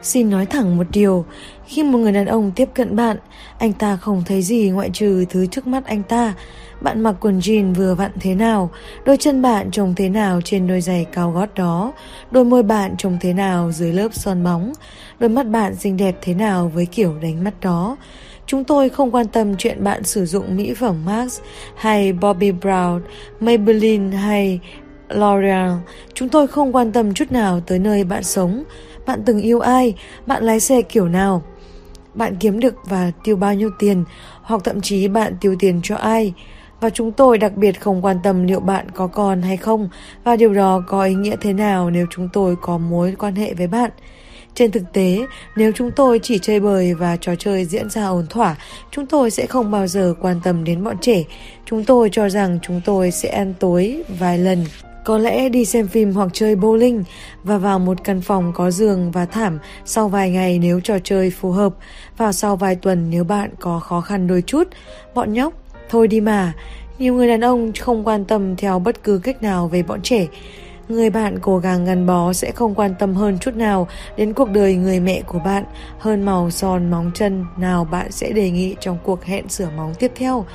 [0.01, 1.25] Xin nói thẳng một điều,
[1.65, 3.17] khi một người đàn ông tiếp cận bạn,
[3.57, 6.33] anh ta không thấy gì ngoại trừ thứ trước mắt anh ta.
[6.81, 8.69] Bạn mặc quần jean vừa vặn thế nào,
[9.05, 11.93] đôi chân bạn trông thế nào trên đôi giày cao gót đó,
[12.31, 14.73] đôi môi bạn trông thế nào dưới lớp son bóng,
[15.19, 17.97] đôi mắt bạn xinh đẹp thế nào với kiểu đánh mắt đó.
[18.45, 21.39] Chúng tôi không quan tâm chuyện bạn sử dụng mỹ phẩm Max
[21.75, 23.01] hay Bobbi Brown,
[23.39, 24.59] Maybelline hay
[25.09, 25.77] L'Oreal.
[26.13, 28.63] Chúng tôi không quan tâm chút nào tới nơi bạn sống.
[29.05, 29.93] Bạn từng yêu ai?
[30.25, 31.43] Bạn lái xe kiểu nào?
[32.13, 34.03] Bạn kiếm được và tiêu bao nhiêu tiền?
[34.41, 36.33] Hoặc thậm chí bạn tiêu tiền cho ai?
[36.81, 39.89] Và chúng tôi đặc biệt không quan tâm liệu bạn có con hay không
[40.23, 43.53] và điều đó có ý nghĩa thế nào nếu chúng tôi có mối quan hệ
[43.53, 43.91] với bạn.
[44.55, 45.17] Trên thực tế,
[45.55, 48.55] nếu chúng tôi chỉ chơi bời và trò chơi diễn ra ổn thỏa,
[48.91, 51.23] chúng tôi sẽ không bao giờ quan tâm đến bọn trẻ.
[51.65, 54.65] Chúng tôi cho rằng chúng tôi sẽ ăn tối vài lần.
[55.05, 57.03] Có lẽ đi xem phim hoặc chơi bowling
[57.43, 61.29] và vào một căn phòng có giường và thảm sau vài ngày nếu trò chơi
[61.29, 61.73] phù hợp,
[62.17, 64.67] và sau vài tuần nếu bạn có khó khăn đôi chút.
[65.15, 65.53] Bọn nhóc,
[65.89, 66.53] thôi đi mà.
[67.01, 70.27] Nhiều người đàn ông không quan tâm theo bất cứ cách nào về bọn trẻ.
[70.89, 73.87] Người bạn cố gắng gắn bó sẽ không quan tâm hơn chút nào
[74.17, 75.63] đến cuộc đời người mẹ của bạn
[75.99, 79.93] hơn màu son móng chân nào bạn sẽ đề nghị trong cuộc hẹn sửa móng
[79.99, 80.45] tiếp theo.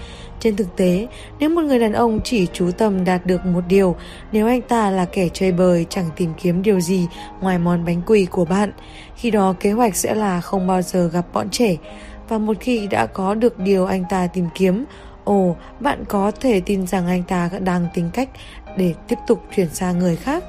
[0.40, 1.06] Trên thực tế,
[1.38, 3.96] nếu một người đàn ông chỉ chú tâm đạt được một điều,
[4.32, 7.06] nếu anh ta là kẻ chơi bời chẳng tìm kiếm điều gì
[7.40, 8.72] ngoài món bánh quỳ của bạn,
[9.16, 11.76] khi đó kế hoạch sẽ là không bao giờ gặp bọn trẻ.
[12.28, 14.84] Và một khi đã có được điều anh ta tìm kiếm,
[15.26, 18.28] ồ, bạn có thể tin rằng anh ta đang tính cách
[18.76, 20.44] để tiếp tục chuyển sang người khác.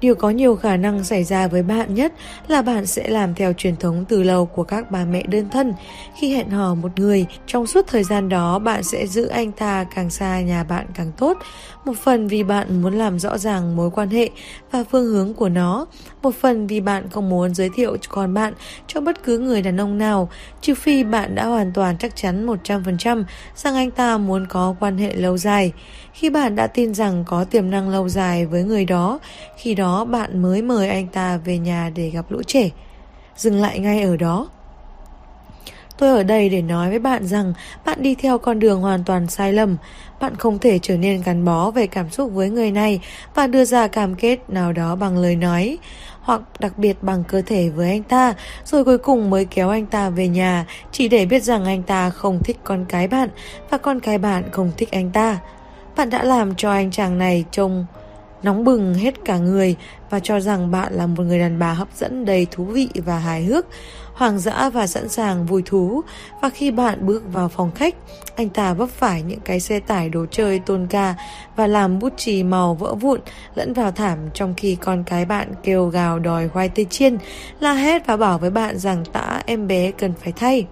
[0.00, 2.12] Điều có nhiều khả năng xảy ra với bạn nhất
[2.48, 5.74] là bạn sẽ làm theo truyền thống từ lâu của các bà mẹ đơn thân.
[6.16, 9.84] Khi hẹn hò một người, trong suốt thời gian đó bạn sẽ giữ anh ta
[9.94, 11.38] càng xa nhà bạn càng tốt.
[11.84, 14.30] Một phần vì bạn muốn làm rõ ràng mối quan hệ
[14.70, 15.86] và phương hướng của nó.
[16.22, 18.54] Một phần vì bạn không muốn giới thiệu con bạn
[18.86, 20.28] cho bất cứ người đàn ông nào,
[20.60, 23.24] trừ phi bạn đã hoàn toàn chắc chắn 100%
[23.56, 25.72] rằng anh ta muốn có quan hệ lâu dài.
[26.12, 29.18] Khi bạn đã tin rằng có tiềm năng lâu dài với người đó,
[29.56, 32.70] khi đó bạn mới mời anh ta về nhà để gặp lũ trẻ.
[33.36, 34.48] Dừng lại ngay ở đó.
[36.00, 37.52] Tôi ở đây để nói với bạn rằng
[37.84, 39.76] bạn đi theo con đường hoàn toàn sai lầm.
[40.20, 43.00] Bạn không thể trở nên gắn bó về cảm xúc với người này
[43.34, 45.78] và đưa ra cam kết nào đó bằng lời nói
[46.20, 49.86] hoặc đặc biệt bằng cơ thể với anh ta, rồi cuối cùng mới kéo anh
[49.86, 53.28] ta về nhà chỉ để biết rằng anh ta không thích con cái bạn
[53.70, 55.38] và con cái bạn không thích anh ta.
[55.96, 57.86] Bạn đã làm cho anh chàng này trông
[58.42, 59.76] nóng bừng hết cả người
[60.10, 63.18] và cho rằng bạn là một người đàn bà hấp dẫn đầy thú vị và
[63.18, 63.66] hài hước,
[64.20, 66.02] Hoang dã và sẵn sàng vui thú.
[66.42, 67.94] Và khi bạn bước vào phòng khách,
[68.36, 71.14] anh ta vấp phải những cái xe tải đồ chơi tôn ca
[71.56, 73.20] và làm bút chì màu vỡ vụn
[73.54, 77.18] lẫn vào thảm trong khi con cái bạn kêu gào đòi khoai tây chiên,
[77.60, 80.66] la hét và bảo với bạn rằng tã em bé cần phải thay.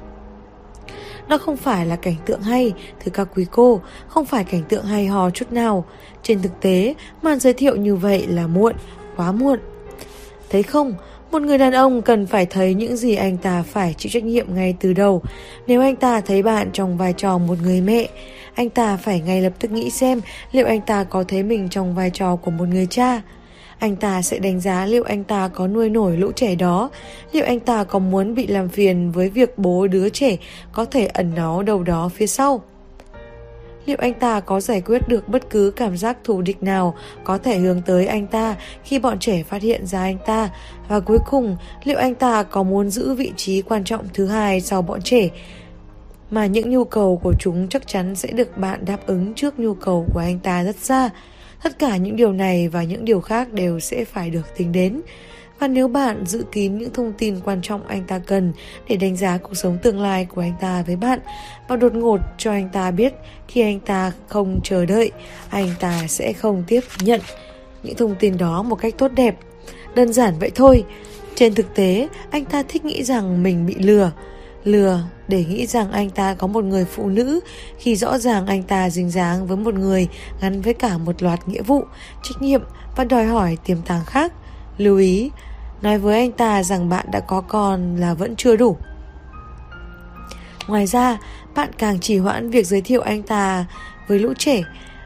[1.28, 2.72] Đó không phải là cảnh tượng hay,
[3.04, 5.84] thưa các quý cô, không phải cảnh tượng hay hò chút nào.
[6.22, 8.74] Trên thực tế, màn giới thiệu như vậy là muộn,
[9.16, 9.58] quá muộn.
[10.50, 10.94] Thấy không,
[11.30, 14.54] một người đàn ông cần phải thấy những gì anh ta phải chịu trách nhiệm
[14.54, 15.22] ngay từ đầu.
[15.66, 18.08] Nếu anh ta thấy bạn trong vai trò một người mẹ,
[18.54, 20.20] anh ta phải ngay lập tức nghĩ xem
[20.52, 23.22] liệu anh ta có thấy mình trong vai trò của một người cha.
[23.78, 26.90] Anh ta sẽ đánh giá liệu anh ta có nuôi nổi lũ trẻ đó,
[27.32, 30.36] liệu anh ta có muốn bị làm phiền với việc bố đứa trẻ
[30.72, 32.62] có thể ẩn nó đâu đó phía sau.
[33.88, 36.94] Liệu anh ta có giải quyết được bất cứ cảm giác thù địch nào
[37.24, 40.50] có thể hướng tới anh ta khi bọn trẻ phát hiện ra anh ta?
[40.88, 44.60] Và cuối cùng, liệu anh ta có muốn giữ vị trí quan trọng thứ hai
[44.60, 45.28] sau bọn trẻ?
[46.30, 49.74] Mà những nhu cầu của chúng chắc chắn sẽ được bạn đáp ứng trước nhu
[49.74, 51.10] cầu của anh ta rất xa.
[51.62, 55.00] Tất cả những điều này và những điều khác đều sẽ phải được tính đến.
[55.58, 58.52] Và nếu bạn giữ kín những thông tin quan trọng anh ta cần
[58.88, 61.18] để đánh giá cuộc sống tương lai của anh ta với bạn
[61.68, 63.14] và đột ngột cho anh ta biết
[63.48, 65.10] khi anh ta không chờ đợi,
[65.50, 67.20] anh ta sẽ không tiếp nhận
[67.82, 69.36] những thông tin đó một cách tốt đẹp.
[69.94, 70.84] Đơn giản vậy thôi.
[71.34, 74.12] Trên thực tế, anh ta thích nghĩ rằng mình bị lừa
[74.64, 77.40] lừa để nghĩ rằng anh ta có một người phụ nữ
[77.78, 80.08] khi rõ ràng anh ta dính dáng với một người
[80.40, 81.84] gắn với cả một loạt nghĩa vụ,
[82.22, 82.62] trách nhiệm
[82.96, 84.32] và đòi hỏi tiềm tàng khác.
[84.78, 85.30] Lưu ý,
[85.82, 88.76] nói với anh ta rằng bạn đã có con là vẫn chưa đủ.
[90.68, 91.18] Ngoài ra,
[91.54, 93.66] bạn càng trì hoãn việc giới thiệu anh ta
[94.08, 94.62] với lũ trẻ,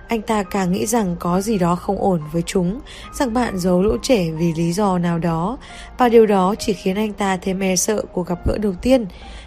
[0.09, 2.81] anh ta càng nghĩ rằng có gì đó không ổn với chúng,
[3.13, 5.59] rằng bạn giấu lũ trẻ vì lý do nào đó,
[5.99, 9.07] và điều đó chỉ khiến anh ta thêm e sợ cuộc gặp gỡ đầu tiên.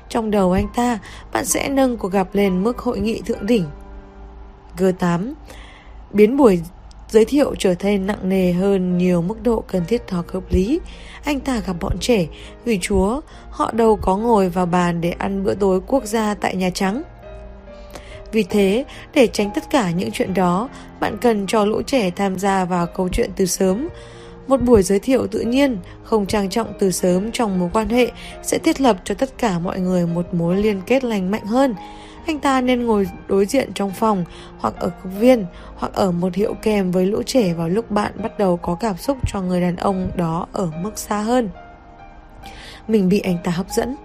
[0.10, 0.99] Trong đầu anh ta,
[1.34, 3.65] bạn sẽ nâng cuộc gặp lên mức hội nghị thượng đỉnh.
[4.77, 5.34] G8
[6.14, 6.61] Biến buổi
[7.10, 10.80] giới thiệu trở nên nặng nề hơn nhiều mức độ cần thiết hoặc hợp lý.
[11.23, 12.27] Anh ta gặp bọn trẻ,
[12.65, 16.56] vì chúa, họ đâu có ngồi vào bàn để ăn bữa tối quốc gia tại
[16.56, 17.03] Nhà Trắng.
[18.32, 20.69] Vì thế, để tránh tất cả những chuyện đó,
[20.99, 23.88] bạn cần cho lũ trẻ tham gia vào câu chuyện từ sớm.
[24.48, 28.11] Một buổi giới thiệu tự nhiên, không trang trọng từ sớm trong mối quan hệ
[28.44, 31.76] sẽ thiết lập cho tất cả mọi người một mối liên kết lành mạnh hơn.
[32.27, 34.26] Anh ta nên ngồi đối diện trong phòng
[34.57, 35.45] hoặc ở công viên
[35.76, 38.97] hoặc ở một hiệu kèm với lũ trẻ vào lúc bạn bắt đầu có cảm
[38.97, 41.49] xúc cho người đàn ông đó ở mức xa hơn.
[42.88, 43.95] Mình bị anh ta hấp dẫn.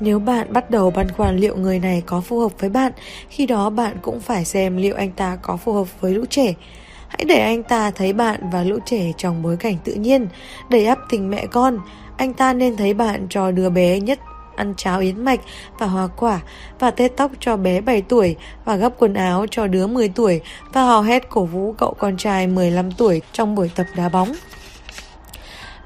[0.00, 2.92] Nếu bạn bắt đầu băn khoăn liệu người này có phù hợp với bạn,
[3.28, 6.54] khi đó bạn cũng phải xem liệu anh ta có phù hợp với lũ trẻ.
[7.08, 10.28] Hãy để anh ta thấy bạn và lũ trẻ trong bối cảnh tự nhiên,
[10.70, 11.78] đầy ắp tình mẹ con.
[12.16, 14.18] Anh ta nên thấy bạn cho đứa bé nhất
[14.56, 15.40] ăn cháo yến mạch
[15.78, 16.40] và hoa quả
[16.78, 20.40] và tết tóc cho bé 7 tuổi và gấp quần áo cho đứa 10 tuổi
[20.72, 24.32] và hò hét cổ vũ cậu con trai 15 tuổi trong buổi tập đá bóng.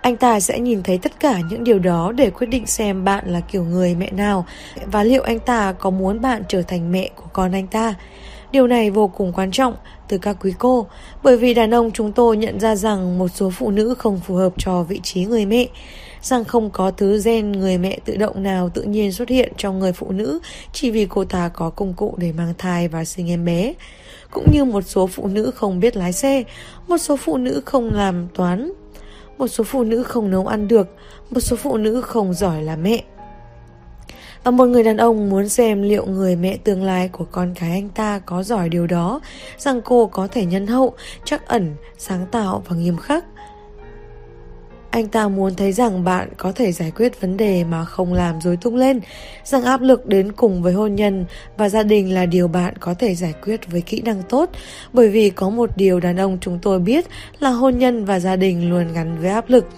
[0.00, 3.24] Anh ta sẽ nhìn thấy tất cả những điều đó để quyết định xem bạn
[3.26, 4.46] là kiểu người mẹ nào
[4.86, 7.94] và liệu anh ta có muốn bạn trở thành mẹ của con anh ta.
[8.52, 9.74] Điều này vô cùng quan trọng
[10.08, 10.86] từ các quý cô,
[11.22, 14.34] bởi vì đàn ông chúng tôi nhận ra rằng một số phụ nữ không phù
[14.34, 15.66] hợp cho vị trí người mẹ,
[16.26, 19.78] rằng không có thứ gen người mẹ tự động nào tự nhiên xuất hiện trong
[19.78, 20.38] người phụ nữ
[20.72, 23.74] chỉ vì cô ta có công cụ để mang thai và sinh em bé.
[24.30, 26.42] Cũng như một số phụ nữ không biết lái xe,
[26.88, 28.72] một số phụ nữ không làm toán,
[29.38, 30.88] một số phụ nữ không nấu ăn được,
[31.30, 33.04] một số phụ nữ không giỏi là mẹ.
[34.44, 37.70] Và một người đàn ông muốn xem liệu người mẹ tương lai của con cái
[37.70, 39.20] anh ta có giỏi điều đó,
[39.58, 40.94] rằng cô có thể nhân hậu,
[41.24, 43.24] chắc ẩn, sáng tạo và nghiêm khắc.
[44.96, 48.40] Anh ta muốn thấy rằng bạn có thể giải quyết vấn đề mà không làm
[48.40, 49.00] rối tung lên,
[49.44, 51.24] rằng áp lực đến cùng với hôn nhân
[51.56, 54.50] và gia đình là điều bạn có thể giải quyết với kỹ năng tốt,
[54.92, 57.06] bởi vì có một điều đàn ông chúng tôi biết
[57.40, 59.68] là hôn nhân và gia đình luôn gắn với áp lực.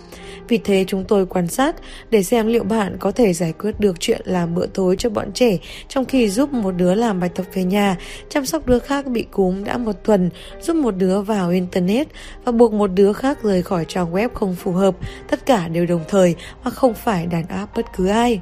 [0.48, 1.76] Vì thế chúng tôi quan sát
[2.10, 5.32] để xem liệu bạn có thể giải quyết được chuyện làm bữa tối cho bọn
[5.32, 5.58] trẻ
[5.88, 7.96] trong khi giúp một đứa làm bài tập về nhà,
[8.28, 10.30] chăm sóc đứa khác bị cúm đã một tuần,
[10.60, 12.08] giúp một đứa vào Internet
[12.44, 14.96] và buộc một đứa khác rời khỏi trang web không phù hợp.
[15.28, 16.34] Tất cả đều đồng thời
[16.64, 18.40] mà không phải đàn áp bất cứ ai.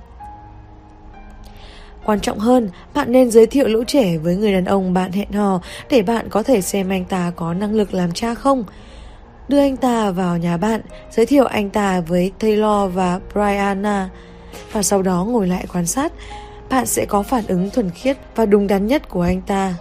[2.04, 5.32] Quan trọng hơn, bạn nên giới thiệu lũ trẻ với người đàn ông bạn hẹn
[5.32, 5.60] hò
[5.90, 8.64] để bạn có thể xem anh ta có năng lực làm cha không
[9.48, 14.08] đưa anh ta vào nhà bạn, giới thiệu anh ta với Taylor và Brianna
[14.72, 16.12] và sau đó ngồi lại quan sát.
[16.70, 19.74] Bạn sẽ có phản ứng thuần khiết và đúng đắn nhất của anh ta.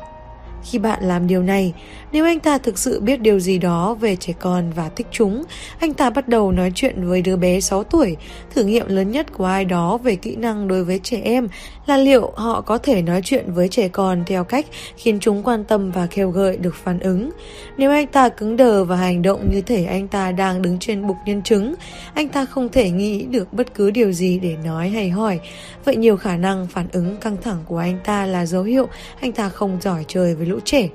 [0.64, 1.74] Khi bạn làm điều này,
[2.16, 5.44] nếu anh ta thực sự biết điều gì đó về trẻ con và thích chúng,
[5.80, 8.18] anh ta bắt đầu nói chuyện với đứa bé 6 tuổi.
[8.54, 11.48] Thử nghiệm lớn nhất của ai đó về kỹ năng đối với trẻ em
[11.86, 14.66] là liệu họ có thể nói chuyện với trẻ con theo cách
[14.98, 17.30] khiến chúng quan tâm và kêu gợi được phản ứng.
[17.78, 21.08] Nếu anh ta cứng đờ và hành động như thể anh ta đang đứng trên
[21.08, 21.76] bục nhân chứng,
[22.14, 25.40] anh ta không thể nghĩ được bất cứ điều gì để nói hay hỏi.
[25.86, 28.88] Vậy nhiều khả năng phản ứng căng thẳng của anh ta là dấu hiệu
[29.20, 30.90] anh ta không giỏi chơi với lũ trẻ.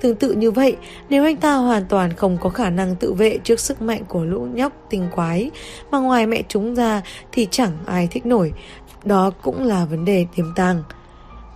[0.00, 0.76] Tương tự như vậy,
[1.08, 4.24] nếu anh ta hoàn toàn không có khả năng tự vệ trước sức mạnh của
[4.24, 5.50] lũ nhóc tinh quái,
[5.90, 8.52] mà ngoài mẹ chúng ra thì chẳng ai thích nổi,
[9.04, 10.82] đó cũng là vấn đề tiềm tàng.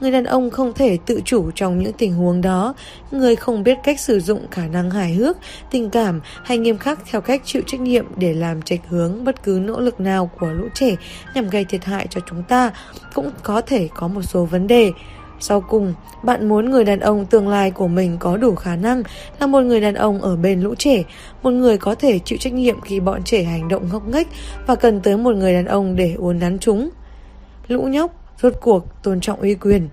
[0.01, 2.75] Người đàn ông không thể tự chủ trong những tình huống đó,
[3.11, 5.37] người không biết cách sử dụng khả năng hài hước,
[5.71, 9.43] tình cảm hay nghiêm khắc theo cách chịu trách nhiệm để làm trạch hướng bất
[9.43, 10.97] cứ nỗ lực nào của lũ trẻ
[11.35, 12.71] nhằm gây thiệt hại cho chúng ta,
[13.15, 14.93] cũng có thể có một số vấn đề.
[15.43, 19.03] Sau cùng, bạn muốn người đàn ông tương lai của mình có đủ khả năng
[19.41, 21.03] là một người đàn ông ở bên lũ trẻ,
[21.43, 24.29] một người có thể chịu trách nhiệm khi bọn trẻ hành động ngốc nghếch
[24.67, 26.91] và cần tới một người đàn ông để uốn nắn chúng.
[27.69, 28.11] Lũ nhóc,
[28.43, 29.89] rốt cuộc tôn trọng uy quyền.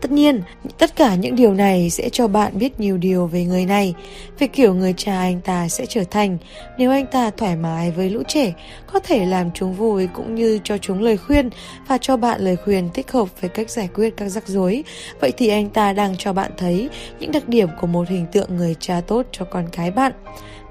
[0.00, 0.42] Tất nhiên,
[0.78, 3.94] tất cả những điều này sẽ cho bạn biết nhiều điều về người này,
[4.38, 6.38] về kiểu người cha anh ta sẽ trở thành
[6.78, 8.52] nếu anh ta thoải mái với lũ trẻ,
[8.92, 11.50] có thể làm chúng vui cũng như cho chúng lời khuyên
[11.88, 14.84] và cho bạn lời khuyên thích hợp về cách giải quyết các rắc rối.
[15.20, 16.88] Vậy thì anh ta đang cho bạn thấy
[17.20, 20.12] những đặc điểm của một hình tượng người cha tốt cho con cái bạn.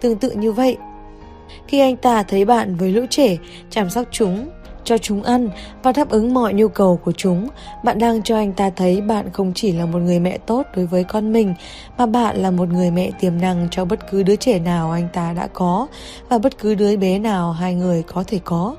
[0.02, 0.78] Tương tự như vậy,
[1.68, 3.38] khi anh ta thấy bạn với lũ trẻ,
[3.70, 4.50] chăm sóc chúng,
[4.84, 5.50] cho chúng ăn
[5.84, 7.48] và đáp ứng mọi nhu cầu của chúng.
[7.84, 10.86] Bạn đang cho anh ta thấy bạn không chỉ là một người mẹ tốt đối
[10.86, 11.54] với con mình,
[11.98, 15.08] mà bạn là một người mẹ tiềm năng cho bất cứ đứa trẻ nào anh
[15.14, 15.88] ta đã có
[16.30, 18.76] và bất cứ đứa bé nào hai người có thể có.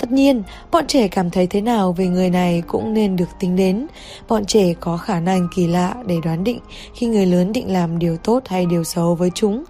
[0.00, 3.56] Tất nhiên, bọn trẻ cảm thấy thế nào về người này cũng nên được tính
[3.56, 3.86] đến.
[4.28, 6.58] Bọn trẻ có khả năng kỳ lạ để đoán định
[6.94, 9.64] khi người lớn định làm điều tốt hay điều xấu với chúng.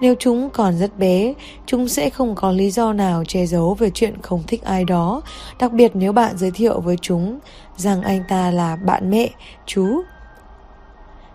[0.00, 1.34] Nếu chúng còn rất bé,
[1.66, 5.22] chúng sẽ không có lý do nào che giấu về chuyện không thích ai đó,
[5.58, 7.38] đặc biệt nếu bạn giới thiệu với chúng
[7.76, 9.30] rằng anh ta là bạn mẹ,
[9.66, 10.02] chú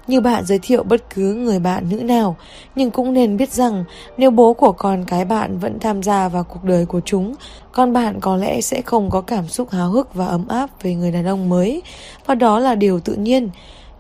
[0.10, 2.36] như bạn giới thiệu bất cứ người bạn nữ nào,
[2.76, 3.84] nhưng cũng nên biết rằng
[4.18, 7.34] nếu bố của con cái bạn vẫn tham gia vào cuộc đời của chúng,
[7.72, 10.96] con bạn có lẽ sẽ không có cảm xúc háo hức và ấm áp về
[10.96, 11.82] người đàn ông mới,
[12.26, 13.50] và đó là điều tự nhiên.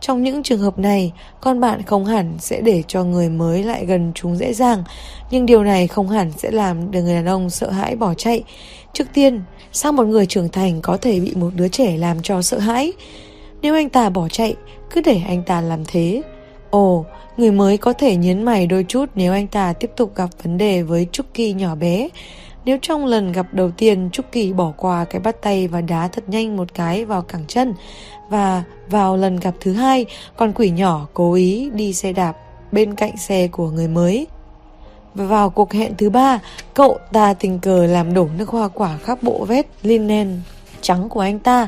[0.02, 1.11] Trong những trường hợp này,
[1.41, 4.84] con bạn không hẳn sẽ để cho người mới lại gần chúng dễ dàng,
[5.31, 8.44] nhưng điều này không hẳn sẽ làm để người đàn ông sợ hãi bỏ chạy.
[8.94, 9.41] Trước tiên,
[9.72, 12.94] sao một người trưởng thành có thể bị một đứa trẻ làm cho sợ hãi?
[13.61, 14.56] Nếu anh ta bỏ chạy,
[14.90, 16.22] cứ để anh ta làm thế.
[16.69, 17.06] Ồ,
[17.38, 20.57] người mới có thể nhấn mày đôi chút nếu anh ta tiếp tục gặp vấn
[20.57, 22.10] đề với Chucky nhỏ bé.
[22.65, 26.23] Nếu trong lần gặp đầu tiên Chucky bỏ qua cái bắt tay và đá thật
[26.30, 27.73] nhanh một cái vào cẳng chân
[28.30, 30.06] và vào lần gặp thứ hai
[30.38, 32.34] con quỷ nhỏ cố ý đi xe đạp
[32.72, 34.27] bên cạnh xe của người mới.
[35.14, 36.40] Và vào cuộc hẹn thứ ba,
[36.73, 40.41] cậu ta tình cờ làm đổ nước hoa quả khắp bộ vest linen
[40.81, 41.68] trắng của anh ta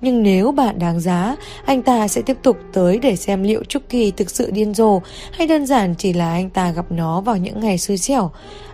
[0.00, 4.10] nhưng nếu bạn đáng giá, anh ta sẽ tiếp tục tới để xem liệu Chucky
[4.10, 5.00] thực sự điên rồ
[5.32, 8.30] hay đơn giản chỉ là anh ta gặp nó vào những ngày xui xẻo.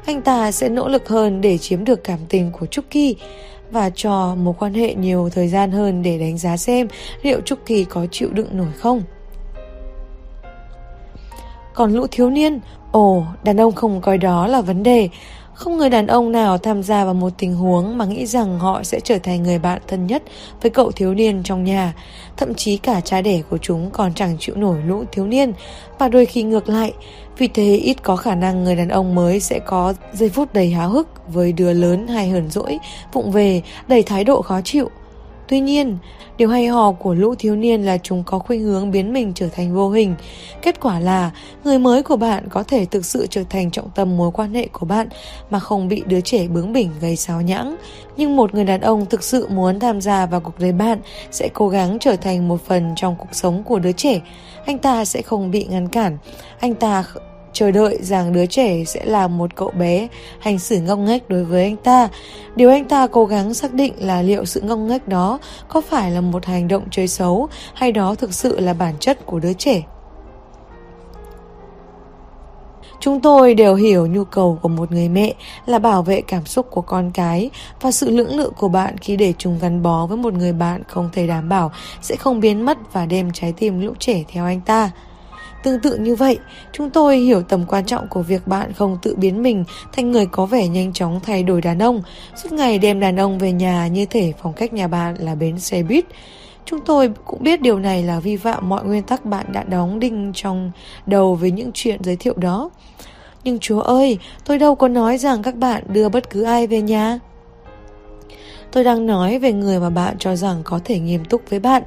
[0.07, 3.17] Anh ta sẽ nỗ lực hơn để chiếm được cảm tình của Chucky
[3.71, 6.89] và cho mối quan hệ nhiều thời gian hơn để đánh giá xem
[7.23, 9.03] liệu Chucky có chịu đựng nổi không.
[11.75, 12.61] Còn lũ thiếu niên,
[12.93, 15.09] ồ, đàn ông không coi đó là vấn đề.
[15.57, 18.83] Không người đàn ông nào tham gia vào một tình huống mà nghĩ rằng họ
[18.83, 20.23] sẽ trở thành người bạn thân nhất
[20.63, 21.95] với cậu thiếu niên trong nhà.
[22.37, 25.53] Thậm chí cả cha đẻ của chúng còn chẳng chịu nổi lũ thiếu niên,
[25.99, 26.93] và đôi khi ngược lại.
[27.39, 30.71] Vì thế ít có khả năng người đàn ông mới sẽ có giây phút đầy
[30.71, 32.79] háo hức với đứa lớn hay hờn dỗi,
[33.13, 34.91] vụng về, đầy thái độ khó chịu.
[35.49, 35.99] Tuy nhiên,
[36.37, 39.49] điều hay ho của lũ thiếu niên là chúng có khuynh hướng biến mình trở
[39.49, 40.15] thành vô hình.
[40.63, 41.31] Kết quả là
[41.65, 44.69] người mới của bạn có thể thực sự trở thành trọng tâm mối quan hệ
[44.73, 45.09] của bạn
[45.51, 47.77] mà không bị đứa trẻ bướng bỉnh gây xáo nhãng.
[48.17, 50.99] Nhưng một người đàn ông thực sự muốn tham gia vào cuộc đời bạn
[51.31, 54.21] sẽ cố gắng trở thành một phần trong cuộc sống của đứa trẻ.
[54.67, 56.19] Anh ta sẽ không bị ngăn cản.
[56.61, 57.05] Anh ta
[57.57, 60.09] chờ đợi rằng đứa trẻ sẽ là một cậu bé
[60.39, 62.09] hành xử ngông nghếch đối với anh ta.
[62.57, 65.39] Điều anh ta cố gắng xác định là liệu sự ngông nghếch đó
[65.69, 69.27] có phải là một hành động chơi xấu hay đó thực sự là bản chất
[69.27, 69.83] của đứa trẻ.
[73.01, 75.35] Chúng tôi đều hiểu nhu cầu của một người mẹ
[75.67, 77.51] là bảo vệ cảm xúc của con cái
[77.81, 80.83] và sự lưỡng lự của bạn khi để chúng gắn bó với một người bạn
[80.89, 81.73] không thể đảm bảo
[82.03, 84.91] sẽ không biến mất và đem trái tim lũ trẻ theo anh ta.
[85.67, 86.39] Tương tự như vậy,
[86.73, 90.27] chúng tôi hiểu tầm quan trọng của việc bạn không tự biến mình thành người
[90.27, 92.03] có vẻ nhanh chóng thay đổi đàn ông,
[92.37, 95.59] suốt ngày đem đàn ông về nhà như thể phong cách nhà bạn là bến
[95.59, 96.05] xe buýt.
[96.65, 99.99] Chúng tôi cũng biết điều này là vi phạm mọi nguyên tắc bạn đã đóng
[99.99, 100.71] đinh trong
[101.07, 102.71] đầu với những chuyện giới thiệu đó.
[103.45, 106.81] Nhưng chúa ơi, tôi đâu có nói rằng các bạn đưa bất cứ ai về
[106.81, 107.19] nhà.
[108.77, 111.83] Tôi đang nói về người mà bạn cho rằng có thể nghiêm túc với bạn.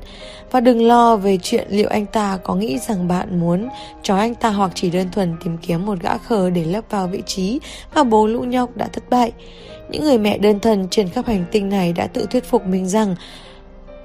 [0.52, 3.70] Và đừng lo về chuyện liệu anh ta có nghĩ rằng bạn muốn
[4.04, 7.08] cho anh ta hoặc chỉ đơn thuần tìm kiếm một gã khờ để lấp vào
[7.08, 7.60] vị trí
[7.96, 9.32] mà bố lũ nhóc đã thất bại.
[9.90, 12.90] Những người mẹ đơn thân trên khắp hành tinh này đã tự thuyết phục mình
[12.90, 13.16] rằng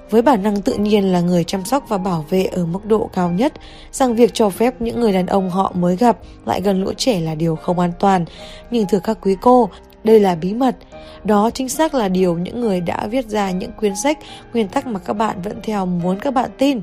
[0.09, 3.09] với bản năng tự nhiên là người chăm sóc và bảo vệ ở mức độ
[3.13, 3.53] cao nhất,
[3.91, 7.19] rằng việc cho phép những người đàn ông họ mới gặp lại gần lũ trẻ
[7.19, 8.25] là điều không an toàn.
[8.71, 9.69] Nhưng thưa các quý cô,
[10.05, 10.75] đây là bí mật.
[11.23, 14.19] Đó chính xác là điều những người đã viết ra những quyển sách,
[14.53, 16.79] nguyên tắc mà các bạn vẫn theo muốn các bạn tin.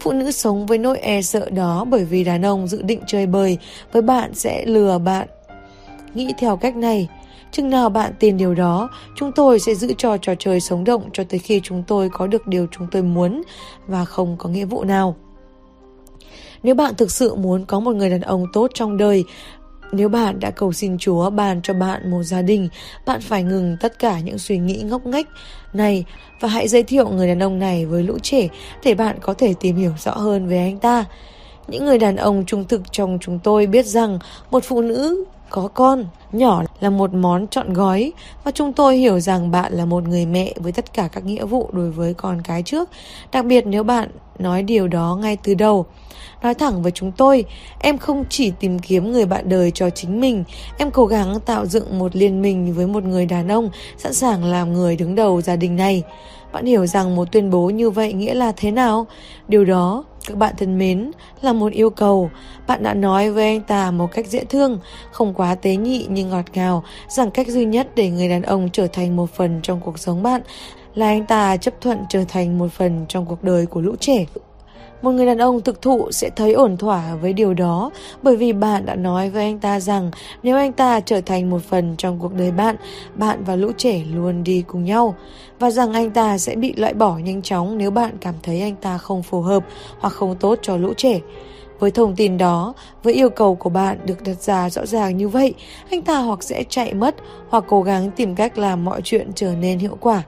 [0.00, 3.26] Phụ nữ sống với nỗi e sợ đó bởi vì đàn ông dự định chơi
[3.26, 3.58] bời
[3.92, 5.28] với bạn sẽ lừa bạn.
[6.14, 7.08] Nghĩ theo cách này,
[7.52, 11.10] chừng nào bạn tin điều đó, chúng tôi sẽ giữ cho trò chơi sống động
[11.12, 13.42] cho tới khi chúng tôi có được điều chúng tôi muốn
[13.86, 15.16] và không có nghĩa vụ nào.
[16.62, 19.24] Nếu bạn thực sự muốn có một người đàn ông tốt trong đời,
[19.92, 22.68] nếu bạn đã cầu xin Chúa ban cho bạn một gia đình,
[23.06, 25.26] bạn phải ngừng tất cả những suy nghĩ ngốc nghếch
[25.72, 26.04] này
[26.40, 28.48] và hãy giới thiệu người đàn ông này với lũ trẻ
[28.84, 31.04] để bạn có thể tìm hiểu rõ hơn về anh ta.
[31.68, 34.18] Những người đàn ông trung thực trong chúng tôi biết rằng
[34.50, 38.12] một phụ nữ có con nhỏ là một món chọn gói
[38.44, 41.44] và chúng tôi hiểu rằng bạn là một người mẹ với tất cả các nghĩa
[41.44, 42.88] vụ đối với con cái trước,
[43.32, 44.08] đặc biệt nếu bạn
[44.38, 45.86] nói điều đó ngay từ đầu.
[46.42, 47.44] Nói thẳng với chúng tôi,
[47.80, 50.44] em không chỉ tìm kiếm người bạn đời cho chính mình,
[50.78, 54.44] em cố gắng tạo dựng một liên minh với một người đàn ông sẵn sàng
[54.44, 56.02] làm người đứng đầu gia đình này.
[56.52, 59.06] Bạn hiểu rằng một tuyên bố như vậy nghĩa là thế nào?
[59.48, 61.10] Điều đó, các bạn thân mến,
[61.42, 62.30] là một yêu cầu.
[62.66, 64.78] Bạn đã nói với anh ta một cách dễ thương,
[65.10, 68.68] không quá tế nhị nhưng ngọt ngào, rằng cách duy nhất để người đàn ông
[68.72, 70.40] trở thành một phần trong cuộc sống bạn
[70.94, 74.24] là anh ta chấp thuận trở thành một phần trong cuộc đời của lũ trẻ.
[75.02, 77.90] Một người đàn ông thực thụ sẽ thấy ổn thỏa với điều đó
[78.22, 80.10] bởi vì bạn đã nói với anh ta rằng
[80.42, 82.76] nếu anh ta trở thành một phần trong cuộc đời bạn,
[83.14, 85.14] bạn và lũ trẻ luôn đi cùng nhau
[85.58, 88.76] và rằng anh ta sẽ bị loại bỏ nhanh chóng nếu bạn cảm thấy anh
[88.76, 89.64] ta không phù hợp
[89.98, 91.20] hoặc không tốt cho lũ trẻ.
[91.78, 95.28] Với thông tin đó, với yêu cầu của bạn được đặt ra rõ ràng như
[95.28, 95.54] vậy,
[95.90, 97.14] anh ta hoặc sẽ chạy mất
[97.48, 100.22] hoặc cố gắng tìm cách làm mọi chuyện trở nên hiệu quả.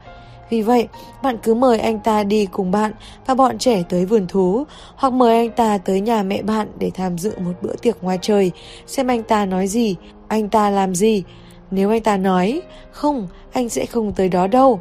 [0.51, 0.89] Vì vậy,
[1.23, 2.93] bạn cứ mời anh ta đi cùng bạn
[3.27, 4.65] và bọn trẻ tới vườn thú,
[4.97, 8.19] hoặc mời anh ta tới nhà mẹ bạn để tham dự một bữa tiệc ngoài
[8.23, 8.51] trời,
[8.87, 9.97] xem anh ta nói gì,
[10.29, 11.23] anh ta làm gì.
[11.71, 14.81] Nếu anh ta nói, không, anh sẽ không tới đó đâu.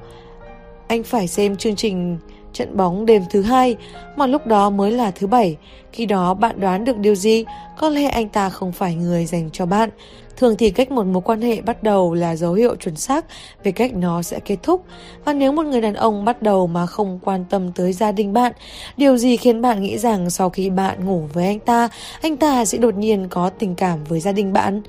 [0.87, 2.17] Anh phải xem chương trình
[2.53, 3.75] trận bóng đêm thứ hai,
[4.15, 5.57] mà lúc đó mới là thứ bảy.
[5.91, 7.45] Khi đó bạn đoán được điều gì?
[7.77, 9.89] Có lẽ anh ta không phải người dành cho bạn.
[10.37, 13.25] Thường thì cách một mối quan hệ bắt đầu là dấu hiệu chuẩn xác
[13.63, 14.85] về cách nó sẽ kết thúc.
[15.25, 18.33] Và nếu một người đàn ông bắt đầu mà không quan tâm tới gia đình
[18.33, 18.53] bạn,
[18.97, 21.89] điều gì khiến bạn nghĩ rằng sau khi bạn ngủ với anh ta,
[22.21, 24.81] anh ta sẽ đột nhiên có tình cảm với gia đình bạn?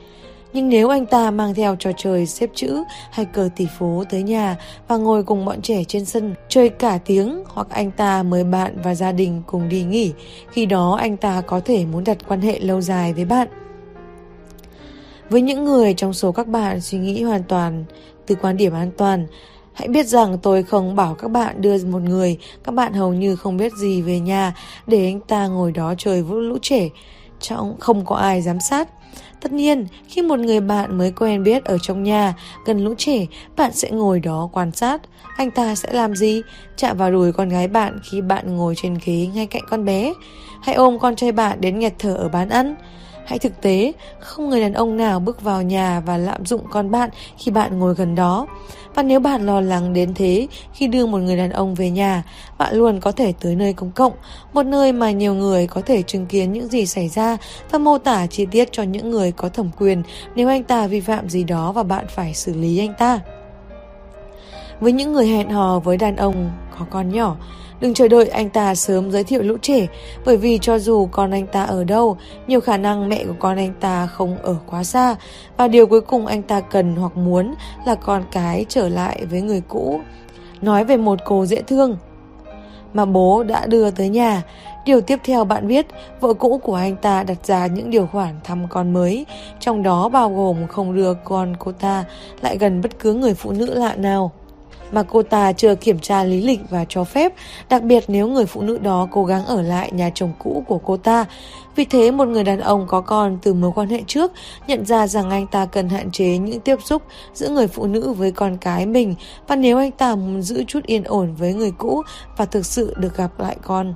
[0.53, 4.23] Nhưng nếu anh ta mang theo trò chơi xếp chữ hay cờ tỷ phú tới
[4.23, 4.57] nhà
[4.89, 8.77] và ngồi cùng bọn trẻ trên sân chơi cả tiếng hoặc anh ta mời bạn
[8.85, 10.13] và gia đình cùng đi nghỉ,
[10.51, 13.49] khi đó anh ta có thể muốn đặt quan hệ lâu dài với bạn.
[15.31, 17.85] Với những người trong số các bạn suy nghĩ hoàn toàn
[18.27, 19.27] từ quan điểm an toàn,
[19.73, 23.37] hãy biết rằng tôi không bảo các bạn đưa một người các bạn hầu như
[23.37, 24.55] không biết gì về nhà
[24.87, 26.89] để anh ta ngồi đó chơi vũ lũ trẻ.
[27.41, 28.89] trong không có ai giám sát.
[29.41, 32.35] Tất nhiên, khi một người bạn mới quen biết ở trong nhà,
[32.67, 33.27] gần lũ trẻ,
[33.57, 35.01] bạn sẽ ngồi đó quan sát.
[35.37, 36.43] Anh ta sẽ làm gì?
[36.77, 40.13] Chạm vào đùi con gái bạn khi bạn ngồi trên ghế ngay cạnh con bé.
[40.63, 42.75] Hãy ôm con trai bạn đến nghẹt thở ở bán ăn.
[43.29, 46.91] Hãy thực tế, không người đàn ông nào bước vào nhà và lạm dụng con
[46.91, 48.47] bạn khi bạn ngồi gần đó.
[48.95, 52.23] Và nếu bạn lo lắng đến thế khi đưa một người đàn ông về nhà,
[52.59, 54.13] bạn luôn có thể tới nơi công cộng,
[54.53, 57.37] một nơi mà nhiều người có thể chứng kiến những gì xảy ra
[57.71, 60.03] và mô tả chi tiết cho những người có thẩm quyền
[60.35, 63.21] nếu anh ta vi phạm gì đó và bạn phải xử lý anh ta.
[64.81, 67.37] Với những người hẹn hò với đàn ông có con nhỏ,
[67.81, 69.87] Đừng chờ đợi anh ta sớm giới thiệu lũ trẻ,
[70.25, 73.57] bởi vì cho dù con anh ta ở đâu, nhiều khả năng mẹ của con
[73.57, 75.17] anh ta không ở quá xa,
[75.57, 77.55] và điều cuối cùng anh ta cần hoặc muốn
[77.87, 80.01] là con cái trở lại với người cũ.
[80.61, 81.97] Nói về một cô dễ thương
[82.95, 84.43] mà bố đã đưa tới nhà.
[84.85, 85.87] Điều tiếp theo bạn biết,
[86.21, 89.27] vợ cũ của anh ta đặt ra những điều khoản thăm con mới,
[89.61, 92.05] trong đó bao gồm không đưa con cô ta
[92.41, 94.33] lại gần bất cứ người phụ nữ lạ nào
[94.93, 97.33] mà cô ta chưa kiểm tra lý lịch và cho phép,
[97.69, 100.79] đặc biệt nếu người phụ nữ đó cố gắng ở lại nhà chồng cũ của
[100.79, 101.25] cô ta.
[101.77, 104.33] Vì thế một người đàn ông có con từ mối quan hệ trước
[104.67, 107.03] nhận ra rằng anh ta cần hạn chế những tiếp xúc
[107.35, 109.15] giữa người phụ nữ với con cái mình
[109.49, 112.03] và nếu anh ta muốn giữ chút yên ổn với người cũ
[112.37, 113.95] và thực sự được gặp lại con.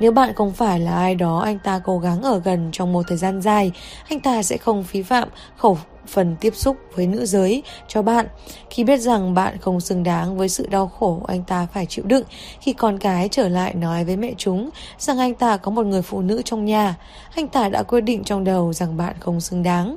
[0.00, 3.02] Nếu bạn không phải là ai đó anh ta cố gắng ở gần trong một
[3.08, 3.72] thời gian dài,
[4.08, 5.78] anh ta sẽ không phí phạm khẩu
[6.08, 8.26] phần tiếp xúc với nữ giới cho bạn.
[8.70, 12.04] Khi biết rằng bạn không xứng đáng với sự đau khổ anh ta phải chịu
[12.04, 12.24] đựng.
[12.60, 16.02] Khi con cái trở lại nói với mẹ chúng rằng anh ta có một người
[16.02, 16.96] phụ nữ trong nhà
[17.34, 19.96] anh ta đã quyết định trong đầu rằng bạn không xứng đáng.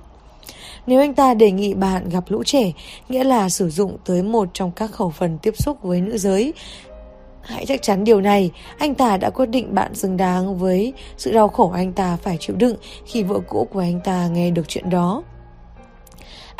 [0.87, 2.71] Nếu anh ta đề nghị bạn gặp lũ trẻ,
[3.09, 6.53] nghĩa là sử dụng tới một trong các khẩu phần tiếp xúc với nữ giới,
[7.41, 11.31] Hãy chắc chắn điều này, anh ta đã quyết định bạn xứng đáng với sự
[11.31, 12.75] đau khổ anh ta phải chịu đựng
[13.05, 15.23] khi vợ cũ của anh ta nghe được chuyện đó.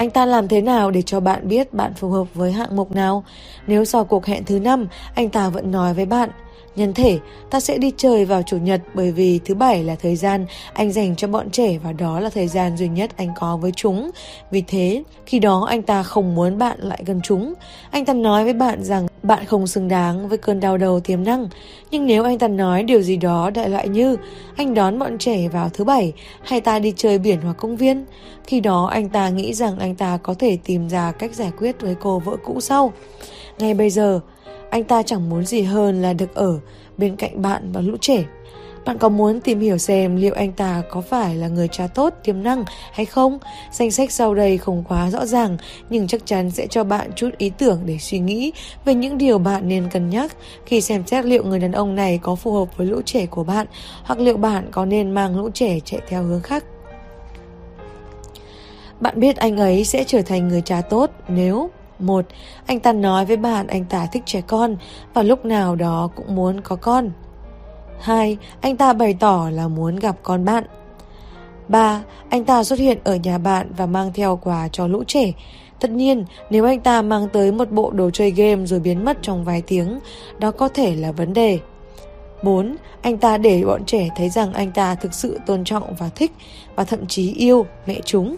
[0.02, 2.92] Anh ta làm thế nào để cho bạn biết bạn phù hợp với hạng mục
[2.92, 3.24] nào?
[3.68, 6.30] Nếu sau cuộc hẹn thứ năm, anh ta vẫn nói với bạn,
[6.76, 7.20] Nhân thể,
[7.50, 10.92] ta sẽ đi chơi vào chủ nhật bởi vì thứ bảy là thời gian anh
[10.92, 14.12] dành cho bọn trẻ và đó là thời gian duy nhất anh có với chúng.
[14.52, 17.54] Vì thế, khi đó anh ta không muốn bạn lại gần chúng.
[17.92, 21.24] Anh ta nói với bạn rằng bạn không xứng đáng với cơn đau đầu tiềm
[21.24, 21.50] năng.
[21.92, 24.18] Nhưng nếu anh ta nói điều gì đó đại loại như
[24.56, 28.06] anh đón bọn trẻ vào thứ bảy hay ta đi chơi biển hoặc công viên,
[28.48, 31.82] khi đó anh ta nghĩ rằng anh ta có thể tìm ra cách giải quyết
[31.82, 32.94] với cô vợ cũ sau.
[33.60, 34.20] Ngay bây giờ,
[34.72, 36.60] anh ta chẳng muốn gì hơn là được ở
[36.98, 38.24] bên cạnh bạn và lũ trẻ.
[38.86, 42.14] Bạn có muốn tìm hiểu xem liệu anh ta có phải là người cha tốt,
[42.24, 43.40] tiềm năng hay không?
[43.72, 45.58] Danh sách sau đây không quá rõ ràng,
[45.90, 48.52] nhưng chắc chắn sẽ cho bạn chút ý tưởng để suy nghĩ
[48.86, 52.20] về những điều bạn nên cân nhắc khi xem xét liệu người đàn ông này
[52.22, 53.68] có phù hợp với lũ trẻ của bạn
[54.04, 56.66] hoặc liệu bạn có nên mang lũ trẻ chạy theo hướng khác.
[59.00, 61.70] Bạn biết anh ấy sẽ trở thành người cha tốt nếu
[62.02, 62.26] một,
[62.66, 64.76] anh ta nói với bạn anh ta thích trẻ con
[65.14, 67.12] và lúc nào đó cũng muốn có con.
[68.00, 70.64] Hai, anh ta bày tỏ là muốn gặp con bạn.
[71.68, 75.32] Ba, anh ta xuất hiện ở nhà bạn và mang theo quà cho lũ trẻ.
[75.80, 79.18] Tất nhiên, nếu anh ta mang tới một bộ đồ chơi game rồi biến mất
[79.22, 80.00] trong vài tiếng,
[80.40, 81.60] đó có thể là vấn đề.
[82.44, 82.76] 4.
[83.02, 86.32] Anh ta để bọn trẻ thấy rằng anh ta thực sự tôn trọng và thích
[86.76, 88.36] và thậm chí yêu mẹ chúng.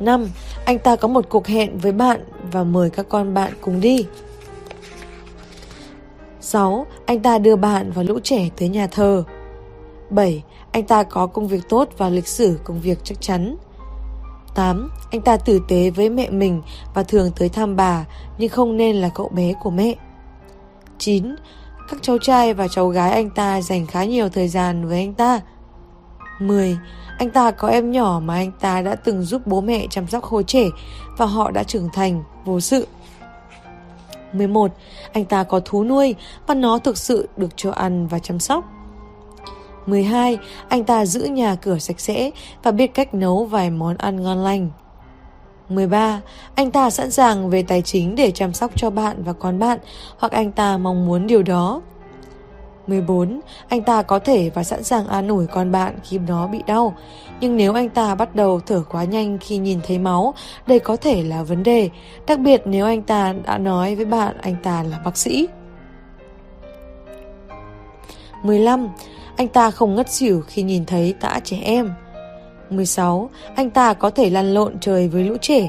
[0.00, 0.30] 5.
[0.64, 2.20] Anh ta có một cuộc hẹn với bạn
[2.52, 4.06] và mời các con bạn cùng đi.
[6.40, 6.86] 6.
[7.06, 9.24] Anh ta đưa bạn và lũ trẻ tới nhà thờ.
[10.10, 10.42] 7.
[10.72, 13.56] Anh ta có công việc tốt và lịch sử công việc chắc chắn.
[14.54, 14.90] 8.
[15.10, 16.62] Anh ta tử tế với mẹ mình
[16.94, 18.04] và thường tới thăm bà,
[18.38, 19.94] nhưng không nên là cậu bé của mẹ.
[20.98, 21.34] 9.
[21.88, 25.14] Các cháu trai và cháu gái anh ta dành khá nhiều thời gian với anh
[25.14, 25.40] ta.
[26.40, 26.78] 10.
[27.18, 30.24] Anh ta có em nhỏ mà anh ta đã từng giúp bố mẹ chăm sóc
[30.24, 30.64] hồi trẻ
[31.16, 32.86] và họ đã trưởng thành, vô sự.
[34.32, 34.72] 11.
[35.12, 36.14] Anh ta có thú nuôi
[36.46, 38.64] và nó thực sự được cho ăn và chăm sóc.
[39.86, 40.38] 12.
[40.68, 42.30] Anh ta giữ nhà cửa sạch sẽ
[42.62, 44.70] và biết cách nấu vài món ăn ngon lành.
[45.68, 46.20] 13.
[46.54, 49.78] Anh ta sẵn sàng về tài chính để chăm sóc cho bạn và con bạn
[50.18, 51.80] hoặc anh ta mong muốn điều đó.
[52.86, 53.40] 14.
[53.68, 56.94] Anh ta có thể và sẵn sàng an ủi con bạn khi nó bị đau.
[57.40, 60.34] Nhưng nếu anh ta bắt đầu thở quá nhanh khi nhìn thấy máu,
[60.66, 61.90] đây có thể là vấn đề,
[62.26, 65.48] đặc biệt nếu anh ta đã nói với bạn anh ta là bác sĩ.
[68.42, 68.88] 15.
[69.36, 71.92] Anh ta không ngất xỉu khi nhìn thấy tã trẻ em.
[72.70, 73.30] 16.
[73.56, 75.68] Anh ta có thể lăn lộn trời với lũ trẻ,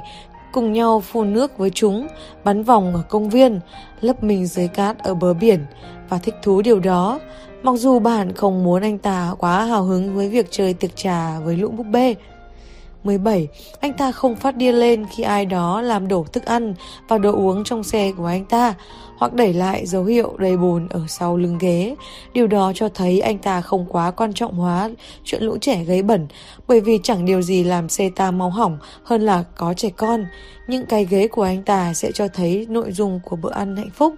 [0.51, 2.07] cùng nhau phun nước với chúng,
[2.43, 3.59] bắn vòng ở công viên,
[4.01, 5.65] lấp mình dưới cát ở bờ biển
[6.09, 7.19] và thích thú điều đó.
[7.63, 11.39] Mặc dù bạn không muốn anh ta quá hào hứng với việc chơi tiệc trà
[11.39, 12.15] với lũ búp bê.
[13.03, 13.47] 17.
[13.79, 16.73] Anh ta không phát điên lên khi ai đó làm đổ thức ăn
[17.07, 18.73] và đồ uống trong xe của anh ta,
[19.17, 21.95] hoặc đẩy lại dấu hiệu đầy bùn ở sau lưng ghế.
[22.33, 24.89] Điều đó cho thấy anh ta không quá quan trọng hóa
[25.23, 26.27] chuyện lũ trẻ gây bẩn,
[26.67, 30.25] bởi vì chẳng điều gì làm xe ta mau hỏng hơn là có trẻ con.
[30.67, 33.91] Những cái ghế của anh ta sẽ cho thấy nội dung của bữa ăn hạnh
[33.93, 34.13] phúc.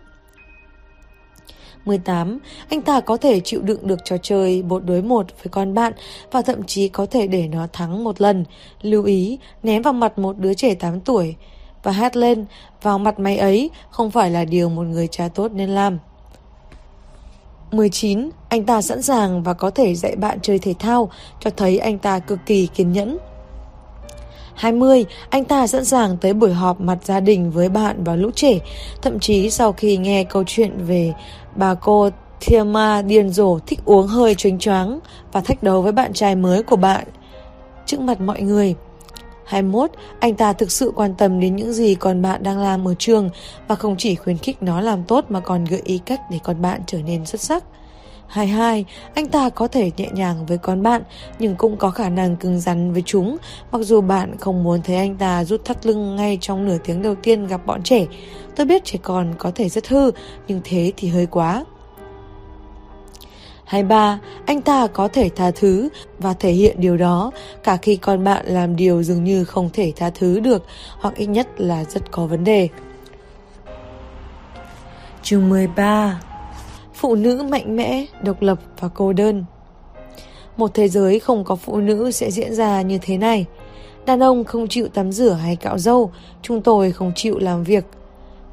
[1.85, 2.39] 18.
[2.69, 5.93] Anh ta có thể chịu đựng được trò chơi một đối một với con bạn
[6.31, 8.45] và thậm chí có thể để nó thắng một lần.
[8.81, 11.35] Lưu ý, ném vào mặt một đứa trẻ 8 tuổi
[11.83, 12.45] và hát lên
[12.81, 15.97] vào mặt mày ấy không phải là điều một người cha tốt nên làm.
[17.71, 18.29] 19.
[18.49, 21.09] Anh ta sẵn sàng và có thể dạy bạn chơi thể thao,
[21.39, 23.17] cho thấy anh ta cực kỳ kiên nhẫn.
[24.57, 28.29] 20, anh ta sẵn sàng tới buổi họp mặt gia đình với bạn và lũ
[28.35, 28.59] trẻ,
[29.01, 31.13] thậm chí sau khi nghe câu chuyện về
[31.55, 32.09] bà cô
[32.39, 34.99] Thiema điên rồ thích uống hơi choáng choáng
[35.31, 37.03] và thách đấu với bạn trai mới của bạn
[37.85, 38.75] trước mặt mọi người.
[39.45, 42.93] 21, anh ta thực sự quan tâm đến những gì con bạn đang làm ở
[42.99, 43.29] trường
[43.67, 46.61] và không chỉ khuyến khích nó làm tốt mà còn gợi ý cách để con
[46.61, 47.63] bạn trở nên xuất sắc.
[48.27, 51.01] 22, anh ta có thể nhẹ nhàng với con bạn
[51.39, 53.37] nhưng cũng có khả năng cứng rắn với chúng
[53.71, 57.01] mặc dù bạn không muốn thấy anh ta rút thắt lưng ngay trong nửa tiếng
[57.01, 58.05] đầu tiên gặp bọn trẻ.
[58.55, 60.11] Tôi biết trẻ con có thể rất hư
[60.47, 61.65] nhưng thế thì hơi quá.
[63.65, 64.19] 23.
[64.45, 65.89] Anh ta có thể tha thứ
[66.19, 67.31] và thể hiện điều đó
[67.63, 70.65] cả khi con bạn làm điều dường như không thể tha thứ được
[70.99, 72.69] hoặc ít nhất là rất có vấn đề.
[75.23, 76.19] Chương 13
[76.97, 79.45] Phụ nữ mạnh mẽ, độc lập và cô đơn
[80.57, 83.45] Một thế giới không có phụ nữ sẽ diễn ra như thế này.
[84.05, 86.11] Đàn ông không chịu tắm rửa hay cạo râu,
[86.41, 87.85] chúng tôi không chịu làm việc.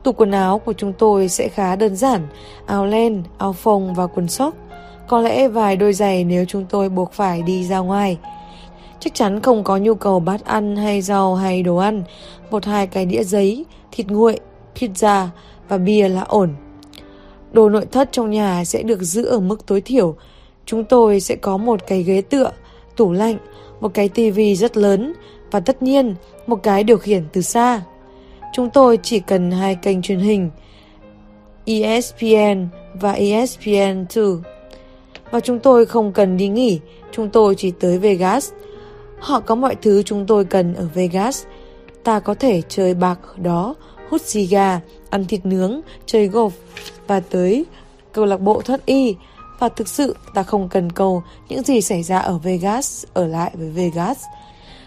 [0.02, 2.26] Tủ quần áo của chúng tôi sẽ khá đơn giản,
[2.66, 4.54] áo len, áo phông và quần sóc.
[5.08, 8.18] Có lẽ vài đôi giày nếu chúng tôi buộc phải đi ra ngoài.
[9.00, 12.02] Chắc chắn không có nhu cầu bát ăn hay rau hay đồ ăn.
[12.50, 14.40] Một hai cái đĩa giấy, thịt nguội,
[14.74, 15.26] pizza
[15.68, 16.54] và bia là ổn.
[17.54, 20.16] Đồ nội thất trong nhà sẽ được giữ ở mức tối thiểu.
[20.66, 22.50] Chúng tôi sẽ có một cái ghế tựa,
[22.96, 23.36] tủ lạnh,
[23.80, 25.12] một cái tivi rất lớn
[25.50, 26.14] và tất nhiên
[26.46, 27.82] một cái điều khiển từ xa.
[28.52, 30.50] Chúng tôi chỉ cần hai kênh truyền hình
[31.64, 34.40] ESPN và ESPN2.
[35.30, 36.80] Và chúng tôi không cần đi nghỉ,
[37.12, 38.52] chúng tôi chỉ tới Vegas.
[39.18, 41.44] Họ có mọi thứ chúng tôi cần ở Vegas.
[42.04, 43.74] Ta có thể chơi bạc ở đó,
[44.10, 46.50] hút xì gà, ăn thịt nướng, chơi golf
[47.06, 47.64] và tới
[48.12, 49.14] câu lạc bộ thoát y.
[49.58, 53.50] Và thực sự ta không cần cầu những gì xảy ra ở Vegas ở lại
[53.54, 54.18] với Vegas.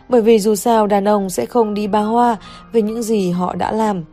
[0.10, 2.38] Bởi vì dù sao đàn ông sẽ không đi ba hoa
[2.72, 4.04] về những gì họ đã làm.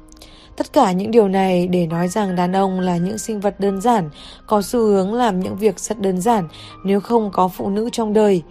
[0.57, 3.81] Tất cả những điều này để nói rằng đàn ông là những sinh vật đơn
[3.81, 4.11] giản,
[4.47, 6.49] có xu hướng làm những việc rất đơn giản
[6.85, 8.43] nếu không có phụ nữ trong đời.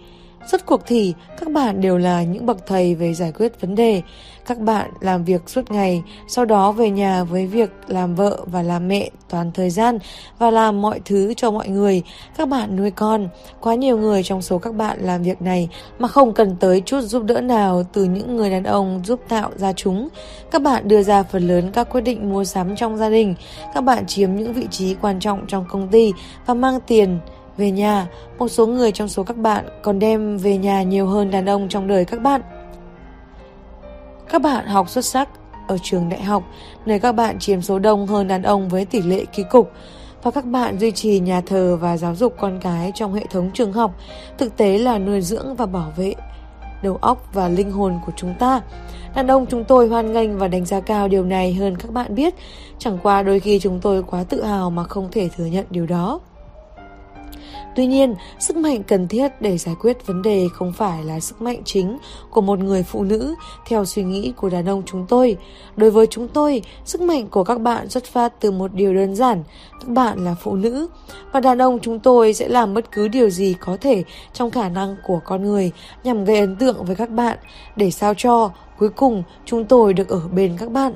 [0.46, 4.02] Rốt cuộc thì các bạn đều là những bậc thầy về giải quyết vấn đề.
[4.46, 8.62] Các bạn làm việc suốt ngày, sau đó về nhà với việc làm vợ và
[8.62, 9.98] làm mẹ toàn thời gian
[10.38, 12.02] và làm mọi thứ cho mọi người.
[12.36, 13.28] Các bạn nuôi con.
[13.60, 15.68] Quá nhiều người trong số các bạn làm việc này
[15.98, 19.50] mà không cần tới chút giúp đỡ nào từ những người đàn ông giúp tạo
[19.56, 20.08] ra chúng.
[20.50, 23.34] Các bạn đưa ra phần lớn các quyết định mua sắm trong gia đình.
[23.74, 26.12] Các bạn chiếm những vị trí quan trọng trong công ty
[26.46, 27.18] và mang tiền
[27.56, 28.06] về nhà,
[28.38, 31.68] một số người trong số các bạn còn đem về nhà nhiều hơn đàn ông
[31.68, 32.40] trong đời các bạn.
[34.28, 35.28] Các bạn học xuất sắc
[35.68, 36.42] ở trường đại học,
[36.86, 39.70] nơi các bạn chiếm số đông hơn đàn ông với tỷ lệ ký cục,
[40.22, 43.50] và các bạn duy trì nhà thờ và giáo dục con cái trong hệ thống
[43.54, 43.94] trường học,
[44.38, 46.14] thực tế là nuôi dưỡng và bảo vệ
[46.82, 48.60] đầu óc và linh hồn của chúng ta.
[49.14, 52.14] Đàn ông chúng tôi hoan nghênh và đánh giá cao điều này hơn các bạn
[52.14, 52.34] biết,
[52.78, 55.86] chẳng qua đôi khi chúng tôi quá tự hào mà không thể thừa nhận điều
[55.86, 56.20] đó.
[57.74, 61.42] Tuy nhiên, sức mạnh cần thiết để giải quyết vấn đề không phải là sức
[61.42, 61.98] mạnh chính
[62.30, 63.34] của một người phụ nữ
[63.66, 65.36] theo suy nghĩ của đàn ông chúng tôi.
[65.76, 69.16] Đối với chúng tôi, sức mạnh của các bạn xuất phát từ một điều đơn
[69.16, 69.42] giản,
[69.80, 70.88] các bạn là phụ nữ
[71.32, 74.68] và đàn ông chúng tôi sẽ làm bất cứ điều gì có thể trong khả
[74.68, 75.70] năng của con người
[76.04, 77.38] nhằm gây ấn tượng với các bạn
[77.76, 80.94] để sao cho cuối cùng chúng tôi được ở bên các bạn.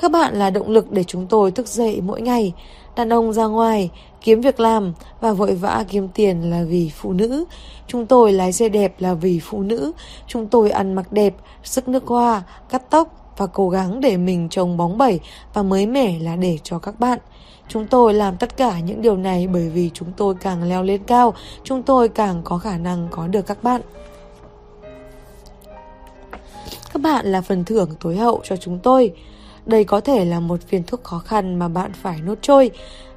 [0.00, 2.52] Các bạn là động lực để chúng tôi thức dậy mỗi ngày.
[2.96, 3.90] Đàn ông ra ngoài,
[4.20, 7.44] kiếm việc làm và vội vã kiếm tiền là vì phụ nữ.
[7.86, 9.92] Chúng tôi lái xe đẹp là vì phụ nữ.
[10.26, 14.48] Chúng tôi ăn mặc đẹp, sức nước hoa, cắt tóc và cố gắng để mình
[14.48, 15.20] trông bóng bẩy
[15.54, 17.18] và mới mẻ là để cho các bạn.
[17.68, 21.02] Chúng tôi làm tất cả những điều này bởi vì chúng tôi càng leo lên
[21.06, 23.80] cao, chúng tôi càng có khả năng có được các bạn.
[26.92, 29.12] Các bạn là phần thưởng tối hậu cho chúng tôi.
[29.66, 32.70] Đây có thể là một viên thuốc khó khăn mà bạn phải nốt trôi.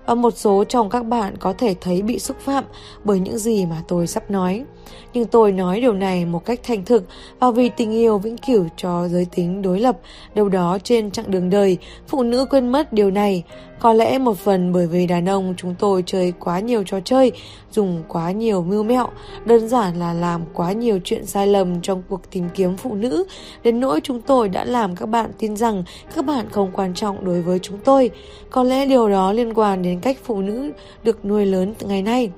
[0.06, 2.64] và một số trong các bạn có thể thấy bị xúc phạm
[3.04, 4.66] bởi những gì mà tôi sắp nói.
[5.14, 7.04] Nhưng tôi nói điều này một cách thành thực
[7.40, 10.00] và vì tình yêu vĩnh cửu cho giới tính đối lập,
[10.36, 13.44] đâu đó trên chặng đường đời, phụ nữ quên mất điều này.
[13.80, 17.32] Có lẽ một phần bởi vì đàn ông chúng tôi chơi quá nhiều trò chơi,
[17.72, 19.08] dùng quá nhiều mưu mẹo,
[19.46, 23.26] đơn giản là làm quá nhiều chuyện sai lầm trong cuộc tìm kiếm phụ nữ,
[23.64, 25.84] đến nỗi chúng tôi đã làm các bạn tin rằng
[26.16, 28.10] các bạn không quan trọng đối với chúng tôi.
[28.50, 30.72] Có lẽ điều đó liên quan đến cách phụ nữ
[31.04, 32.30] được nuôi lớn từ ngày nay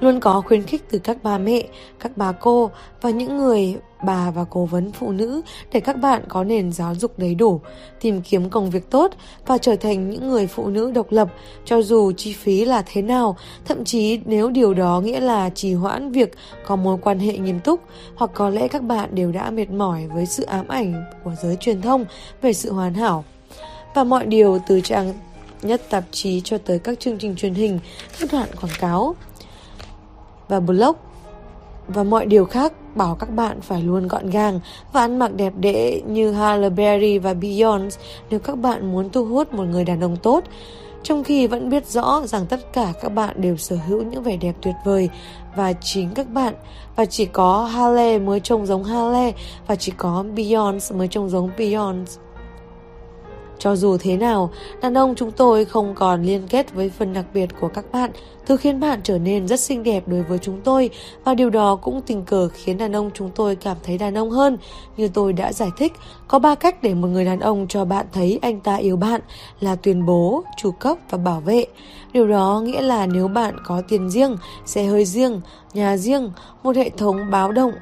[0.00, 1.62] luôn có khuyến khích từ các bà mẹ,
[2.00, 2.70] các bà cô
[3.00, 5.42] và những người bà và cố vấn phụ nữ
[5.72, 7.60] để các bạn có nền giáo dục đầy đủ,
[8.00, 9.12] tìm kiếm công việc tốt
[9.46, 11.28] và trở thành những người phụ nữ độc lập
[11.64, 15.74] cho dù chi phí là thế nào, thậm chí nếu điều đó nghĩa là trì
[15.74, 16.34] hoãn việc
[16.66, 17.80] có mối quan hệ nghiêm túc
[18.14, 21.56] hoặc có lẽ các bạn đều đã mệt mỏi với sự ám ảnh của giới
[21.56, 22.04] truyền thông
[22.42, 23.24] về sự hoàn hảo.
[23.94, 25.12] Và mọi điều từ trang
[25.62, 27.78] nhất tạp chí cho tới các chương trình truyền hình,
[28.20, 29.14] các đoạn quảng cáo
[30.48, 30.96] và blog
[31.88, 34.60] và mọi điều khác bảo các bạn phải luôn gọn gàng
[34.92, 37.96] và ăn mặc đẹp đẽ như Halle Berry và Beyonce
[38.30, 40.44] nếu các bạn muốn thu hút một người đàn ông tốt.
[41.02, 44.36] Trong khi vẫn biết rõ rằng tất cả các bạn đều sở hữu những vẻ
[44.36, 45.08] đẹp tuyệt vời
[45.56, 46.54] và chính các bạn
[46.96, 49.32] và chỉ có Halle mới trông giống Halle
[49.66, 52.12] và chỉ có Beyonce mới trông giống Beyonce.
[53.58, 54.50] Cho dù thế nào,
[54.82, 58.10] đàn ông chúng tôi không còn liên kết với phần đặc biệt của các bạn,
[58.46, 60.90] thứ khiến bạn trở nên rất xinh đẹp đối với chúng tôi
[61.24, 64.30] và điều đó cũng tình cờ khiến đàn ông chúng tôi cảm thấy đàn ông
[64.30, 64.58] hơn.
[64.96, 65.92] Như tôi đã giải thích,
[66.28, 69.20] có ba cách để một người đàn ông cho bạn thấy anh ta yêu bạn
[69.60, 71.66] là tuyên bố, chủ cấp và bảo vệ.
[72.12, 75.40] Điều đó nghĩa là nếu bạn có tiền riêng, xe hơi riêng,
[75.74, 76.30] nhà riêng,
[76.62, 77.72] một hệ thống báo động,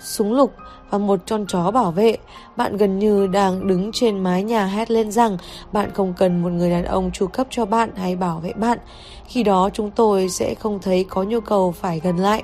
[0.00, 0.52] súng lục
[0.90, 2.16] và một con chó bảo vệ.
[2.56, 5.38] Bạn gần như đang đứng trên mái nhà hét lên rằng
[5.72, 8.78] bạn không cần một người đàn ông chu cấp cho bạn hay bảo vệ bạn.
[9.26, 12.42] Khi đó chúng tôi sẽ không thấy có nhu cầu phải gần lại.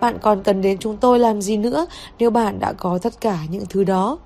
[0.00, 1.86] Bạn còn cần đến chúng tôi làm gì nữa
[2.18, 4.18] nếu bạn đã có tất cả những thứ đó?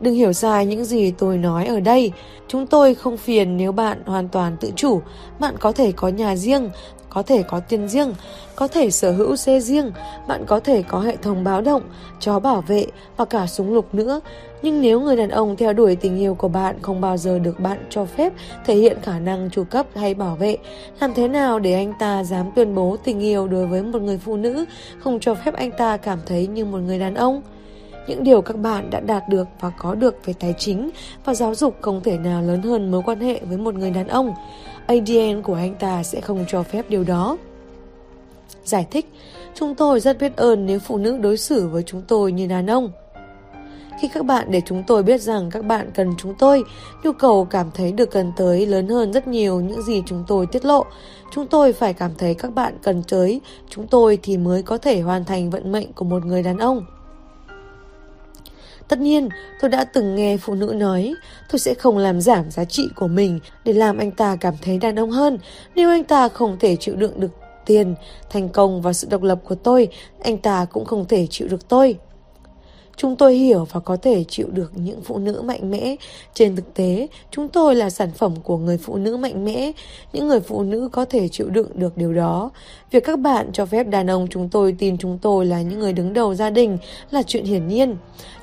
[0.00, 2.12] Đừng hiểu sai những gì tôi nói ở đây.
[2.48, 5.02] Chúng tôi không phiền nếu bạn hoàn toàn tự chủ.
[5.38, 6.70] Bạn có thể có nhà riêng,
[7.14, 8.14] có thể có tiền riêng,
[8.56, 9.92] có thể sở hữu xe riêng,
[10.28, 11.82] bạn có thể có hệ thống báo động,
[12.20, 12.86] chó bảo vệ
[13.16, 14.20] và cả súng lục nữa.
[14.62, 17.60] Nhưng nếu người đàn ông theo đuổi tình yêu của bạn không bao giờ được
[17.60, 18.32] bạn cho phép
[18.66, 20.56] thể hiện khả năng chủ cấp hay bảo vệ,
[21.00, 24.18] làm thế nào để anh ta dám tuyên bố tình yêu đối với một người
[24.18, 24.64] phụ nữ,
[24.98, 27.42] không cho phép anh ta cảm thấy như một người đàn ông?
[28.06, 30.90] Những điều các bạn đã đạt được và có được về tài chính
[31.24, 34.08] và giáo dục không thể nào lớn hơn mối quan hệ với một người đàn
[34.08, 34.34] ông.
[34.92, 37.36] ADN của anh ta sẽ không cho phép điều đó.
[38.64, 39.12] Giải thích,
[39.54, 42.66] chúng tôi rất biết ơn nếu phụ nữ đối xử với chúng tôi như đàn
[42.66, 42.92] ông.
[44.00, 46.64] Khi các bạn để chúng tôi biết rằng các bạn cần chúng tôi,
[47.04, 50.46] nhu cầu cảm thấy được cần tới lớn hơn rất nhiều những gì chúng tôi
[50.46, 50.84] tiết lộ.
[51.34, 55.00] Chúng tôi phải cảm thấy các bạn cần tới chúng tôi thì mới có thể
[55.00, 56.86] hoàn thành vận mệnh của một người đàn ông.
[58.92, 59.28] Tất nhiên,
[59.60, 61.14] tôi đã từng nghe phụ nữ nói,
[61.52, 64.78] tôi sẽ không làm giảm giá trị của mình để làm anh ta cảm thấy
[64.78, 65.38] đàn ông hơn.
[65.74, 67.30] Nếu anh ta không thể chịu đựng được
[67.66, 67.94] tiền,
[68.30, 69.88] thành công và sự độc lập của tôi,
[70.22, 71.96] anh ta cũng không thể chịu được tôi.
[72.96, 75.96] Chúng tôi hiểu và có thể chịu được những phụ nữ mạnh mẽ.
[76.34, 79.72] Trên thực tế, chúng tôi là sản phẩm của người phụ nữ mạnh mẽ.
[80.12, 82.50] Những người phụ nữ có thể chịu đựng được điều đó.
[82.90, 85.92] Việc các bạn cho phép đàn ông chúng tôi tin chúng tôi là những người
[85.92, 86.78] đứng đầu gia đình
[87.10, 87.96] là chuyện hiển nhiên.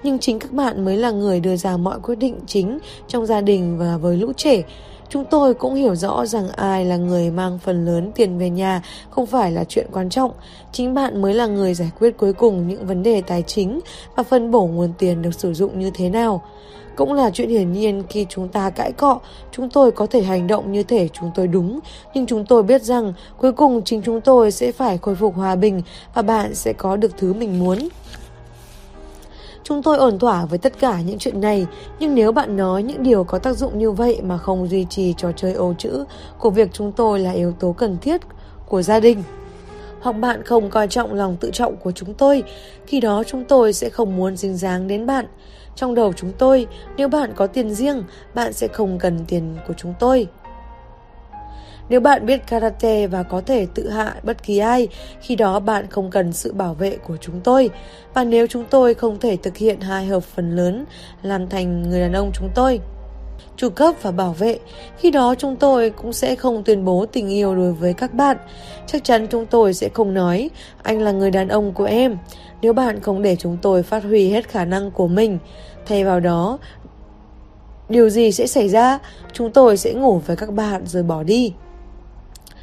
[0.04, 3.42] Nhưng chính các bạn mới là người đưa ra mọi quyết định chính trong gia
[3.42, 4.64] đình và với lũ trẻ.
[5.10, 8.82] Chúng tôi cũng hiểu rõ rằng ai là người mang phần lớn tiền về nhà
[9.10, 10.32] không phải là chuyện quan trọng.
[10.72, 13.80] Chính bạn mới là người giải quyết cuối cùng những vấn đề tài chính
[14.16, 16.42] và phân bổ nguồn tiền được sử dụng như thế nào.
[16.96, 19.20] Cũng là chuyện hiển nhiên khi chúng ta cãi cọ,
[19.52, 21.80] chúng tôi có thể hành động như thể chúng tôi đúng,
[22.14, 25.56] nhưng chúng tôi biết rằng cuối cùng chính chúng tôi sẽ phải khôi phục hòa
[25.56, 25.82] bình
[26.14, 27.80] và bạn sẽ có được thứ mình muốn.
[29.70, 31.68] Chúng tôi ổn thỏa với tất cả những chuyện này,
[32.00, 35.14] nhưng nếu bạn nói những điều có tác dụng như vậy mà không duy trì
[35.18, 36.04] trò chơi ô chữ
[36.40, 38.22] của việc chúng tôi là yếu tố cần thiết
[38.68, 39.24] của gia đình,
[40.02, 42.44] hoặc bạn không coi trọng lòng tự trọng của chúng tôi,
[42.88, 45.26] khi đó chúng tôi sẽ không muốn dính dáng đến bạn.
[45.76, 46.68] Trong đầu chúng tôi,
[46.98, 48.04] nếu bạn có tiền riêng,
[48.36, 50.28] bạn sẽ không cần tiền của chúng tôi.
[51.90, 54.88] Nếu bạn biết karate và có thể tự hạ bất kỳ ai,
[55.22, 57.70] khi đó bạn không cần sự bảo vệ của chúng tôi.
[58.14, 60.86] Và nếu chúng tôi không thể thực hiện hai hợp phần lớn,
[61.22, 62.80] làm thành người đàn ông chúng tôi
[63.60, 64.60] chủ cấp và bảo vệ.
[64.98, 68.38] Khi đó chúng tôi cũng sẽ không tuyên bố tình yêu đối với các bạn.
[68.88, 70.50] Chắc chắn chúng tôi sẽ không nói
[70.84, 72.18] anh là người đàn ông của em
[72.62, 75.38] nếu bạn không để chúng tôi phát huy hết khả năng của mình.
[75.86, 76.60] Thay vào đó,
[77.90, 79.00] điều gì sẽ xảy ra?
[79.34, 81.54] Chúng tôi sẽ ngủ với các bạn rồi bỏ đi.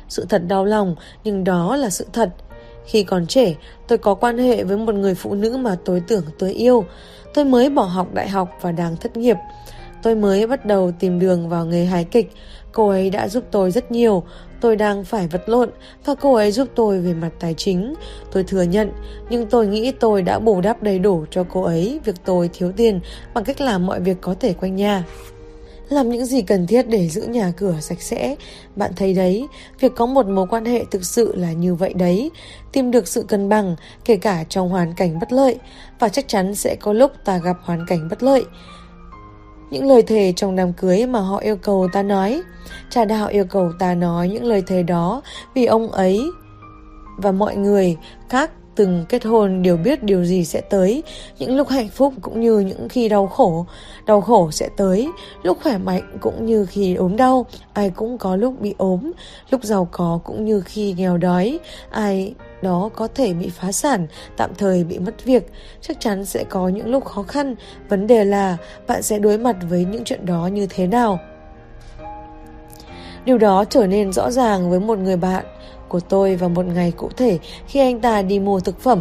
[0.08, 2.30] Sự thật đau lòng, nhưng đó là sự thật.
[2.86, 3.54] Khi còn trẻ,
[3.88, 6.84] tôi có quan hệ với một người phụ nữ mà tôi tưởng tôi yêu.
[7.34, 9.36] Tôi mới bỏ học đại học và đang thất nghiệp.
[10.02, 12.32] Tôi mới bắt đầu tìm đường vào nghề hài kịch.
[12.72, 14.22] Cô ấy đã giúp tôi rất nhiều.
[14.60, 15.70] Tôi đang phải vật lộn
[16.04, 17.94] và cô ấy giúp tôi về mặt tài chính.
[18.32, 18.90] Tôi thừa nhận,
[19.30, 22.72] nhưng tôi nghĩ tôi đã bù đắp đầy đủ cho cô ấy việc tôi thiếu
[22.76, 23.00] tiền
[23.34, 25.04] bằng cách làm mọi việc có thể quanh nhà
[25.88, 28.36] làm những gì cần thiết để giữ nhà cửa sạch sẽ.
[28.76, 29.46] Bạn thấy đấy,
[29.80, 32.30] việc có một mối quan hệ thực sự là như vậy đấy.
[32.72, 35.58] Tìm được sự cân bằng, kể cả trong hoàn cảnh bất lợi,
[35.98, 38.44] và chắc chắn sẽ có lúc ta gặp hoàn cảnh bất lợi.
[39.70, 42.42] Những lời thề trong đám cưới mà họ yêu cầu ta nói,
[42.90, 45.22] cha đạo yêu cầu ta nói những lời thề đó
[45.54, 46.20] vì ông ấy
[47.16, 47.96] và mọi người
[48.28, 51.02] khác từng kết hôn đều biết điều gì sẽ tới,
[51.38, 53.66] những lúc hạnh phúc cũng như những khi đau khổ.
[54.06, 55.08] Đau khổ sẽ tới,
[55.42, 59.12] lúc khỏe mạnh cũng như khi ốm đau, ai cũng có lúc bị ốm,
[59.50, 61.58] lúc giàu có cũng như khi nghèo đói,
[61.90, 66.44] ai đó có thể bị phá sản, tạm thời bị mất việc, chắc chắn sẽ
[66.44, 67.54] có những lúc khó khăn,
[67.88, 71.18] vấn đề là bạn sẽ đối mặt với những chuyện đó như thế nào.
[73.24, 75.44] Điều đó trở nên rõ ràng với một người bạn
[75.96, 79.00] của tôi vào một ngày cụ thể khi anh ta đi mua thực phẩm.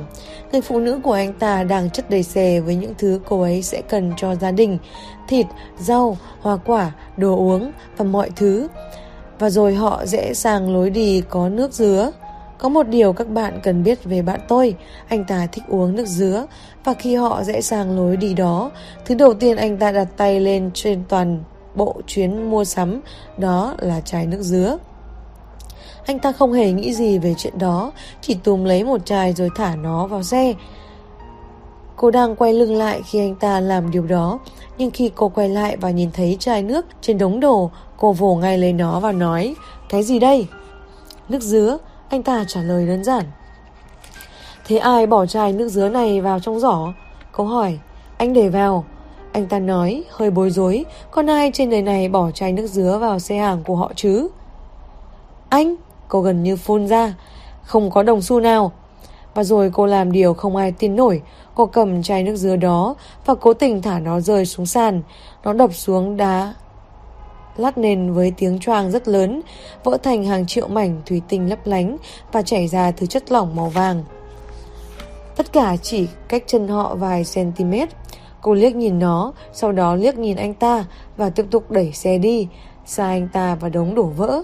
[0.51, 3.61] Người phụ nữ của anh ta đang chất đầy xe với những thứ cô ấy
[3.61, 4.77] sẽ cần cho gia đình,
[5.27, 5.45] thịt,
[5.79, 8.67] rau, hoa quả, đồ uống và mọi thứ.
[9.39, 12.11] Và rồi họ rẽ sang lối đi có nước dứa.
[12.57, 14.75] Có một điều các bạn cần biết về bạn tôi,
[15.07, 16.45] anh ta thích uống nước dứa
[16.83, 18.71] và khi họ rẽ sang lối đi đó,
[19.05, 21.43] thứ đầu tiên anh ta đặt tay lên trên toàn
[21.75, 23.01] bộ chuyến mua sắm
[23.37, 24.77] đó là chai nước dứa.
[26.05, 27.91] Anh ta không hề nghĩ gì về chuyện đó,
[28.21, 30.53] chỉ túm lấy một chai rồi thả nó vào xe.
[31.95, 34.39] Cô đang quay lưng lại khi anh ta làm điều đó,
[34.77, 38.35] nhưng khi cô quay lại và nhìn thấy chai nước trên đống đồ, cô vồ
[38.35, 39.55] ngay lấy nó và nói,
[39.89, 40.47] cái gì đây?
[41.29, 41.77] Nước dứa,
[42.09, 43.23] anh ta trả lời đơn giản.
[44.65, 46.93] Thế ai bỏ chai nước dứa này vào trong giỏ?
[47.31, 47.79] Cô hỏi,
[48.17, 48.85] anh để vào.
[49.31, 52.97] Anh ta nói, hơi bối rối, con ai trên đời này bỏ chai nước dứa
[53.01, 54.27] vào xe hàng của họ chứ?
[55.49, 55.75] Anh,
[56.07, 57.13] Cô gần như phun ra
[57.63, 58.71] Không có đồng xu nào
[59.33, 61.21] Và rồi cô làm điều không ai tin nổi
[61.55, 62.95] Cô cầm chai nước dứa đó
[63.25, 65.01] Và cố tình thả nó rơi xuống sàn
[65.43, 66.53] Nó đập xuống đá
[67.57, 69.41] lát nền với tiếng choang rất lớn,
[69.83, 71.97] vỡ thành hàng triệu mảnh thủy tinh lấp lánh
[72.31, 74.03] và chảy ra thứ chất lỏng màu vàng.
[75.35, 77.73] Tất cả chỉ cách chân họ vài cm.
[78.41, 80.85] Cô liếc nhìn nó, sau đó liếc nhìn anh ta
[81.17, 82.47] và tiếp tục đẩy xe đi,
[82.85, 84.43] xa anh ta và đống đổ vỡ.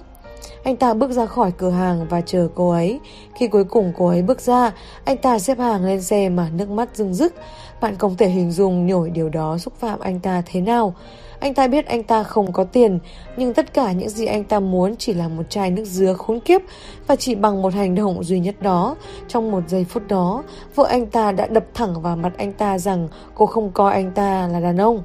[0.64, 3.00] Anh ta bước ra khỏi cửa hàng và chờ cô ấy.
[3.36, 4.72] Khi cuối cùng cô ấy bước ra,
[5.06, 7.34] anh ta xếp hàng lên xe mà nước mắt rưng rức.
[7.82, 10.94] Bạn không thể hình dung nhổi điều đó xúc phạm anh ta thế nào.
[11.40, 13.00] Anh ta biết anh ta không có tiền,
[13.38, 16.40] nhưng tất cả những gì anh ta muốn chỉ là một chai nước dứa khốn
[16.40, 16.62] kiếp
[17.08, 18.96] và chỉ bằng một hành động duy nhất đó.
[19.28, 20.44] Trong một giây phút đó,
[20.76, 24.12] vợ anh ta đã đập thẳng vào mặt anh ta rằng cô không coi anh
[24.12, 25.04] ta là đàn ông.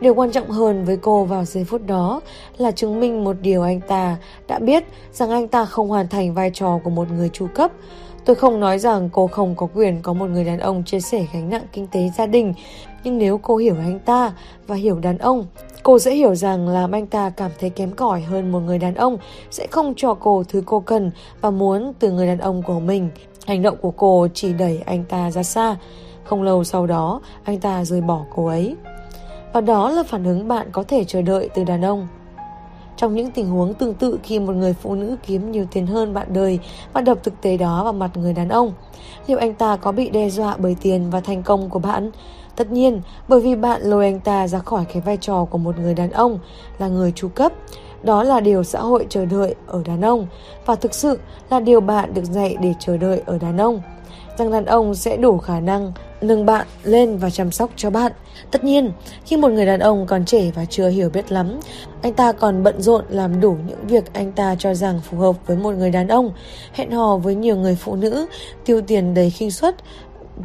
[0.00, 2.20] Điều quan trọng hơn với cô vào giây phút đó
[2.58, 4.16] là chứng minh một điều anh ta
[4.48, 7.72] đã biết rằng anh ta không hoàn thành vai trò của một người chủ cấp.
[8.24, 11.26] Tôi không nói rằng cô không có quyền có một người đàn ông chia sẻ
[11.32, 12.54] gánh nặng kinh tế gia đình,
[13.04, 14.32] nhưng nếu cô hiểu anh ta
[14.66, 15.46] và hiểu đàn ông,
[15.82, 18.94] cô sẽ hiểu rằng làm anh ta cảm thấy kém cỏi hơn một người đàn
[18.94, 19.18] ông
[19.50, 21.10] sẽ không cho cô thứ cô cần
[21.40, 23.10] và muốn từ người đàn ông của mình.
[23.46, 25.76] Hành động của cô chỉ đẩy anh ta ra xa.
[26.24, 28.76] Không lâu sau đó, anh ta rời bỏ cô ấy.
[29.52, 32.08] Và đó là phản ứng bạn có thể chờ đợi từ đàn ông.
[32.96, 36.14] Trong những tình huống tương tự khi một người phụ nữ kiếm nhiều tiền hơn
[36.14, 36.58] bạn đời
[36.92, 38.72] và đập thực tế đó vào mặt người đàn ông,
[39.26, 42.10] liệu anh ta có bị đe dọa bởi tiền và thành công của bạn?
[42.56, 45.78] Tất nhiên, bởi vì bạn lôi anh ta ra khỏi cái vai trò của một
[45.78, 46.38] người đàn ông
[46.78, 47.52] là người chu cấp.
[48.02, 50.26] Đó là điều xã hội chờ đợi ở đàn ông
[50.66, 51.18] và thực sự
[51.50, 53.80] là điều bạn được dạy để chờ đợi ở đàn ông.
[54.38, 58.12] Rằng đàn ông sẽ đủ khả năng nâng bạn lên và chăm sóc cho bạn.
[58.50, 58.92] Tất nhiên,
[59.24, 61.60] khi một người đàn ông còn trẻ và chưa hiểu biết lắm,
[62.02, 65.36] anh ta còn bận rộn làm đủ những việc anh ta cho rằng phù hợp
[65.46, 66.32] với một người đàn ông,
[66.72, 68.26] hẹn hò với nhiều người phụ nữ,
[68.64, 69.74] tiêu tiền đầy khinh suất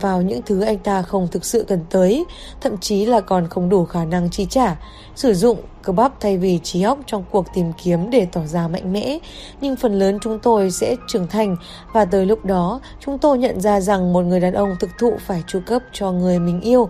[0.02, 2.26] vào những thứ anh ta không thực sự cần tới,
[2.62, 4.76] thậm chí là còn không đủ khả năng chi trả,
[5.16, 8.68] sử dụng cơ bắp thay vì trí óc trong cuộc tìm kiếm để tỏ ra
[8.68, 9.20] mạnh mẽ.
[9.62, 11.56] Nhưng phần lớn chúng tôi sẽ trưởng thành
[11.94, 15.14] và tới lúc đó chúng tôi nhận ra rằng một người đàn ông thực thụ
[15.26, 16.90] phải chu cấp cho người mình yêu.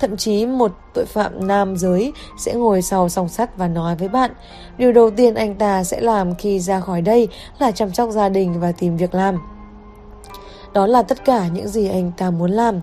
[0.00, 4.08] Thậm chí một tội phạm nam giới sẽ ngồi sau song sắt và nói với
[4.08, 4.30] bạn
[4.78, 8.28] Điều đầu tiên anh ta sẽ làm khi ra khỏi đây là chăm sóc gia
[8.28, 9.59] đình và tìm việc làm.
[10.72, 12.80] Đó là tất cả những gì anh ta muốn làm.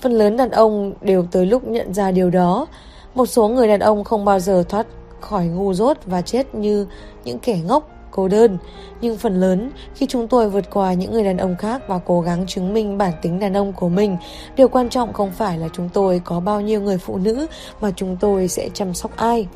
[0.00, 2.66] Phần lớn đàn ông đều tới lúc nhận ra điều đó.
[3.14, 4.86] Một số người đàn ông không bao giờ thoát
[5.20, 6.86] khỏi ngu dốt và chết như
[7.24, 8.58] những kẻ ngốc, cô đơn.
[9.00, 12.20] Nhưng phần lớn, khi chúng tôi vượt qua những người đàn ông khác và cố
[12.20, 14.16] gắng chứng minh bản tính đàn ông của mình,
[14.56, 17.46] điều quan trọng không phải là chúng tôi có bao nhiêu người phụ nữ
[17.80, 19.46] mà chúng tôi sẽ chăm sóc ai.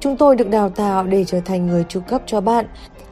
[0.00, 2.66] Chúng tôi được đào tạo để trở thành người tru cấp cho bạn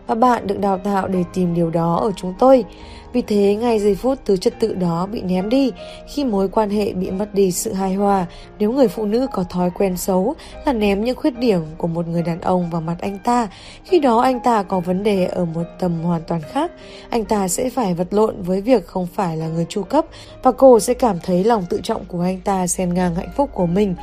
[0.08, 2.64] và bạn được đào tạo để tìm điều đó ở chúng tôi.
[3.12, 5.72] Vì thế, ngay giây phút thứ trật tự đó bị ném đi,
[6.08, 8.26] khi mối quan hệ bị mất đi sự hài hòa,
[8.58, 10.34] nếu người phụ nữ có thói quen xấu
[10.66, 13.48] là ném những khuyết điểm của một người đàn ông vào mặt anh ta,
[13.84, 16.72] khi đó anh ta có vấn đề ở một tầm hoàn toàn khác,
[17.10, 20.04] anh ta sẽ phải vật lộn với việc không phải là người chu cấp
[20.42, 23.50] và cô sẽ cảm thấy lòng tự trọng của anh ta xen ngang hạnh phúc
[23.52, 23.94] của mình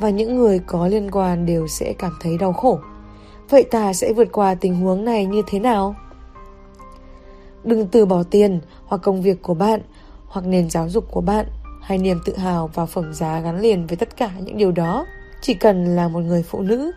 [0.00, 2.78] và những người có liên quan đều sẽ cảm thấy đau khổ.
[3.50, 5.94] Vậy ta sẽ vượt qua tình huống này như thế nào?
[7.64, 9.80] Đừng từ bỏ tiền hoặc công việc của bạn
[10.28, 11.46] hoặc nền giáo dục của bạn
[11.82, 15.06] hay niềm tự hào và phẩm giá gắn liền với tất cả những điều đó.
[15.40, 16.92] Chỉ cần là một người phụ nữ.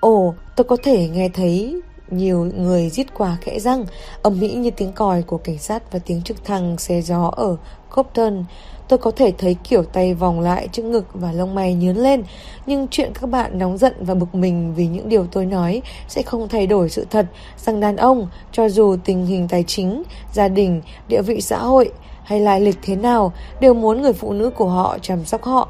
[0.00, 3.84] Ồ, tôi có thể nghe thấy nhiều người giết quả khẽ răng,
[4.22, 7.56] ầm mỹ như tiếng còi của cảnh sát và tiếng trực thăng xe gió ở
[7.94, 8.44] Copton.
[8.88, 12.22] Tôi có thể thấy kiểu tay vòng lại trước ngực và lông mày nhướn lên,
[12.66, 16.22] nhưng chuyện các bạn nóng giận và bực mình vì những điều tôi nói sẽ
[16.22, 20.02] không thay đổi sự thật rằng đàn ông, cho dù tình hình tài chính,
[20.32, 21.92] gia đình, địa vị xã hội
[22.24, 25.68] hay lai lịch thế nào, đều muốn người phụ nữ của họ chăm sóc họ.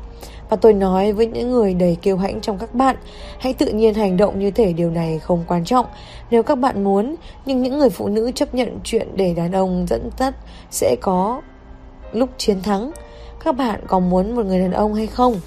[0.51, 2.97] Và tôi nói với những người đầy kiêu hãnh trong các bạn,
[3.39, 5.87] hãy tự nhiên hành động như thể điều này không quan trọng.
[6.31, 7.15] Nếu các bạn muốn,
[7.47, 10.35] nhưng những người phụ nữ chấp nhận chuyện để đàn ông dẫn dắt
[10.71, 11.41] sẽ có
[12.13, 12.93] lúc chiến thắng.
[13.45, 15.41] Các bạn có muốn một người đàn ông hay không?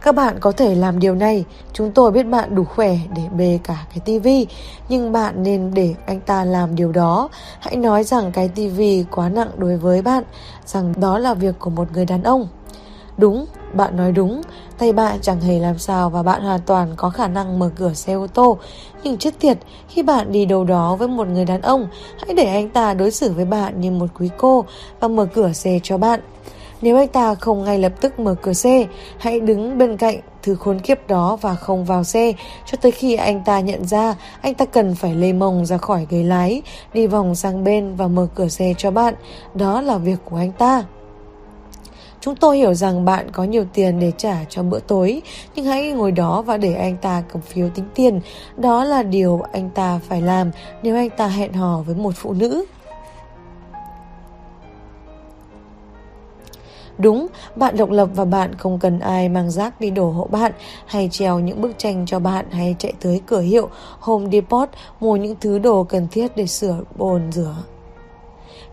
[0.00, 3.58] Các bạn có thể làm điều này, chúng tôi biết bạn đủ khỏe để bê
[3.64, 4.46] cả cái tivi,
[4.88, 7.28] nhưng bạn nên để anh ta làm điều đó.
[7.60, 10.24] Hãy nói rằng cái tivi quá nặng đối với bạn,
[10.66, 12.48] rằng đó là việc của một người đàn ông.
[13.16, 13.46] Đúng,
[13.76, 14.42] bạn nói đúng,
[14.78, 17.92] tay bạn chẳng hề làm sao và bạn hoàn toàn có khả năng mở cửa
[17.92, 18.58] xe ô tô.
[19.02, 21.88] Nhưng chết tiệt, khi bạn đi đâu đó với một người đàn ông,
[22.26, 24.64] hãy để anh ta đối xử với bạn như một quý cô
[25.00, 26.20] và mở cửa xe cho bạn.
[26.82, 28.86] Nếu anh ta không ngay lập tức mở cửa xe,
[29.18, 32.32] hãy đứng bên cạnh thứ khốn kiếp đó và không vào xe
[32.66, 36.06] cho tới khi anh ta nhận ra anh ta cần phải lê mông ra khỏi
[36.10, 36.62] ghế lái,
[36.94, 39.14] đi vòng sang bên và mở cửa xe cho bạn.
[39.54, 40.84] Đó là việc của anh ta.
[42.24, 45.22] Chúng tôi hiểu rằng bạn có nhiều tiền để trả cho bữa tối,
[45.54, 48.20] nhưng hãy ngồi đó và để anh ta cầm phiếu tính tiền.
[48.56, 50.50] Đó là điều anh ta phải làm
[50.82, 52.64] nếu anh ta hẹn hò với một phụ nữ.
[56.98, 57.26] Đúng,
[57.56, 60.52] bạn độc lập và bạn không cần ai mang rác đi đổ hộ bạn
[60.86, 63.68] hay treo những bức tranh cho bạn hay chạy tới cửa hiệu
[64.00, 64.68] Home Depot
[65.00, 67.54] mua những thứ đồ cần thiết để sửa bồn rửa.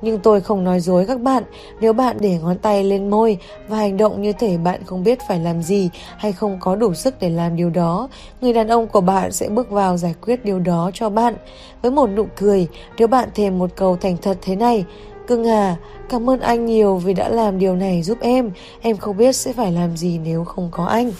[0.02, 1.44] Nhưng tôi không nói dối các bạn,
[1.82, 3.38] nếu bạn để ngón tay lên môi
[3.68, 6.94] và hành động như thể bạn không biết phải làm gì hay không có đủ
[6.94, 8.10] sức để làm điều đó,
[8.41, 11.36] người đàn ông của bạn sẽ bước vào giải quyết điều đó cho bạn.
[11.82, 12.68] Với một nụ cười,
[12.98, 14.86] nếu bạn thêm một câu thành thật thế này,
[15.28, 15.76] Cưng à,
[16.10, 18.52] cảm ơn anh nhiều vì đã làm điều này giúp em,
[18.82, 21.11] em không biết sẽ phải làm gì nếu không có anh.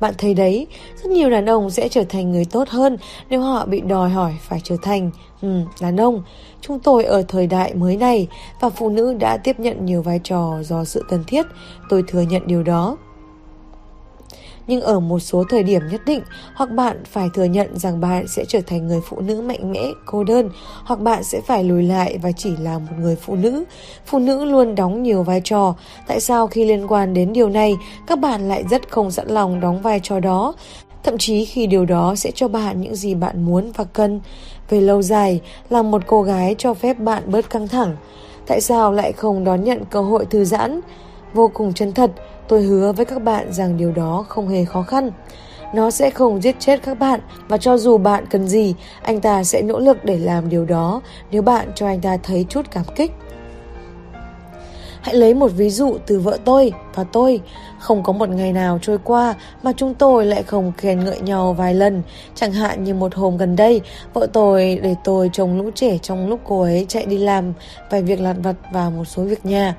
[0.00, 0.66] Bạn thấy đấy,
[1.02, 2.96] rất nhiều đàn ông sẽ trở thành người tốt hơn
[3.30, 5.10] nếu họ bị đòi hỏi phải trở thành
[5.42, 5.48] ừ,
[5.80, 6.22] đàn ông.
[6.60, 8.28] Chúng tôi ở thời đại mới này
[8.60, 11.46] và phụ nữ đã tiếp nhận nhiều vai trò do sự cần thiết.
[11.88, 12.96] Tôi thừa nhận điều đó
[14.66, 16.22] nhưng ở một số thời điểm nhất định
[16.54, 19.90] hoặc bạn phải thừa nhận rằng bạn sẽ trở thành người phụ nữ mạnh mẽ,
[20.06, 20.50] cô đơn
[20.84, 23.64] hoặc bạn sẽ phải lùi lại và chỉ là một người phụ nữ.
[24.06, 25.74] Phụ nữ luôn đóng nhiều vai trò.
[26.06, 27.74] Tại sao khi liên quan đến điều này,
[28.06, 30.54] các bạn lại rất không sẵn lòng đóng vai trò đó?
[31.02, 34.20] Thậm chí khi điều đó sẽ cho bạn những gì bạn muốn và cần.
[34.70, 35.40] Về lâu dài,
[35.70, 37.96] là một cô gái cho phép bạn bớt căng thẳng.
[38.46, 40.80] Tại sao lại không đón nhận cơ hội thư giãn?
[41.34, 42.10] Vô cùng chân thật,
[42.48, 45.10] Tôi hứa với các bạn rằng điều đó không hề khó khăn.
[45.74, 49.44] Nó sẽ không giết chết các bạn và cho dù bạn cần gì, anh ta
[49.44, 52.84] sẽ nỗ lực để làm điều đó nếu bạn cho anh ta thấy chút cảm
[52.96, 53.12] kích.
[55.06, 57.40] Hãy lấy một ví dụ từ vợ tôi và tôi.
[57.78, 61.52] Không có một ngày nào trôi qua mà chúng tôi lại không khen ngợi nhau
[61.52, 62.02] vài lần.
[62.34, 63.80] Chẳng hạn như một hôm gần đây,
[64.14, 67.52] vợ tôi để tôi trông lũ trẻ trong lúc cô ấy chạy đi làm
[67.90, 69.74] vài việc lặt vặt và một số việc nhà.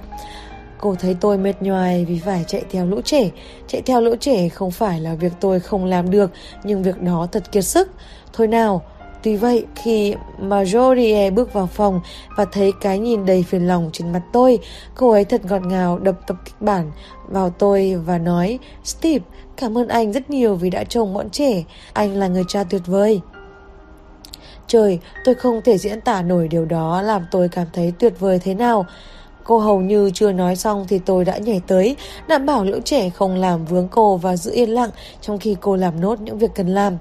[0.79, 3.29] Cô thấy tôi mệt nhoài vì phải chạy theo lũ trẻ.
[3.67, 6.31] Chạy theo lũ trẻ không phải là việc tôi không làm được,
[6.63, 7.91] nhưng việc đó thật kiệt sức.
[8.33, 8.81] Thôi nào,
[9.23, 12.01] Tuy vậy, khi Marjorie bước vào phòng
[12.35, 14.59] và thấy cái nhìn đầy phiền lòng trên mặt tôi,
[14.95, 16.91] cô ấy thật ngọt ngào đập tập kịch bản
[17.27, 19.25] vào tôi và nói Steve,
[19.57, 21.63] cảm ơn anh rất nhiều vì đã trông bọn trẻ.
[21.93, 23.21] Anh là người cha tuyệt vời.
[24.67, 28.39] Trời, tôi không thể diễn tả nổi điều đó làm tôi cảm thấy tuyệt vời
[28.39, 28.85] thế nào.
[29.43, 31.95] Cô hầu như chưa nói xong thì tôi đã nhảy tới,
[32.27, 34.89] đảm bảo lũ trẻ không làm vướng cô và giữ yên lặng
[35.21, 36.97] trong khi cô làm nốt những việc cần làm.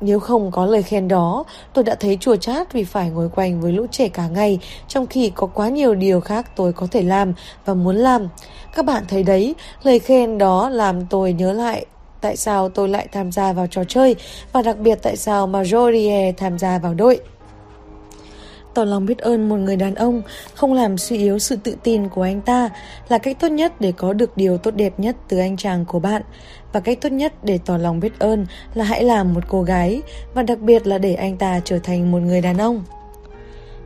[0.00, 3.60] Nếu không có lời khen đó, tôi đã thấy chua chát vì phải ngồi quanh
[3.60, 4.58] với lũ trẻ cả ngày,
[4.88, 7.32] trong khi có quá nhiều điều khác tôi có thể làm
[7.64, 8.28] và muốn làm.
[8.74, 11.86] Các bạn thấy đấy, lời khen đó làm tôi nhớ lại
[12.20, 14.16] tại sao tôi lại tham gia vào trò chơi
[14.52, 17.20] và đặc biệt tại sao Majorie tham gia vào đội
[18.78, 20.22] tỏ lòng biết ơn một người đàn ông,
[20.54, 22.70] không làm suy yếu sự tự tin của anh ta
[23.08, 25.98] là cách tốt nhất để có được điều tốt đẹp nhất từ anh chàng của
[25.98, 26.22] bạn.
[26.72, 30.02] Và cách tốt nhất để tỏ lòng biết ơn là hãy làm một cô gái
[30.34, 32.84] và đặc biệt là để anh ta trở thành một người đàn ông.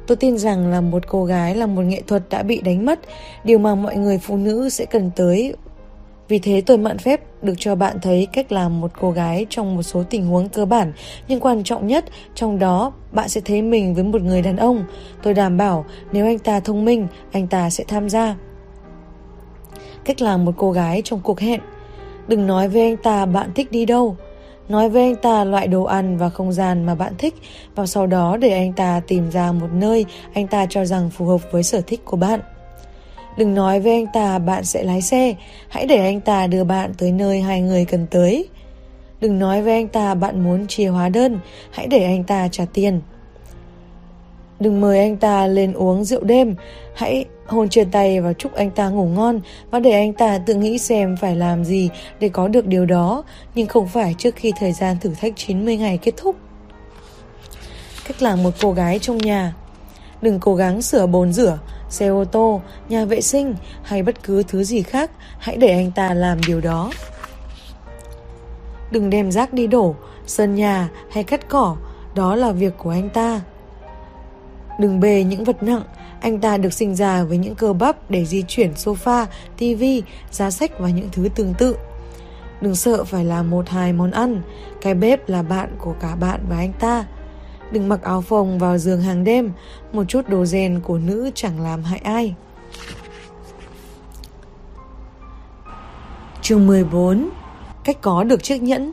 [0.07, 3.01] Tôi tin rằng là một cô gái là một nghệ thuật đã bị đánh mất,
[3.45, 5.55] điều mà mọi người phụ nữ sẽ cần tới
[6.29, 9.77] vì thế tôi mạn phép được cho bạn thấy cách làm một cô gái trong
[9.77, 10.93] một số tình huống cơ bản,
[11.29, 12.05] nhưng quan trọng nhất
[12.35, 14.85] trong đó bạn sẽ thấy mình với một người đàn ông.
[15.23, 18.37] Tôi đảm bảo nếu anh ta thông minh, anh ta sẽ tham gia.
[20.05, 21.61] Cách làm một cô gái trong cuộc hẹn.
[22.29, 24.17] Đừng nói với anh ta bạn thích đi đâu.
[24.69, 27.35] Nói với anh ta loại đồ ăn và không gian mà bạn thích
[27.75, 30.05] và sau đó để anh ta tìm ra một nơi
[30.35, 32.41] anh ta cho rằng phù hợp với sở thích của bạn.
[33.39, 35.35] Đừng nói với anh ta bạn sẽ lái xe,
[35.69, 38.49] hãy để anh ta đưa bạn tới nơi hai người cần tới.
[39.21, 41.39] Đừng nói với anh ta bạn muốn chia hóa đơn,
[41.71, 43.01] hãy để anh ta trả tiền.
[44.63, 46.55] Đừng mời anh ta lên uống rượu đêm,
[46.95, 49.41] hãy hôn trên tay và chúc anh ta ngủ ngon
[49.71, 51.91] và để anh ta tự nghĩ xem phải làm gì
[52.21, 53.25] để có được điều đó,
[53.55, 56.37] nhưng không phải trước khi thời gian thử thách 90 ngày kết thúc.
[58.07, 59.55] Cách làm một cô gái trong nhà
[60.23, 61.59] Đừng cố gắng sửa bồn rửa,
[61.89, 65.91] xe ô tô, nhà vệ sinh hay bất cứ thứ gì khác, hãy để anh
[65.91, 66.91] ta làm điều đó.
[68.91, 69.95] Đừng đem rác đi đổ,
[70.27, 71.77] sơn nhà hay cắt cỏ,
[72.15, 73.41] đó là việc của anh ta.
[74.83, 75.83] Đừng bề những vật nặng,
[76.21, 79.27] anh ta được sinh ra với những cơ bắp để di chuyển sofa,
[79.59, 81.77] tivi, giá sách và những thứ tương tự.
[82.61, 84.43] Đừng sợ phải làm một hai món ăn,
[84.81, 87.05] cái bếp là bạn của cả bạn và anh ta.
[87.71, 89.53] Đừng mặc áo phồng vào giường hàng đêm.
[89.93, 92.35] Một chút đồ rèn của nữ chẳng làm hại ai.
[96.43, 97.31] Chương 14
[97.85, 98.93] Cách có được chiếc nhẫn.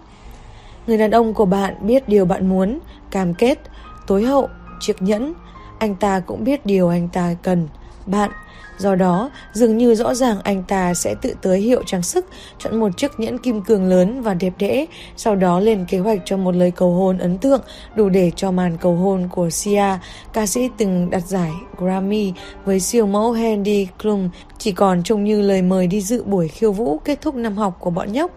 [0.88, 2.80] Người đàn ông của bạn biết điều bạn muốn.
[3.12, 3.60] Cam kết,
[4.08, 4.50] tối hậu,
[4.80, 5.34] chiếc nhẫn.
[5.80, 7.68] Anh ta cũng biết điều anh ta cần
[8.06, 8.32] Bạn
[8.80, 12.26] Do đó, dường như rõ ràng anh ta sẽ tự tới hiệu trang sức,
[12.60, 14.86] chọn một chiếc nhẫn kim cương lớn và đẹp đẽ,
[15.18, 17.62] sau đó lên kế hoạch cho một lời cầu hôn ấn tượng
[17.96, 19.98] đủ để cho màn cầu hôn của Sia,
[20.34, 22.34] ca sĩ từng đặt giải Grammy
[22.66, 26.72] với siêu mẫu Handy Klum chỉ còn trông như lời mời đi dự buổi khiêu
[26.72, 28.32] vũ kết thúc năm học của bọn nhóc.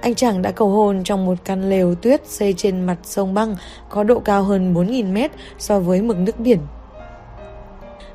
[0.00, 3.56] Anh chàng đã cầu hôn trong một căn lều tuyết xây trên mặt sông băng
[3.88, 6.58] có độ cao hơn 4.000 mét so với mực nước biển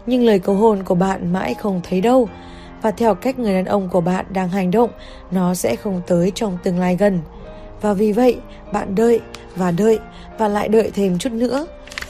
[0.06, 2.30] nhưng lời cầu hôn của bạn mãi không thấy đâu.
[2.82, 4.90] Và theo cách người đàn ông của bạn đang hành động,
[5.32, 7.20] nó sẽ không tới trong tương lai gần.
[7.82, 8.38] Và vì vậy,
[8.74, 9.20] bạn đợi
[9.56, 10.00] và đợi
[10.38, 11.68] và lại đợi thêm chút nữa.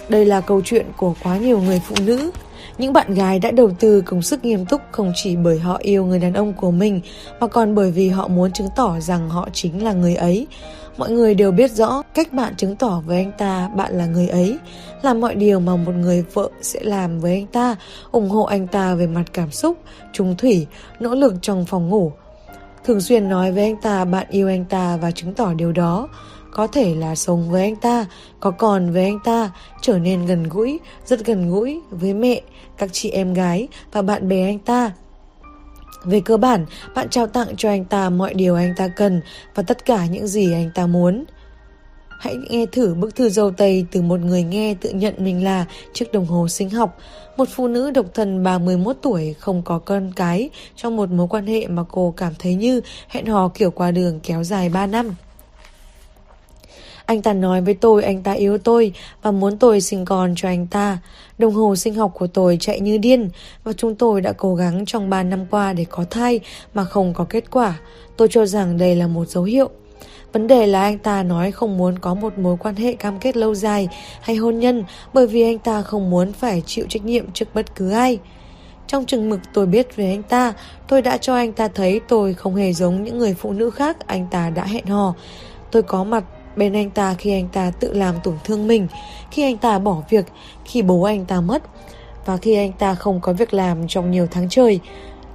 [0.09, 2.31] Đây là câu chuyện của quá nhiều người phụ nữ.
[2.77, 6.05] Những bạn gái đã đầu tư công sức nghiêm túc không chỉ bởi họ yêu
[6.05, 7.01] người đàn ông của mình
[7.39, 10.47] mà còn bởi vì họ muốn chứng tỏ rằng họ chính là người ấy.
[10.97, 14.27] Mọi người đều biết rõ cách bạn chứng tỏ với anh ta bạn là người
[14.27, 14.57] ấy,
[15.01, 17.75] làm mọi điều mà một người vợ sẽ làm với anh ta,
[18.11, 19.77] ủng hộ anh ta về mặt cảm xúc,
[20.13, 20.67] trung thủy,
[20.99, 22.11] nỗ lực trong phòng ngủ.
[22.83, 26.07] Thường xuyên nói với anh ta bạn yêu anh ta và chứng tỏ điều đó.
[26.51, 28.05] Có thể là sống với anh ta,
[28.39, 29.51] có còn với anh ta,
[29.81, 32.41] trở nên gần gũi, rất gần gũi với mẹ,
[32.77, 34.91] các chị em gái và bạn bè anh ta.
[36.05, 36.65] Về cơ bản,
[36.95, 39.21] bạn trao tặng cho anh ta mọi điều anh ta cần
[39.55, 41.25] và tất cả những gì anh ta muốn.
[42.19, 45.65] Hãy nghe thử bức thư dâu tây từ một người nghe tự nhận mình là
[45.93, 46.97] chiếc đồng hồ sinh học.
[47.37, 51.47] Một phụ nữ độc thân 31 tuổi không có con cái trong một mối quan
[51.47, 55.15] hệ mà cô cảm thấy như hẹn hò kiểu qua đường kéo dài 3 năm.
[57.05, 58.91] Anh ta nói với tôi anh ta yêu tôi
[59.21, 60.97] và muốn tôi sinh con cho anh ta.
[61.37, 63.29] Đồng hồ sinh học của tôi chạy như điên
[63.63, 66.39] và chúng tôi đã cố gắng trong 3 năm qua để có thai
[66.73, 67.79] mà không có kết quả.
[68.17, 69.69] Tôi cho rằng đây là một dấu hiệu.
[70.33, 73.37] Vấn đề là anh ta nói không muốn có một mối quan hệ cam kết
[73.37, 73.87] lâu dài
[74.21, 74.83] hay hôn nhân
[75.13, 78.19] bởi vì anh ta không muốn phải chịu trách nhiệm trước bất cứ ai.
[78.87, 80.53] Trong chừng mực tôi biết về anh ta,
[80.87, 84.07] tôi đã cho anh ta thấy tôi không hề giống những người phụ nữ khác
[84.07, 85.13] anh ta đã hẹn hò.
[85.71, 86.23] Tôi có mặt
[86.55, 88.87] bên anh ta khi anh ta tự làm tổn thương mình,
[89.31, 90.25] khi anh ta bỏ việc,
[90.65, 91.63] khi bố anh ta mất
[92.25, 94.79] và khi anh ta không có việc làm trong nhiều tháng trời.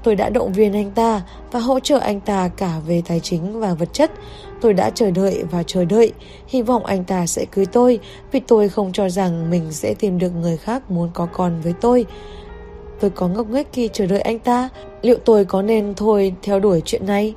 [0.03, 1.23] Tôi đã động viên anh ta
[1.53, 4.11] và hỗ trợ anh ta cả về tài chính và vật chất.
[4.61, 6.13] Tôi đã chờ đợi và chờ đợi,
[6.49, 7.99] hy vọng anh ta sẽ cưới tôi
[8.33, 11.75] vì tôi không cho rằng mình sẽ tìm được người khác muốn có con với
[11.81, 12.07] tôi.
[13.01, 14.69] Tôi có ngốc nghếch khi chờ đợi anh ta
[15.03, 17.35] Liệu tôi có nên thôi theo đuổi chuyện này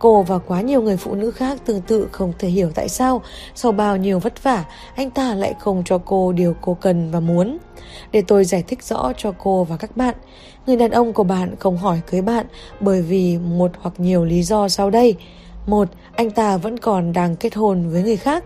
[0.00, 3.22] Cô và quá nhiều người phụ nữ khác tương tự không thể hiểu tại sao
[3.54, 4.64] sau bao nhiêu vất vả
[4.94, 7.58] anh ta lại không cho cô điều cô cần và muốn.
[8.12, 10.14] Để tôi giải thích rõ cho cô và các bạn.
[10.66, 12.46] Người đàn ông của bạn không hỏi cưới bạn
[12.80, 15.14] bởi vì một hoặc nhiều lý do sau đây.
[15.66, 18.44] Một, anh ta vẫn còn đang kết hôn với người khác.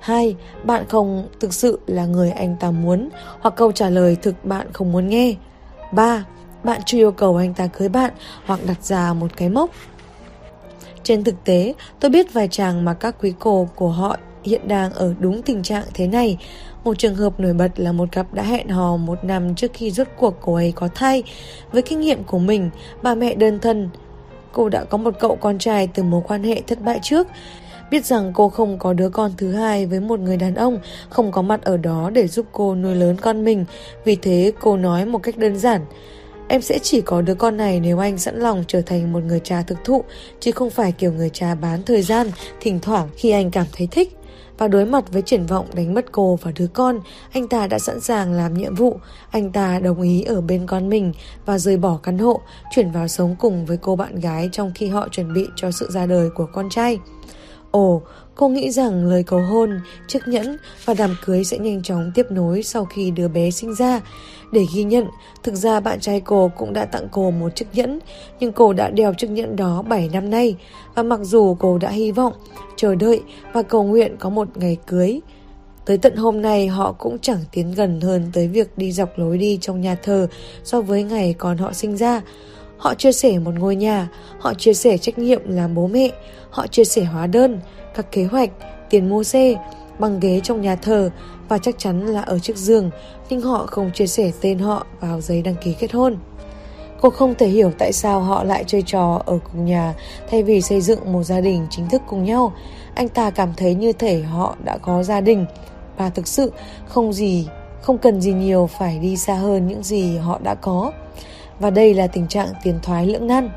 [0.00, 3.08] Hai, bạn không thực sự là người anh ta muốn
[3.40, 5.34] hoặc câu trả lời thực bạn không muốn nghe.
[5.92, 6.24] Ba,
[6.64, 8.12] bạn chưa yêu cầu anh ta cưới bạn
[8.46, 9.70] hoặc đặt ra một cái mốc.
[11.06, 14.92] Trên thực tế, tôi biết vài chàng mà các quý cô của họ hiện đang
[14.92, 16.38] ở đúng tình trạng thế này.
[16.84, 19.90] Một trường hợp nổi bật là một cặp đã hẹn hò một năm trước khi
[19.90, 21.22] rốt cuộc cô ấy có thai.
[21.72, 22.70] Với kinh nghiệm của mình,
[23.02, 23.90] bà mẹ đơn thân,
[24.52, 27.26] cô đã có một cậu con trai từ mối quan hệ thất bại trước.
[27.90, 30.78] Biết rằng cô không có đứa con thứ hai với một người đàn ông,
[31.08, 33.64] không có mặt ở đó để giúp cô nuôi lớn con mình.
[34.04, 35.80] Vì thế cô nói một cách đơn giản,
[36.48, 39.40] Em sẽ chỉ có đứa con này nếu anh sẵn lòng trở thành một người
[39.40, 40.04] cha thực thụ,
[40.40, 43.88] chứ không phải kiểu người cha bán thời gian, thỉnh thoảng khi anh cảm thấy
[43.90, 44.16] thích.
[44.58, 47.00] Và đối mặt với triển vọng đánh mất cô và đứa con,
[47.32, 48.98] anh ta đã sẵn sàng làm nhiệm vụ.
[49.30, 51.12] Anh ta đồng ý ở bên con mình
[51.46, 52.40] và rời bỏ căn hộ,
[52.74, 55.88] chuyển vào sống cùng với cô bạn gái trong khi họ chuẩn bị cho sự
[55.90, 56.98] ra đời của con trai.
[57.70, 58.02] Ồ,
[58.34, 62.26] cô nghĩ rằng lời cầu hôn, chiếc nhẫn và đám cưới sẽ nhanh chóng tiếp
[62.30, 64.00] nối sau khi đứa bé sinh ra.
[64.52, 65.06] Để ghi nhận,
[65.42, 67.98] thực ra bạn trai cô cũng đã tặng cô một chiếc nhẫn,
[68.40, 70.56] nhưng cô đã đeo chiếc nhẫn đó 7 năm nay.
[70.94, 72.32] Và mặc dù cô đã hy vọng,
[72.76, 75.20] chờ đợi và cầu nguyện có một ngày cưới,
[75.86, 79.38] Tới tận hôm nay họ cũng chẳng tiến gần hơn tới việc đi dọc lối
[79.38, 80.28] đi trong nhà thờ
[80.64, 82.22] so với ngày còn họ sinh ra.
[82.78, 84.08] Họ chia sẻ một ngôi nhà,
[84.38, 86.10] họ chia sẻ trách nhiệm làm bố mẹ,
[86.50, 87.60] họ chia sẻ hóa đơn,
[87.94, 88.50] các kế hoạch,
[88.90, 89.54] tiền mua xe,
[89.98, 91.10] băng ghế trong nhà thờ
[91.48, 92.90] và chắc chắn là ở chiếc giường,
[93.28, 96.16] nhưng họ không chia sẻ tên họ vào giấy đăng ký kết hôn.
[97.00, 99.94] Cô không thể hiểu tại sao họ lại chơi trò ở cùng nhà
[100.30, 102.52] thay vì xây dựng một gia đình chính thức cùng nhau.
[102.94, 105.46] Anh ta cảm thấy như thể họ đã có gia đình
[105.96, 106.52] và thực sự
[106.86, 107.48] không gì,
[107.82, 110.92] không cần gì nhiều phải đi xa hơn những gì họ đã có.
[111.60, 113.50] Và đây là tình trạng tiền thoái lưỡng nan.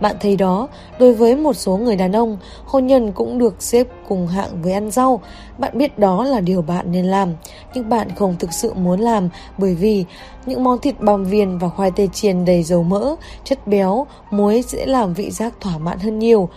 [0.00, 0.68] Bạn thấy đó,
[0.98, 4.72] đối với một số người đàn ông, hôn nhân cũng được xếp cùng hạng với
[4.72, 5.20] ăn rau.
[5.58, 7.32] Bạn biết đó là điều bạn nên làm,
[7.74, 10.04] nhưng bạn không thực sự muốn làm bởi vì
[10.46, 13.14] những món thịt bằm viên và khoai tây chiên đầy dầu mỡ,
[13.44, 16.48] chất béo, muối sẽ làm vị giác thỏa mãn hơn nhiều.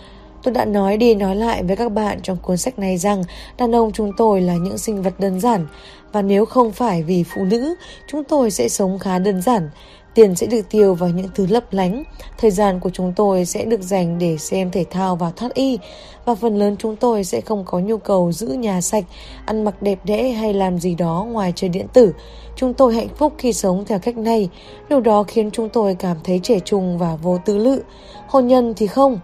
[0.42, 3.22] Tôi đã nói đi nói lại với các bạn trong cuốn sách này rằng
[3.58, 5.66] đàn ông chúng tôi là những sinh vật đơn giản
[6.12, 7.74] và nếu không phải vì phụ nữ,
[8.06, 9.70] chúng tôi sẽ sống khá đơn giản.
[10.14, 12.02] Tiền sẽ được tiêu vào những thứ lấp lánh.
[12.38, 15.78] Thời gian của chúng tôi sẽ được dành để xem thể thao và thoát y.
[16.24, 19.04] Và phần lớn chúng tôi sẽ không có nhu cầu giữ nhà sạch,
[19.46, 22.12] ăn mặc đẹp đẽ hay làm gì đó ngoài chơi điện tử.
[22.56, 24.48] Chúng tôi hạnh phúc khi sống theo cách này.
[24.88, 27.82] Điều đó khiến chúng tôi cảm thấy trẻ trung và vô tư lự.
[28.28, 29.20] Hôn nhân thì không.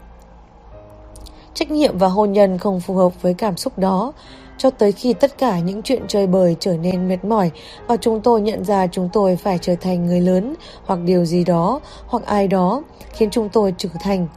[1.55, 4.13] Trách nhiệm và hôn nhân không phù hợp với cảm xúc đó
[4.59, 7.51] cho tới khi tất cả những chuyện chơi bời trở nên mệt mỏi
[7.87, 10.55] và chúng tôi nhận ra chúng tôi phải trở thành người lớn,
[10.85, 12.83] hoặc điều gì đó, hoặc ai đó
[13.13, 14.29] khiến chúng tôi trưởng thành.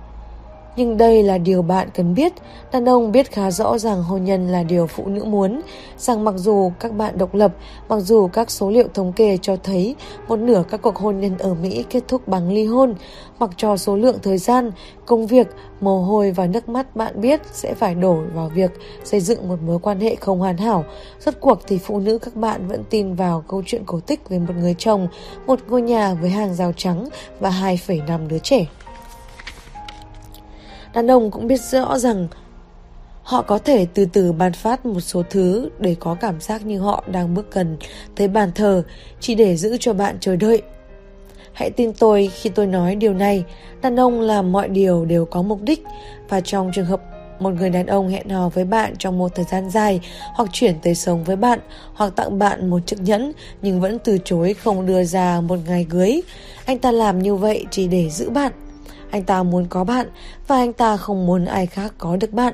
[0.76, 2.34] Nhưng đây là điều bạn cần biết.
[2.72, 5.62] Đàn ông biết khá rõ rằng hôn nhân là điều phụ nữ muốn.
[5.98, 7.52] Rằng mặc dù các bạn độc lập,
[7.90, 9.96] mặc dù các số liệu thống kê cho thấy
[10.28, 12.94] một nửa các cuộc hôn nhân ở Mỹ kết thúc bằng ly hôn,
[13.40, 14.72] mặc cho số lượng thời gian,
[15.06, 15.48] công việc,
[15.82, 18.72] mồ hôi và nước mắt bạn biết sẽ phải đổ vào việc
[19.04, 20.86] xây dựng một mối quan hệ không hoàn hảo.
[21.20, 24.40] Rốt cuộc thì phụ nữ các bạn vẫn tin vào câu chuyện cổ tích về
[24.40, 25.08] một người chồng,
[25.48, 28.66] một ngôi nhà với hàng rào trắng và 2,5 đứa trẻ.
[30.94, 32.28] Đàn ông cũng biết rõ rằng
[33.24, 36.80] họ có thể từ từ ban phát một số thứ để có cảm giác như
[36.80, 37.78] họ đang bước gần
[38.16, 38.84] tới bàn thờ
[39.20, 40.62] chỉ để giữ cho bạn chờ đợi.
[41.54, 43.44] Hãy tin tôi khi tôi nói điều này,
[43.82, 45.84] đàn ông làm mọi điều đều có mục đích
[46.30, 47.02] và trong trường hợp
[47.40, 50.00] một người đàn ông hẹn hò với bạn trong một thời gian dài
[50.34, 51.60] hoặc chuyển tới sống với bạn
[51.94, 53.32] hoặc tặng bạn một chiếc nhẫn
[53.62, 56.22] nhưng vẫn từ chối không đưa ra một ngày cưới.
[56.66, 58.52] Anh ta làm như vậy chỉ để giữ bạn.
[59.12, 60.08] Anh ta muốn có bạn
[60.48, 62.54] và anh ta không muốn ai khác có được bạn.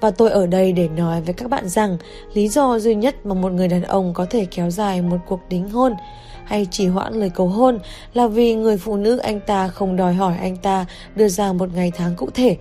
[0.00, 1.96] Và tôi ở đây để nói với các bạn rằng
[2.34, 5.40] lý do duy nhất mà một người đàn ông có thể kéo dài một cuộc
[5.48, 5.92] đính hôn
[6.44, 7.78] hay chỉ hoãn lời cầu hôn
[8.14, 10.86] là vì người phụ nữ anh ta không đòi hỏi anh ta
[11.16, 12.56] đưa ra một ngày tháng cụ thể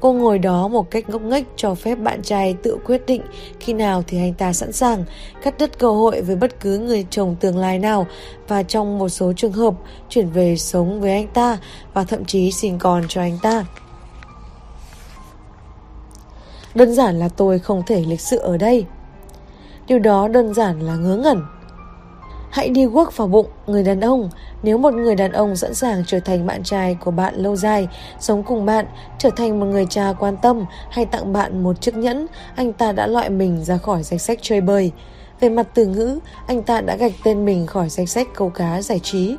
[0.00, 3.22] Cô ngồi đó một cách ngốc nghếch cho phép bạn trai tự quyết định
[3.60, 5.04] khi nào thì anh ta sẵn sàng,
[5.42, 8.06] cắt đứt cơ hội với bất cứ người chồng tương lai nào
[8.48, 9.74] và trong một số trường hợp
[10.08, 11.58] chuyển về sống với anh ta
[11.94, 13.64] và thậm chí sinh con cho anh ta.
[16.74, 18.86] Đơn giản là tôi không thể lịch sự ở đây.
[19.86, 21.42] Điều đó đơn giản là ngớ ngẩn.
[22.50, 24.30] Hãy đi guốc vào bụng người đàn ông.
[24.62, 27.88] Nếu một người đàn ông sẵn sàng trở thành bạn trai của bạn lâu dài,
[28.20, 28.86] sống cùng bạn,
[29.18, 32.92] trở thành một người cha quan tâm hay tặng bạn một chiếc nhẫn, anh ta
[32.92, 34.92] đã loại mình ra khỏi danh sách chơi bời.
[35.40, 38.82] Về mặt từ ngữ, anh ta đã gạch tên mình khỏi danh sách câu cá
[38.82, 39.36] giải trí.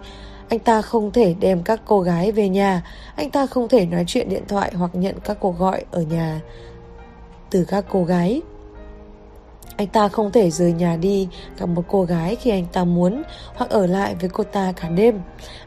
[0.49, 2.83] Anh ta không thể đem các cô gái về nhà,
[3.15, 6.41] anh ta không thể nói chuyện điện thoại hoặc nhận các cuộc gọi ở nhà
[7.49, 8.41] từ các cô gái.
[9.77, 11.27] Anh ta không thể rời nhà đi
[11.59, 13.23] gặp một cô gái khi anh ta muốn
[13.55, 15.19] hoặc ở lại với cô ta cả đêm.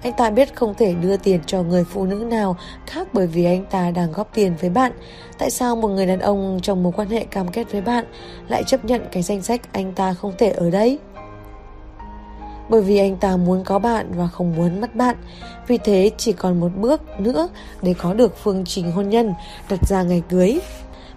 [0.02, 2.56] Anh ta biết không thể đưa tiền cho người phụ nữ nào
[2.86, 4.92] khác bởi vì anh ta đang góp tiền với bạn.
[5.38, 8.04] Tại sao một người đàn ông trong mối quan hệ cam kết với bạn
[8.48, 10.98] lại chấp nhận cái danh sách anh ta không thể ở đây?
[12.68, 15.16] Bởi vì anh ta muốn có bạn và không muốn mất bạn.
[15.66, 17.48] Vì thế chỉ còn một bước nữa
[17.82, 19.34] để có được phương trình hôn nhân
[19.70, 20.60] đặt ra ngày cưới.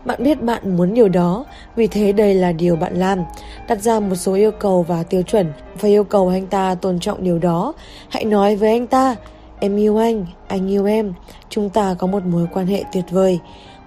[0.05, 3.19] Bạn biết bạn muốn điều đó, vì thế đây là điều bạn làm.
[3.67, 6.99] Đặt ra một số yêu cầu và tiêu chuẩn và yêu cầu anh ta tôn
[6.99, 7.73] trọng điều đó.
[8.09, 9.15] Hãy nói với anh ta,
[9.59, 11.13] em yêu anh, anh yêu em,
[11.49, 13.39] chúng ta có một mối quan hệ tuyệt vời.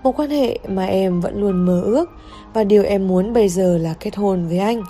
[0.03, 2.11] Một quan hệ mà em vẫn luôn mơ ước
[2.55, 4.83] và điều em muốn bây giờ là kết hôn với anh.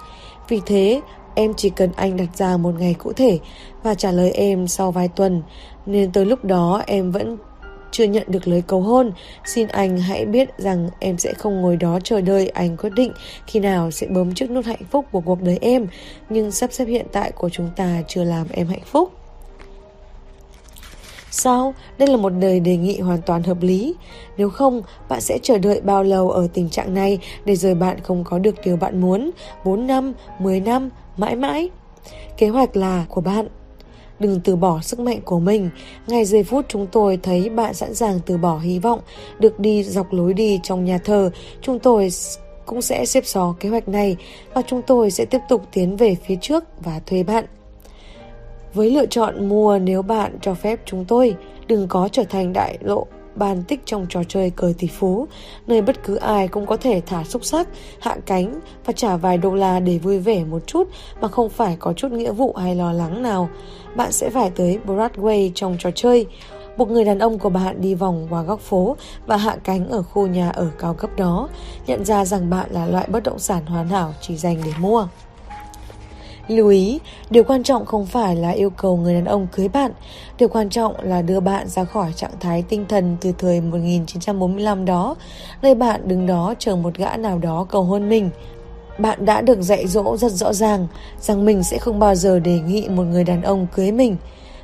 [0.49, 1.01] Vì thế,
[1.35, 3.39] em chỉ cần anh đặt ra một ngày cụ thể
[3.83, 5.43] và trả lời em sau vài tuần,
[5.87, 7.37] nên tới lúc đó em vẫn
[7.97, 9.13] chưa nhận được lời cầu hôn,
[9.45, 13.13] xin anh hãy biết rằng em sẽ không ngồi đó chờ đợi anh quyết định
[13.47, 15.87] khi nào sẽ bấm chiếc nút hạnh phúc của cuộc đời em,
[16.31, 19.13] nhưng sắp xếp hiện tại của chúng ta chưa làm em hạnh phúc.
[21.31, 21.75] Sao?
[21.99, 23.95] Đây là một lời đề nghị hoàn toàn hợp lý.
[24.37, 28.01] Nếu không, bạn sẽ chờ đợi bao lâu ở tình trạng này để rồi bạn
[28.01, 29.31] không có được điều bạn muốn?
[29.65, 31.71] 4 năm, 10 năm, mãi mãi?
[32.37, 33.49] Kế hoạch là của bạn
[34.19, 35.71] Đừng từ bỏ sức mạnh của mình.
[36.07, 39.01] Ngay giây phút chúng tôi thấy bạn sẵn sàng từ bỏ hy vọng,
[39.39, 41.31] được đi dọc lối đi trong nhà thờ,
[41.63, 42.09] chúng tôi
[42.67, 44.17] cũng sẽ xếp xó kế hoạch này
[44.55, 47.45] và chúng tôi sẽ tiếp tục tiến về phía trước và thuê bạn.
[48.75, 51.35] Với lựa chọn mua nếu bạn cho phép chúng tôi,
[51.67, 53.07] đừng có trở thành đại lộ
[53.37, 55.29] bàn tích trong trò chơi cờ tỷ phú,
[55.67, 57.69] nơi bất cứ ai cũng có thể thả xúc sắc,
[58.01, 60.89] hạ cánh và trả vài đô la để vui vẻ một chút
[61.21, 63.49] mà không phải có chút nghĩa vụ hay lo lắng nào.
[63.95, 66.27] Bạn sẽ phải tới Broadway trong trò chơi,
[66.77, 68.97] buộc người đàn ông của bạn đi vòng qua góc phố
[69.27, 71.49] và hạ cánh ở khu nhà ở cao cấp đó,
[71.87, 75.09] nhận ra rằng bạn là loại bất động sản hoàn hảo chỉ dành để mua.
[76.49, 77.01] Lưu ý,
[77.31, 79.93] điều quan trọng không phải là yêu cầu người đàn ông cưới bạn,
[80.39, 84.85] điều quan trọng là đưa bạn ra khỏi trạng thái tinh thần từ thời 1945
[84.85, 85.17] đó,
[85.63, 88.31] nơi bạn đứng đó chờ một gã nào đó cầu hôn mình.
[88.99, 90.87] Bạn đã được dạy dỗ rất rõ ràng
[91.21, 94.17] rằng mình sẽ không bao giờ đề nghị một người đàn ông cưới mình,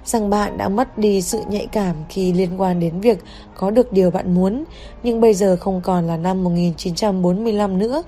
[0.04, 3.18] rằng bạn đã mất đi sự nhạy cảm khi liên quan đến việc
[3.54, 4.64] có được điều bạn muốn,
[5.02, 8.02] nhưng bây giờ không còn là năm 1945 nữa,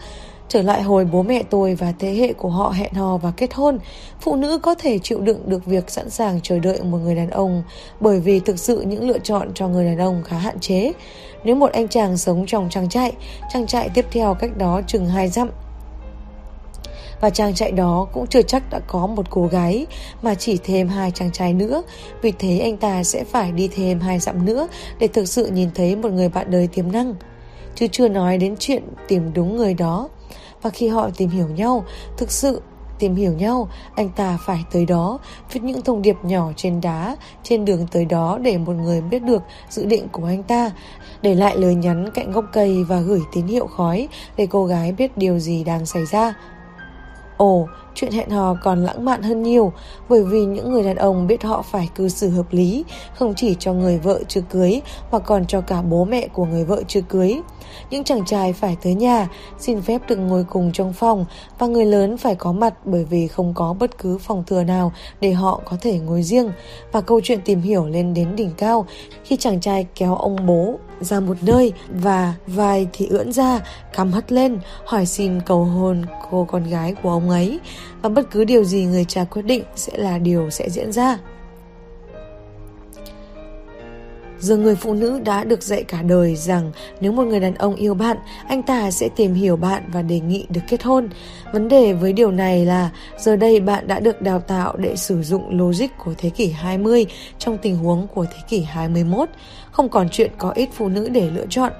[0.48, 3.54] Trở lại hồi bố mẹ tôi và thế hệ của họ hẹn hò và kết
[3.54, 3.78] hôn,
[4.20, 7.30] phụ nữ có thể chịu đựng được việc sẵn sàng chờ đợi một người đàn
[7.30, 7.62] ông
[8.00, 10.92] bởi vì thực sự những lựa chọn cho người đàn ông khá hạn chế.
[11.44, 13.12] Nếu một anh chàng sống trong trang trại,
[13.52, 15.50] trang trại tiếp theo cách đó chừng hai dặm.
[17.20, 19.86] Và trang trại đó cũng chưa chắc đã có một cô gái
[20.22, 21.82] mà chỉ thêm hai chàng trai nữa.
[22.22, 24.68] Vì thế anh ta sẽ phải đi thêm hai dặm nữa
[24.98, 27.14] để thực sự nhìn thấy một người bạn đời tiềm năng.
[27.74, 30.08] Chứ chưa nói đến chuyện tìm đúng người đó
[30.64, 31.84] và khi họ tìm hiểu nhau,
[32.16, 32.60] thực sự
[32.98, 35.18] tìm hiểu nhau, anh ta phải tới đó,
[35.52, 39.22] viết những thông điệp nhỏ trên đá, trên đường tới đó để một người biết
[39.22, 40.70] được dự định của anh ta,
[41.22, 44.92] để lại lời nhắn cạnh gốc cây và gửi tín hiệu khói để cô gái
[44.92, 46.34] biết điều gì đang xảy ra.
[47.36, 49.72] Ồ, chuyện hẹn hò còn lãng mạn hơn nhiều
[50.08, 52.84] bởi vì những người đàn ông biết họ phải cư xử hợp lý,
[53.14, 54.80] không chỉ cho người vợ chưa cưới
[55.12, 57.40] mà còn cho cả bố mẹ của người vợ chưa cưới.
[57.90, 61.24] Những chàng trai phải tới nhà, xin phép được ngồi cùng trong phòng
[61.58, 64.92] và người lớn phải có mặt bởi vì không có bất cứ phòng thừa nào
[65.20, 66.50] để họ có thể ngồi riêng.
[66.92, 68.86] Và câu chuyện tìm hiểu lên đến đỉnh cao
[69.24, 73.60] khi chàng trai kéo ông bố ra một nơi và vai thì ưỡn ra,
[73.92, 77.60] cắm hất lên, hỏi xin cầu hôn cô con gái của ông ấy
[78.02, 81.18] và bất cứ điều gì người cha quyết định sẽ là điều sẽ diễn ra.
[84.44, 87.74] Giờ người phụ nữ đã được dạy cả đời rằng nếu một người đàn ông
[87.74, 88.16] yêu bạn,
[88.48, 91.08] anh ta sẽ tìm hiểu bạn và đề nghị được kết hôn.
[91.52, 95.22] Vấn đề với điều này là giờ đây bạn đã được đào tạo để sử
[95.22, 97.06] dụng logic của thế kỷ 20
[97.38, 99.28] trong tình huống của thế kỷ 21.
[99.70, 101.72] Không còn chuyện có ít phụ nữ để lựa chọn.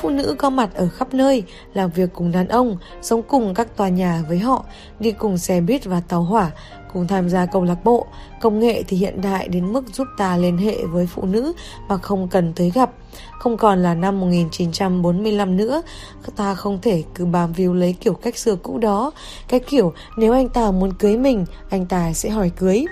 [0.00, 1.42] Phụ nữ có mặt ở khắp nơi,
[1.74, 4.64] làm việc cùng đàn ông, sống cùng các tòa nhà với họ,
[5.00, 6.50] đi cùng xe buýt và tàu hỏa,
[6.92, 8.06] cùng tham gia câu lạc bộ.
[8.40, 11.52] Công nghệ thì hiện đại đến mức giúp ta liên hệ với phụ nữ
[11.88, 12.90] mà không cần tới gặp.
[13.38, 15.82] Không còn là năm 1945 nữa,
[16.36, 19.12] ta không thể cứ bám víu lấy kiểu cách xưa cũ đó.
[19.48, 22.84] Cái kiểu nếu anh ta muốn cưới mình, anh ta sẽ hỏi cưới.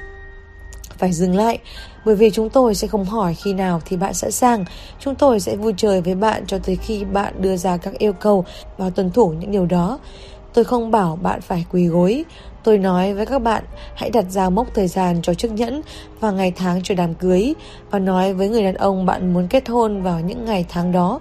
[0.98, 1.59] Phải dừng lại,
[2.05, 4.64] bởi vì chúng tôi sẽ không hỏi khi nào thì bạn sẵn sàng.
[5.01, 8.12] Chúng tôi sẽ vui chơi với bạn cho tới khi bạn đưa ra các yêu
[8.12, 8.44] cầu
[8.77, 9.98] và tuân thủ những điều đó.
[10.55, 12.24] Tôi không bảo bạn phải quỳ gối.
[12.67, 13.65] Tôi nói với các bạn
[13.95, 15.83] hãy đặt ra mốc thời gian cho chiếc nhẫn
[16.21, 17.55] và ngày tháng cho đám cưới
[17.91, 21.21] và nói với người đàn ông bạn muốn kết hôn vào những ngày tháng đó.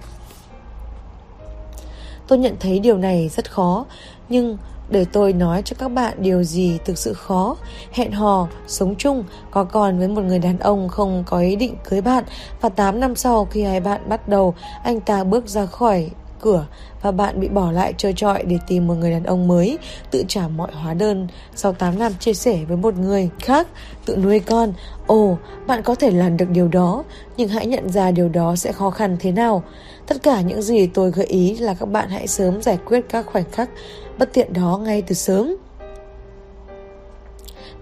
[2.28, 3.86] Tôi nhận thấy điều này rất khó,
[4.30, 4.58] nhưng
[4.90, 7.56] để tôi nói cho các bạn điều gì thực sự khó
[7.92, 11.76] Hẹn hò, sống chung, có còn với một người đàn ông không có ý định
[11.90, 12.24] cưới bạn
[12.62, 16.10] Và 8 năm sau khi hai bạn bắt đầu Anh ta bước ra khỏi
[16.46, 16.66] cửa
[17.02, 19.78] và bạn bị bỏ lại chơi trọi để tìm một người đàn ông mới,
[20.12, 23.68] tự trả mọi hóa đơn sau 8 năm chia sẻ với một người khác,
[24.06, 24.74] tự nuôi con.
[25.08, 27.04] Ồ, bạn có thể làm được điều đó,
[27.38, 29.64] nhưng hãy nhận ra điều đó sẽ khó khăn thế nào.
[30.08, 33.26] Tất cả những gì tôi gợi ý là các bạn hãy sớm giải quyết các
[33.26, 33.70] khoảnh khắc
[34.18, 35.56] bất tiện đó ngay từ sớm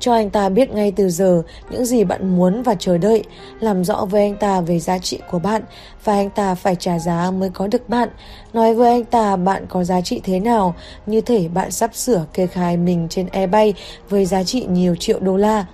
[0.04, 3.24] cho anh ta biết ngay từ giờ những gì bạn muốn và chờ đợi,
[3.60, 5.62] làm rõ với anh ta về giá trị của bạn
[6.04, 8.10] và anh ta phải trả giá mới có được bạn.
[8.54, 10.76] Nói với anh ta bạn có giá trị thế nào,
[11.06, 13.74] như thể bạn sắp sửa kê khai mình trên eBay
[14.10, 15.66] với giá trị nhiều triệu đô la.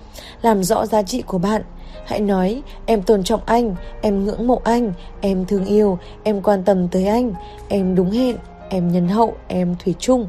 [0.42, 1.62] Làm rõ giá trị của bạn.
[2.06, 6.64] Hãy nói, em tôn trọng anh, em ngưỡng mộ anh, em thương yêu, em quan
[6.64, 7.32] tâm tới anh,
[7.68, 8.36] em đúng hẹn,
[8.68, 10.28] em nhân hậu, em thủy chung.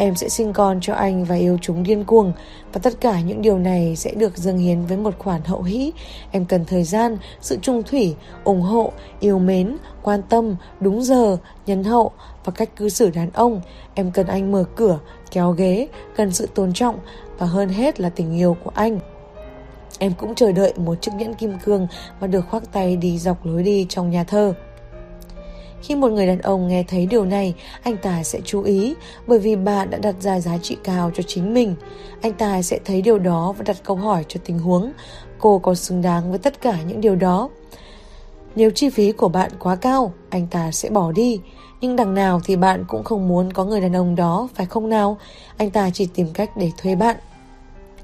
[0.00, 2.32] Em sẽ sinh con cho anh và yêu chúng điên cuồng.
[2.72, 5.92] Và tất cả những điều này sẽ được dâng hiến với một khoản hậu hĩ.
[6.30, 8.14] Em cần thời gian, sự trung thủy,
[8.44, 12.10] ủng hộ, yêu mến, quan tâm, đúng giờ, nhân hậu
[12.44, 13.60] và cách cư xử đàn ông.
[13.94, 14.98] Em cần anh mở cửa,
[15.30, 16.98] kéo ghế, cần sự tôn trọng
[17.38, 18.98] và hơn hết là tình yêu của anh.
[19.98, 21.86] Em cũng chờ đợi một chiếc nhẫn kim cương
[22.20, 24.54] và được khoác tay đi dọc lối đi trong nhà thơ.
[25.82, 28.94] Khi một người đàn ông nghe thấy điều này, anh ta sẽ chú ý
[29.26, 31.74] bởi vì bạn đã đặt ra giá trị cao cho chính mình.
[32.20, 34.92] Anh ta sẽ thấy điều đó và đặt câu hỏi cho tình huống.
[35.38, 37.48] Cô có xứng đáng với tất cả những điều đó.
[38.56, 41.40] Nếu chi phí của bạn quá cao, anh ta sẽ bỏ đi.
[41.80, 44.88] Nhưng đằng nào thì bạn cũng không muốn có người đàn ông đó, phải không
[44.88, 45.18] nào?
[45.56, 47.16] Anh ta chỉ tìm cách để thuê bạn.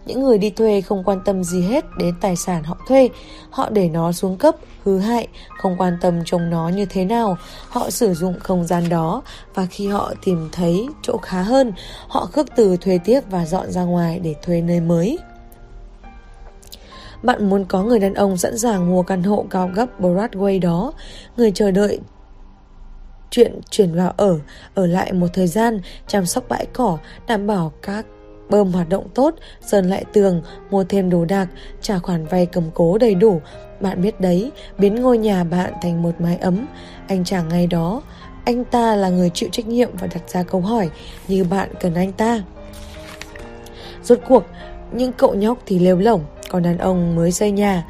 [0.07, 3.09] Những người đi thuê không quan tâm gì hết đến tài sản họ thuê.
[3.51, 5.29] Họ để nó xuống cấp, hư hại,
[5.59, 7.37] không quan tâm trông nó như thế nào.
[7.69, 9.23] Họ sử dụng không gian đó
[9.55, 11.73] và khi họ tìm thấy chỗ khá hơn,
[12.09, 15.19] họ khước từ thuê tiếp và dọn ra ngoài để thuê nơi mới.
[17.23, 20.93] Bạn muốn có người đàn ông sẵn sàng mua căn hộ cao cấp Broadway đó,
[21.37, 22.01] người chờ đợi
[23.31, 24.39] chuyện chuyển vào ở,
[24.75, 28.07] ở lại một thời gian, chăm sóc bãi cỏ, đảm bảo các
[28.51, 31.47] bơm hoạt động tốt, sơn lại tường, mua thêm đồ đạc,
[31.81, 33.41] trả khoản vay cầm cố đầy đủ.
[33.81, 36.67] Bạn biết đấy, biến ngôi nhà bạn thành một mái ấm.
[37.09, 38.03] Anh chàng ngay đó,
[38.45, 40.91] anh ta là người chịu trách nhiệm và đặt ra câu hỏi
[41.29, 42.43] như bạn cần anh ta.
[44.03, 44.45] Rốt cuộc,
[44.93, 47.85] những cậu nhóc thì lêu lỏng, còn đàn ông mới xây nhà.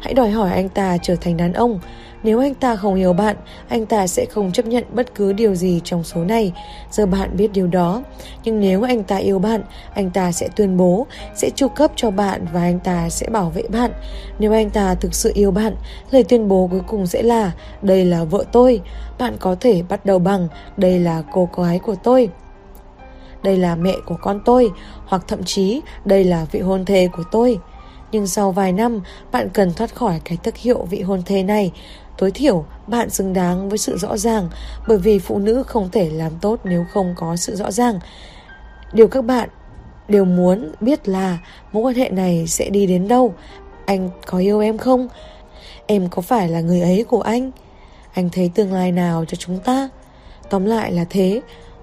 [0.00, 1.80] Hãy đòi hỏi anh ta trở thành đàn ông.
[2.22, 3.36] Nếu anh ta không hiểu bạn,
[3.68, 6.52] anh ta sẽ không chấp nhận bất cứ điều gì trong số này.
[6.90, 8.02] Giờ bạn biết điều đó.
[8.44, 9.62] Nhưng nếu anh ta yêu bạn,
[9.94, 13.50] anh ta sẽ tuyên bố, sẽ chu cấp cho bạn và anh ta sẽ bảo
[13.50, 13.90] vệ bạn.
[14.38, 15.76] Nếu anh ta thực sự yêu bạn,
[16.10, 18.80] lời tuyên bố cuối cùng sẽ là đây là vợ tôi.
[19.18, 22.30] Bạn có thể bắt đầu bằng đây là cô gái của tôi
[23.42, 24.70] đây là mẹ của con tôi
[25.06, 27.58] hoặc thậm chí đây là vị hôn thê của tôi
[28.12, 29.00] nhưng sau vài năm
[29.32, 31.72] bạn cần thoát khỏi cái thức hiệu vị hôn thê này
[32.18, 34.48] Tối thiểu, bạn xứng đáng với sự rõ ràng
[34.88, 38.00] bởi vì phụ nữ không thể làm tốt nếu không có sự rõ ràng.
[38.92, 39.48] Điều các bạn
[40.08, 41.38] đều muốn biết là
[41.72, 43.34] mối quan hệ này sẽ đi đến đâu.
[43.86, 45.08] Anh có yêu em không?
[45.86, 47.50] Em có phải là người ấy của anh?
[48.12, 49.88] Anh thấy tương lai nào cho chúng ta?
[50.50, 51.40] Tóm lại là thế,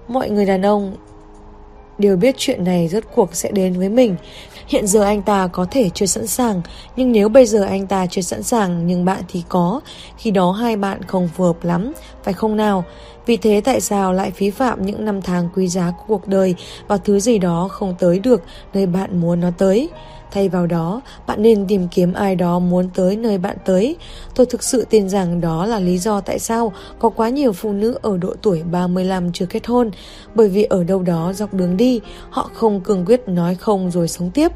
[0.08, 0.96] mọi người đàn ông
[1.98, 4.16] đều biết chuyện này rốt cuộc sẽ đến với mình.
[4.66, 6.62] Hiện giờ anh ta có thể chưa sẵn sàng,
[6.96, 9.80] nhưng nếu bây giờ anh ta chưa sẵn sàng nhưng bạn thì có,
[10.18, 11.92] khi đó hai bạn không phù hợp lắm,
[12.22, 12.84] phải không nào?
[13.26, 16.54] Vì thế tại sao lại phí phạm những năm tháng quý giá của cuộc đời
[16.88, 18.42] vào thứ gì đó không tới được
[18.74, 19.88] nơi bạn muốn nó tới?
[20.30, 23.96] Thay vào đó, bạn nên tìm kiếm ai đó muốn tới nơi bạn tới.
[24.34, 27.72] Tôi thực sự tin rằng đó là lý do tại sao có quá nhiều phụ
[27.72, 29.90] nữ ở độ tuổi 35 chưa kết hôn.
[30.34, 32.00] Bởi vì ở đâu đó dọc đường đi,
[32.30, 34.52] họ không cường quyết nói không rồi sống tiếp.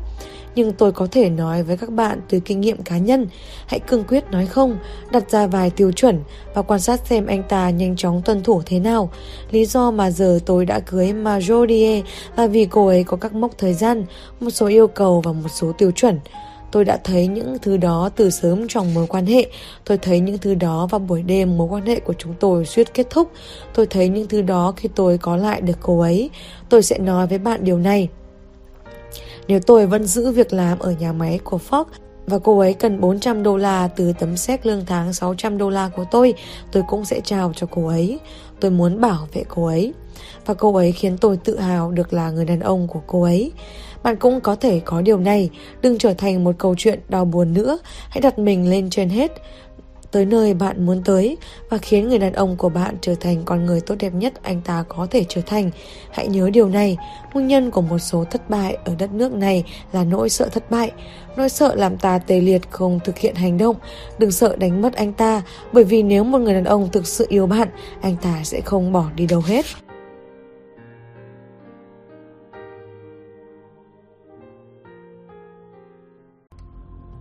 [0.54, 3.26] Nhưng tôi có thể nói với các bạn từ kinh nghiệm cá nhân,
[3.66, 4.78] Hãy cương quyết nói không,
[5.12, 6.20] Đặt ra vài tiêu chuẩn
[6.54, 9.10] Và quan sát xem anh ta nhanh chóng tuân thủ thế nào
[9.50, 12.02] Lý do mà giờ tôi đã cưới Marjorie
[12.36, 14.04] Là vì cô ấy có các mốc thời gian,
[14.40, 16.18] Một số yêu cầu và một số tiêu chuẩn
[16.70, 19.46] Tôi đã thấy những thứ đó từ sớm trong mối quan hệ.
[19.84, 22.94] Tôi thấy những thứ đó vào buổi đêm mối quan hệ của chúng tôi suýt
[22.94, 23.30] kết thúc.
[23.74, 26.30] Tôi thấy những thứ đó khi tôi có lại được cô ấy.
[26.68, 28.08] Tôi sẽ nói với bạn điều này.
[29.50, 31.84] Nếu tôi vẫn giữ việc làm ở nhà máy của Fox
[32.26, 35.88] và cô ấy cần 400 đô la từ tấm séc lương tháng 600 đô la
[35.96, 36.34] của tôi,
[36.72, 38.18] tôi cũng sẽ trao cho cô ấy.
[38.60, 39.94] Tôi muốn bảo vệ cô ấy.
[40.46, 43.52] Và cô ấy khiến tôi tự hào được là người đàn ông của cô ấy.
[44.02, 45.50] Bạn cũng có thể có điều này,
[45.82, 47.78] đừng trở thành một câu chuyện đau buồn nữa,
[48.08, 49.32] hãy đặt mình lên trên hết
[50.10, 51.36] tới nơi bạn muốn tới
[51.68, 54.60] và khiến người đàn ông của bạn trở thành con người tốt đẹp nhất anh
[54.60, 55.70] ta có thể trở thành.
[56.10, 56.96] Hãy nhớ điều này,
[57.32, 60.70] nguyên nhân của một số thất bại ở đất nước này là nỗi sợ thất
[60.70, 60.92] bại.
[61.36, 63.76] Nỗi sợ làm ta tê liệt không thực hiện hành động.
[64.18, 65.42] Đừng sợ đánh mất anh ta,
[65.72, 67.68] bởi vì nếu một người đàn ông thực sự yêu bạn,
[68.00, 69.64] anh ta sẽ không bỏ đi đâu hết.